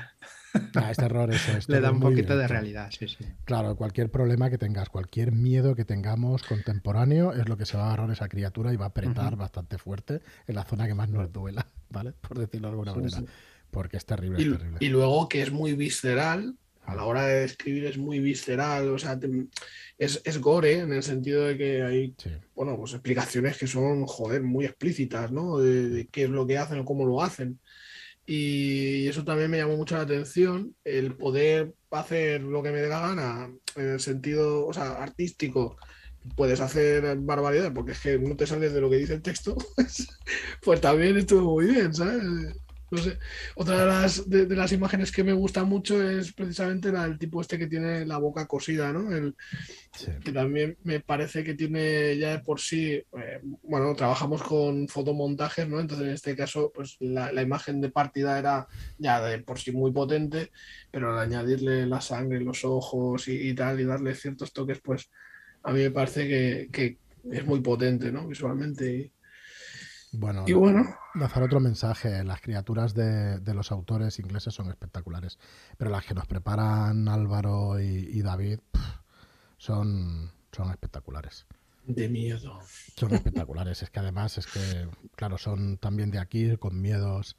Ah, 0.74 0.90
este 0.90 1.05
error 1.05 1.32
es 1.32 1.40
Le 1.68 1.80
da 1.80 1.90
un 1.90 2.01
poquito 2.01 2.36
de 2.36 2.48
realidad, 2.48 2.90
sí, 2.96 3.09
sí. 3.09 3.24
Claro, 3.44 3.76
cualquier 3.76 4.11
problema 4.11 4.51
que 4.51 4.59
tengas, 4.59 4.88
cualquier 4.88 5.32
miedo 5.32 5.74
que 5.74 5.84
tengamos 5.84 6.42
contemporáneo 6.42 7.32
es 7.32 7.48
lo 7.48 7.57
que 7.57 7.66
se 7.66 7.76
va 7.76 7.84
a 7.84 7.86
agarrar 7.88 8.11
esa 8.11 8.28
criatura 8.28 8.72
y 8.72 8.76
va 8.76 8.86
a 8.86 8.88
apretar 8.88 9.36
bastante 9.36 9.78
fuerte 9.78 10.20
en 10.46 10.55
la 10.55 10.64
zona 10.64 10.86
que 10.86 10.94
más 10.94 11.09
nos 11.09 11.32
duela, 11.32 11.66
¿vale? 11.90 12.12
Por 12.12 12.38
decirlo 12.38 12.68
de 12.68 12.72
alguna 12.72 12.94
manera. 12.94 13.22
Porque 13.70 13.96
es 13.96 14.05
terrible, 14.05 14.42
y, 14.42 14.46
es 14.46 14.59
terrible. 14.59 14.78
Y 14.80 14.88
luego 14.88 15.28
que 15.28 15.42
es 15.42 15.53
muy 15.53 15.74
visceral, 15.74 16.57
a 16.84 16.96
la 16.96 17.05
hora 17.05 17.26
de 17.26 17.44
escribir 17.44 17.84
es 17.84 17.98
muy 17.98 18.18
visceral, 18.18 18.88
o 18.88 18.98
sea, 18.98 19.18
es, 19.96 20.20
es, 20.24 20.40
gore 20.40 20.78
en 20.78 20.92
el 20.92 21.05
sentido 21.05 21.44
de 21.44 21.57
que 21.57 21.82
hay, 21.82 22.14
bueno, 22.55 22.76
pues 22.76 22.94
explicaciones 22.94 23.57
que 23.59 23.68
son, 23.68 24.07
joder, 24.07 24.42
muy 24.42 24.64
explícitas, 24.64 25.30
¿no? 25.30 25.59
De, 25.59 25.88
de, 25.88 26.07
qué 26.09 26.24
es 26.24 26.30
lo 26.30 26.46
que 26.46 26.59
hacen 26.59 26.80
o 26.80 26.84
cómo 26.84 27.05
lo 27.05 27.22
hacen. 27.22 27.61
Y 28.33 29.09
eso 29.09 29.24
también 29.24 29.51
me 29.51 29.59
llamó 29.59 29.76
mucho 29.76 29.97
la 29.97 30.03
atención, 30.03 30.76
el 30.85 31.16
poder 31.16 31.74
hacer 31.91 32.41
lo 32.43 32.62
que 32.62 32.70
me 32.70 32.81
dé 32.81 32.89
la 32.89 33.01
gana, 33.01 33.53
en 33.74 33.89
el 33.89 33.99
sentido 33.99 34.68
o 34.68 34.72
sea, 34.72 35.03
artístico. 35.03 35.76
Puedes 36.37 36.61
hacer 36.61 37.16
barbaridad 37.18 37.72
porque 37.74 37.91
es 37.91 37.99
que 37.99 38.20
no 38.20 38.37
te 38.37 38.47
sales 38.47 38.72
de 38.72 38.81
lo 38.81 38.89
que 38.89 38.99
dice 38.99 39.14
el 39.14 39.22
texto, 39.22 39.57
pues, 39.74 40.07
pues 40.62 40.81
también 40.81 41.16
estuvo 41.16 41.55
muy 41.55 41.66
bien, 41.74 41.93
¿sabes? 41.93 42.22
No 42.91 42.99
sé. 42.99 43.18
Otra 43.55 43.80
de 43.80 43.86
las, 43.86 44.28
de, 44.28 44.57
las 44.57 44.72
imágenes 44.72 45.12
que 45.12 45.22
me 45.22 45.32
gusta 45.32 45.62
mucho 45.62 46.03
es 46.03 46.32
precisamente 46.32 46.91
la 46.91 47.07
del 47.07 47.18
tipo 47.18 47.41
este 47.41 47.57
que 47.57 47.68
tiene 47.68 48.05
la 48.05 48.18
boca 48.18 48.47
cosida, 48.47 48.93
¿no? 48.93 49.14
El, 49.14 49.36
Que 50.24 50.32
también 50.32 50.76
me 50.82 50.99
parece 51.01 51.45
que 51.45 51.55
tiene 51.55 52.16
ya 52.18 52.32
de 52.32 52.38
por 52.41 52.61
sí, 52.61 52.95
eh, 52.95 53.41
bueno, 53.62 53.95
trabajamos 53.95 54.43
con 54.43 54.88
fotomontajes, 54.88 55.68
¿no? 55.68 55.78
Entonces 55.78 56.07
en 56.09 56.14
este 56.14 56.34
caso, 56.34 56.72
pues 56.74 56.97
la, 56.99 57.30
imagen 57.41 57.80
de 57.80 57.91
partida 57.91 58.38
era 58.38 58.66
ya 58.99 59.20
de 59.24 59.38
por 59.38 59.59
sí 59.59 59.70
muy 59.70 59.93
potente, 59.93 60.51
pero 60.91 61.12
al 61.12 61.20
añadirle 61.20 61.86
la 61.86 62.01
sangre, 62.01 62.41
los 62.41 62.64
ojos 62.64 63.28
y, 63.28 63.55
tal, 63.55 63.80
y 63.80 63.84
darle 63.84 64.14
ciertos 64.16 64.53
toques, 64.53 64.80
pues 64.80 65.11
a 65.62 65.72
mí 65.72 65.80
me 65.80 65.91
parece 65.91 66.26
que, 66.26 66.68
que 66.72 66.99
es 67.30 67.47
muy 67.47 67.61
potente, 67.61 68.11
¿no? 68.11 68.26
Visualmente. 68.26 69.12
Bueno, 70.12 70.44
y 70.46 70.52
bueno, 70.52 70.96
lanzar 71.14 71.42
otro 71.42 71.61
mensaje. 71.61 72.24
Las 72.24 72.40
criaturas 72.40 72.94
de, 72.94 73.40
los 73.54 73.70
autores 73.70 74.18
ingleses 74.18 74.52
son 74.52 74.68
espectaculares, 74.68 75.38
pero 75.78 75.90
las 75.90 76.04
que 76.04 76.14
nos 76.14 76.26
preparan 76.26 77.08
Álvaro 77.08 77.78
y, 77.80 78.20
David 78.22 78.58
son, 79.56 80.30
son 80.50 80.70
espectaculares. 80.70 81.46
De 81.86 82.08
miedo. 82.08 82.61
Son 82.96 83.14
espectaculares. 83.14 83.82
es 83.82 83.90
que 83.90 84.00
además 84.00 84.38
es 84.38 84.46
que, 84.46 84.88
claro, 85.14 85.38
son 85.38 85.78
también 85.78 86.11
de 86.11 86.18
aquí, 86.18 86.56
con 86.56 86.80
miedos. 86.80 87.36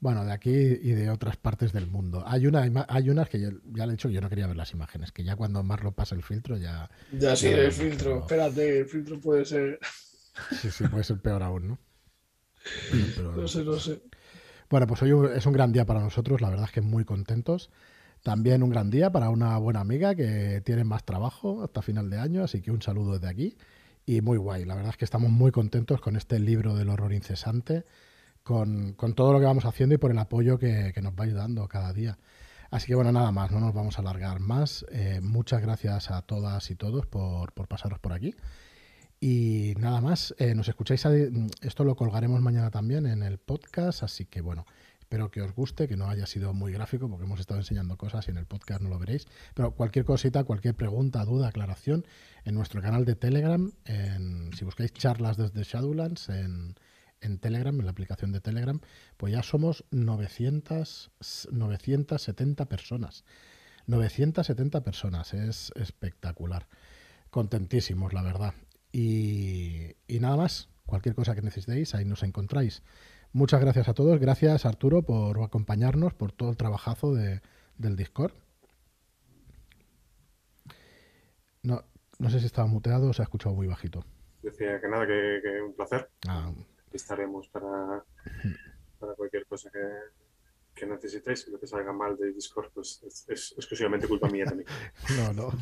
Bueno, 0.00 0.24
de 0.24 0.32
aquí 0.32 0.50
y 0.50 0.92
de 0.92 1.10
otras 1.10 1.36
partes 1.36 1.72
del 1.72 1.86
mundo. 1.86 2.24
Hay 2.26 2.46
una 2.46 2.86
hay 2.88 3.10
unas 3.10 3.28
que 3.28 3.38
ya, 3.38 3.50
le 3.50 3.84
he 3.84 3.90
dicho 3.90 4.08
yo 4.08 4.22
no 4.22 4.30
quería 4.30 4.46
ver 4.46 4.56
las 4.56 4.72
imágenes, 4.72 5.12
que 5.12 5.24
ya 5.24 5.36
cuando 5.36 5.62
Marlo 5.62 5.92
pasa 5.92 6.14
el 6.14 6.22
filtro 6.22 6.56
ya. 6.56 6.90
Ya 7.12 7.36
sí, 7.36 7.48
el 7.48 7.70
filtro. 7.70 8.20
Espérate, 8.20 8.80
el 8.80 8.86
filtro 8.86 9.20
puede 9.20 9.44
ser. 9.44 9.78
Sí, 10.58 10.70
sí, 10.70 10.88
puede 10.88 11.04
ser 11.04 11.20
peor 11.20 11.42
aún, 11.42 11.68
¿no? 11.68 11.78
No 13.36 13.48
sé, 13.48 13.64
no 13.64 13.78
sé. 13.78 14.02
Bueno, 14.70 14.86
pues 14.86 15.02
hoy 15.02 15.12
es 15.34 15.46
un 15.46 15.52
gran 15.52 15.72
día 15.72 15.84
para 15.84 16.00
nosotros, 16.00 16.40
la 16.40 16.48
verdad 16.48 16.66
es 16.66 16.72
que 16.72 16.80
muy 16.80 17.04
contentos. 17.04 17.70
También 18.22 18.62
un 18.62 18.70
gran 18.70 18.90
día 18.90 19.10
para 19.10 19.30
una 19.30 19.56
buena 19.58 19.80
amiga 19.80 20.14
que 20.14 20.60
tiene 20.64 20.84
más 20.84 21.04
trabajo 21.04 21.64
hasta 21.64 21.82
final 21.82 22.10
de 22.10 22.18
año, 22.18 22.44
así 22.44 22.60
que 22.60 22.70
un 22.70 22.82
saludo 22.82 23.14
desde 23.14 23.28
aquí. 23.28 23.56
Y 24.06 24.20
muy 24.20 24.38
guay, 24.38 24.64
la 24.64 24.74
verdad 24.74 24.90
es 24.90 24.96
que 24.96 25.04
estamos 25.04 25.30
muy 25.30 25.50
contentos 25.50 26.00
con 26.00 26.16
este 26.16 26.38
libro 26.38 26.76
del 26.76 26.90
horror 26.90 27.12
incesante, 27.12 27.84
con, 28.42 28.94
todo 29.14 29.32
lo 29.32 29.40
que 29.40 29.46
vamos 29.46 29.64
haciendo 29.64 29.94
y 29.94 29.98
por 29.98 30.10
el 30.10 30.18
apoyo 30.18 30.58
que, 30.58 30.92
nos 31.02 31.14
va 31.14 31.24
ayudando 31.24 31.66
cada 31.66 31.92
día. 31.92 32.18
Así 32.70 32.86
que 32.86 32.94
bueno, 32.94 33.10
nada 33.10 33.32
más, 33.32 33.50
no 33.50 33.60
nos 33.60 33.74
vamos 33.74 33.98
a 33.98 34.02
alargar 34.02 34.38
más. 34.38 34.84
Eh, 34.92 35.20
muchas 35.22 35.62
gracias 35.62 36.10
a 36.10 36.22
todas 36.22 36.70
y 36.70 36.76
todos 36.76 37.06
por, 37.06 37.52
por 37.52 37.68
pasaros 37.68 37.98
por 37.98 38.12
aquí. 38.12 38.34
Y 39.22 39.74
nada 39.78 40.00
más, 40.00 40.34
eh, 40.38 40.54
nos 40.54 40.68
escucháis, 40.68 41.04
esto 41.04 41.84
lo 41.84 41.94
colgaremos 41.94 42.40
mañana 42.40 42.70
también 42.70 43.04
en 43.04 43.22
el 43.22 43.36
podcast, 43.36 44.02
así 44.02 44.24
que 44.24 44.40
bueno, 44.40 44.64
espero 44.98 45.30
que 45.30 45.42
os 45.42 45.54
guste, 45.54 45.88
que 45.88 45.96
no 45.98 46.08
haya 46.08 46.24
sido 46.24 46.54
muy 46.54 46.72
gráfico 46.72 47.06
porque 47.06 47.26
hemos 47.26 47.38
estado 47.38 47.60
enseñando 47.60 47.98
cosas 47.98 48.26
y 48.28 48.30
en 48.30 48.38
el 48.38 48.46
podcast 48.46 48.80
no 48.80 48.88
lo 48.88 48.98
veréis, 48.98 49.26
pero 49.52 49.72
cualquier 49.72 50.06
cosita, 50.06 50.44
cualquier 50.44 50.74
pregunta, 50.74 51.22
duda, 51.26 51.48
aclaración, 51.48 52.06
en 52.44 52.54
nuestro 52.54 52.80
canal 52.80 53.04
de 53.04 53.14
Telegram, 53.14 53.70
en, 53.84 54.54
si 54.54 54.64
buscáis 54.64 54.92
charlas 54.94 55.36
desde 55.36 55.64
Shadowlands 55.64 56.30
en, 56.30 56.76
en 57.20 57.38
Telegram, 57.38 57.78
en 57.78 57.84
la 57.84 57.90
aplicación 57.90 58.32
de 58.32 58.40
Telegram, 58.40 58.80
pues 59.18 59.34
ya 59.34 59.42
somos 59.42 59.84
900, 59.90 61.10
970 61.50 62.64
personas. 62.70 63.24
970 63.86 64.82
personas, 64.82 65.34
es 65.34 65.72
espectacular. 65.76 66.68
Contentísimos, 67.30 68.14
la 68.14 68.22
verdad. 68.22 68.54
Y, 68.92 69.96
nada 70.20 70.36
más, 70.36 70.68
cualquier 70.86 71.14
cosa 71.14 71.34
que 71.34 71.42
necesitéis, 71.42 71.94
ahí 71.94 72.04
nos 72.04 72.22
encontráis. 72.22 72.82
Muchas 73.32 73.60
gracias 73.60 73.88
a 73.88 73.94
todos, 73.94 74.18
gracias 74.18 74.66
Arturo 74.66 75.02
por 75.02 75.40
acompañarnos, 75.40 76.14
por 76.14 76.32
todo 76.32 76.50
el 76.50 76.56
trabajazo 76.56 77.14
de, 77.14 77.40
del 77.78 77.96
Discord. 77.96 78.32
No, 81.62 81.84
no 82.18 82.30
sé 82.30 82.40
si 82.40 82.46
estaba 82.46 82.66
muteado 82.66 83.10
o 83.10 83.12
se 83.12 83.22
ha 83.22 83.24
escuchado 83.24 83.54
muy 83.54 83.68
bajito. 83.68 84.04
Decía 84.42 84.80
que 84.80 84.88
nada, 84.88 85.06
que, 85.06 85.62
un 85.64 85.74
placer. 85.74 86.10
Ah. 86.26 86.50
Estaremos 86.92 87.48
para, 87.48 88.04
para 88.98 89.14
cualquier 89.14 89.46
cosa 89.46 89.70
que, 89.70 89.78
que 90.74 90.86
necesitéis. 90.86 91.46
Lo 91.48 91.60
que 91.60 91.66
salga 91.66 91.92
mal 91.92 92.16
de 92.16 92.32
Discord, 92.32 92.72
pues 92.72 93.02
es 93.28 93.54
exclusivamente 93.56 94.08
culpa 94.08 94.28
mía 94.28 94.46
también. 94.46 94.68
no, 95.16 95.32
no. 95.32 95.52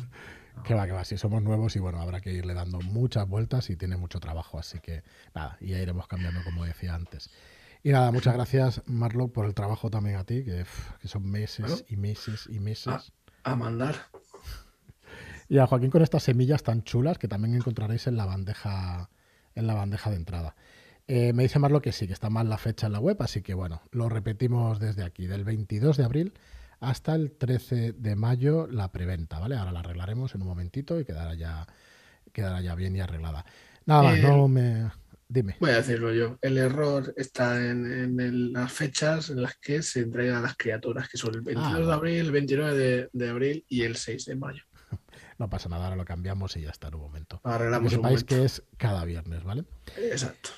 Que 0.63 0.73
va, 0.73 0.85
que 0.85 0.91
va, 0.91 1.03
si 1.03 1.17
somos 1.17 1.41
nuevos 1.41 1.75
y 1.75 1.79
bueno, 1.79 2.01
habrá 2.01 2.21
que 2.21 2.31
irle 2.31 2.53
dando 2.53 2.79
muchas 2.81 3.27
vueltas 3.27 3.69
y 3.69 3.75
tiene 3.75 3.97
mucho 3.97 4.19
trabajo, 4.19 4.59
así 4.59 4.79
que 4.79 5.03
nada, 5.33 5.57
y 5.59 5.69
ya 5.69 5.79
iremos 5.79 6.07
cambiando 6.07 6.43
como 6.43 6.65
decía 6.65 6.93
antes. 6.93 7.29
Y 7.81 7.91
nada, 7.91 8.11
muchas 8.11 8.33
gracias 8.33 8.81
Marlo 8.85 9.29
por 9.29 9.45
el 9.45 9.53
trabajo 9.53 9.89
también 9.89 10.17
a 10.17 10.25
ti, 10.25 10.43
que, 10.43 10.65
son 11.05 11.29
meses 11.29 11.85
y 11.87 11.95
meses 11.95 12.47
y 12.49 12.59
meses. 12.59 13.13
A, 13.43 13.55
mandar. 13.55 13.95
Y 15.47 15.57
a 15.57 15.65
Joaquín 15.65 15.89
con 15.89 16.01
estas 16.01 16.23
semillas 16.23 16.61
tan 16.61 16.83
chulas 16.83 17.17
que 17.17 17.27
también 17.27 17.55
encontraréis 17.55 18.07
en 18.07 18.17
la 18.17 18.25
bandeja, 18.25 19.09
en 19.55 19.65
la 19.65 19.73
bandeja 19.73 20.09
de 20.09 20.17
entrada. 20.17 20.55
Eh, 21.07 21.33
me 21.33 21.43
dice 21.43 21.57
Marlo 21.57 21.81
que 21.81 21.91
sí, 21.91 22.05
que 22.05 22.13
está 22.13 22.29
mal 22.29 22.49
la 22.49 22.57
fecha 22.57 22.85
en 22.85 22.93
la 22.93 22.99
web, 22.99 23.17
así 23.21 23.41
que 23.41 23.55
bueno, 23.55 23.81
lo 23.91 24.09
repetimos 24.09 24.79
desde 24.79 25.03
aquí, 25.03 25.25
del 25.25 25.43
22 25.43 25.97
de 25.97 26.03
abril 26.03 26.33
hasta 26.79 27.15
el 27.15 27.31
13 27.31 27.93
de 27.93 28.15
mayo 28.15 28.67
la 28.67 28.91
preventa, 28.91 29.39
¿vale? 29.39 29.55
Ahora 29.55 29.71
la 29.71 29.79
arreglaremos 29.79 30.35
en 30.35 30.41
un 30.41 30.47
momentito 30.47 30.99
y 30.99 31.05
quedará 31.05 31.33
ya, 31.35 31.67
quedará 32.31 32.61
ya 32.61 32.75
bien 32.75 32.95
y 32.95 33.01
arreglada. 33.01 33.45
Nada 33.85 34.03
más, 34.03 34.19
no 34.19 34.47
me... 34.47 34.89
Dime. 35.31 35.57
Voy 35.59 35.69
a 35.69 35.75
decirlo 35.75 36.11
yo. 36.11 36.39
El 36.41 36.57
error 36.57 37.13
está 37.15 37.63
en, 37.63 38.51
las 38.51 38.71
fechas 38.71 39.29
en 39.29 39.43
las 39.43 39.57
que 39.57 39.83
se 39.83 39.99
entregan 39.99 40.41
las 40.41 40.57
criaturas, 40.57 41.07
que 41.07 41.19
son 41.19 41.35
el 41.35 41.41
22 41.41 41.71
ah, 41.71 41.85
de 41.85 41.93
abril, 41.93 42.25
el 42.25 42.31
29 42.31 43.09
de, 43.13 43.29
abril 43.29 43.63
y 43.69 43.83
el 43.83 43.95
6 43.95 44.25
de 44.25 44.35
mayo. 44.35 44.63
No 45.37 45.49
pasa 45.49 45.69
nada, 45.69 45.85
ahora 45.85 45.95
lo 45.95 46.03
cambiamos 46.03 46.57
y 46.57 46.61
ya 46.61 46.69
está 46.69 46.89
en 46.89 46.95
un 46.95 47.01
momento. 47.01 47.39
Arreglamos 47.45 47.91
que 47.91 47.95
sepáis 47.95 48.23
que 48.25 48.43
es 48.43 48.63
cada 48.75 49.05
viernes, 49.05 49.41
¿vale? 49.45 49.63
Exacto. 49.95 50.49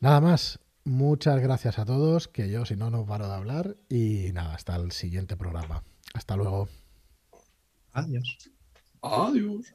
Nada 0.00 0.22
más. 0.22 0.58
Muchas 0.86 1.40
gracias 1.40 1.80
a 1.80 1.84
todos, 1.84 2.28
que 2.28 2.48
yo 2.48 2.64
si 2.64 2.76
no 2.76 2.90
no 2.90 3.04
paro 3.04 3.26
de 3.26 3.34
hablar 3.34 3.76
y 3.88 4.30
nada, 4.32 4.54
hasta 4.54 4.76
el 4.76 4.92
siguiente 4.92 5.36
programa. 5.36 5.82
Hasta 6.14 6.36
luego. 6.36 6.68
Adiós. 7.92 8.52
Adiós. 9.02 9.74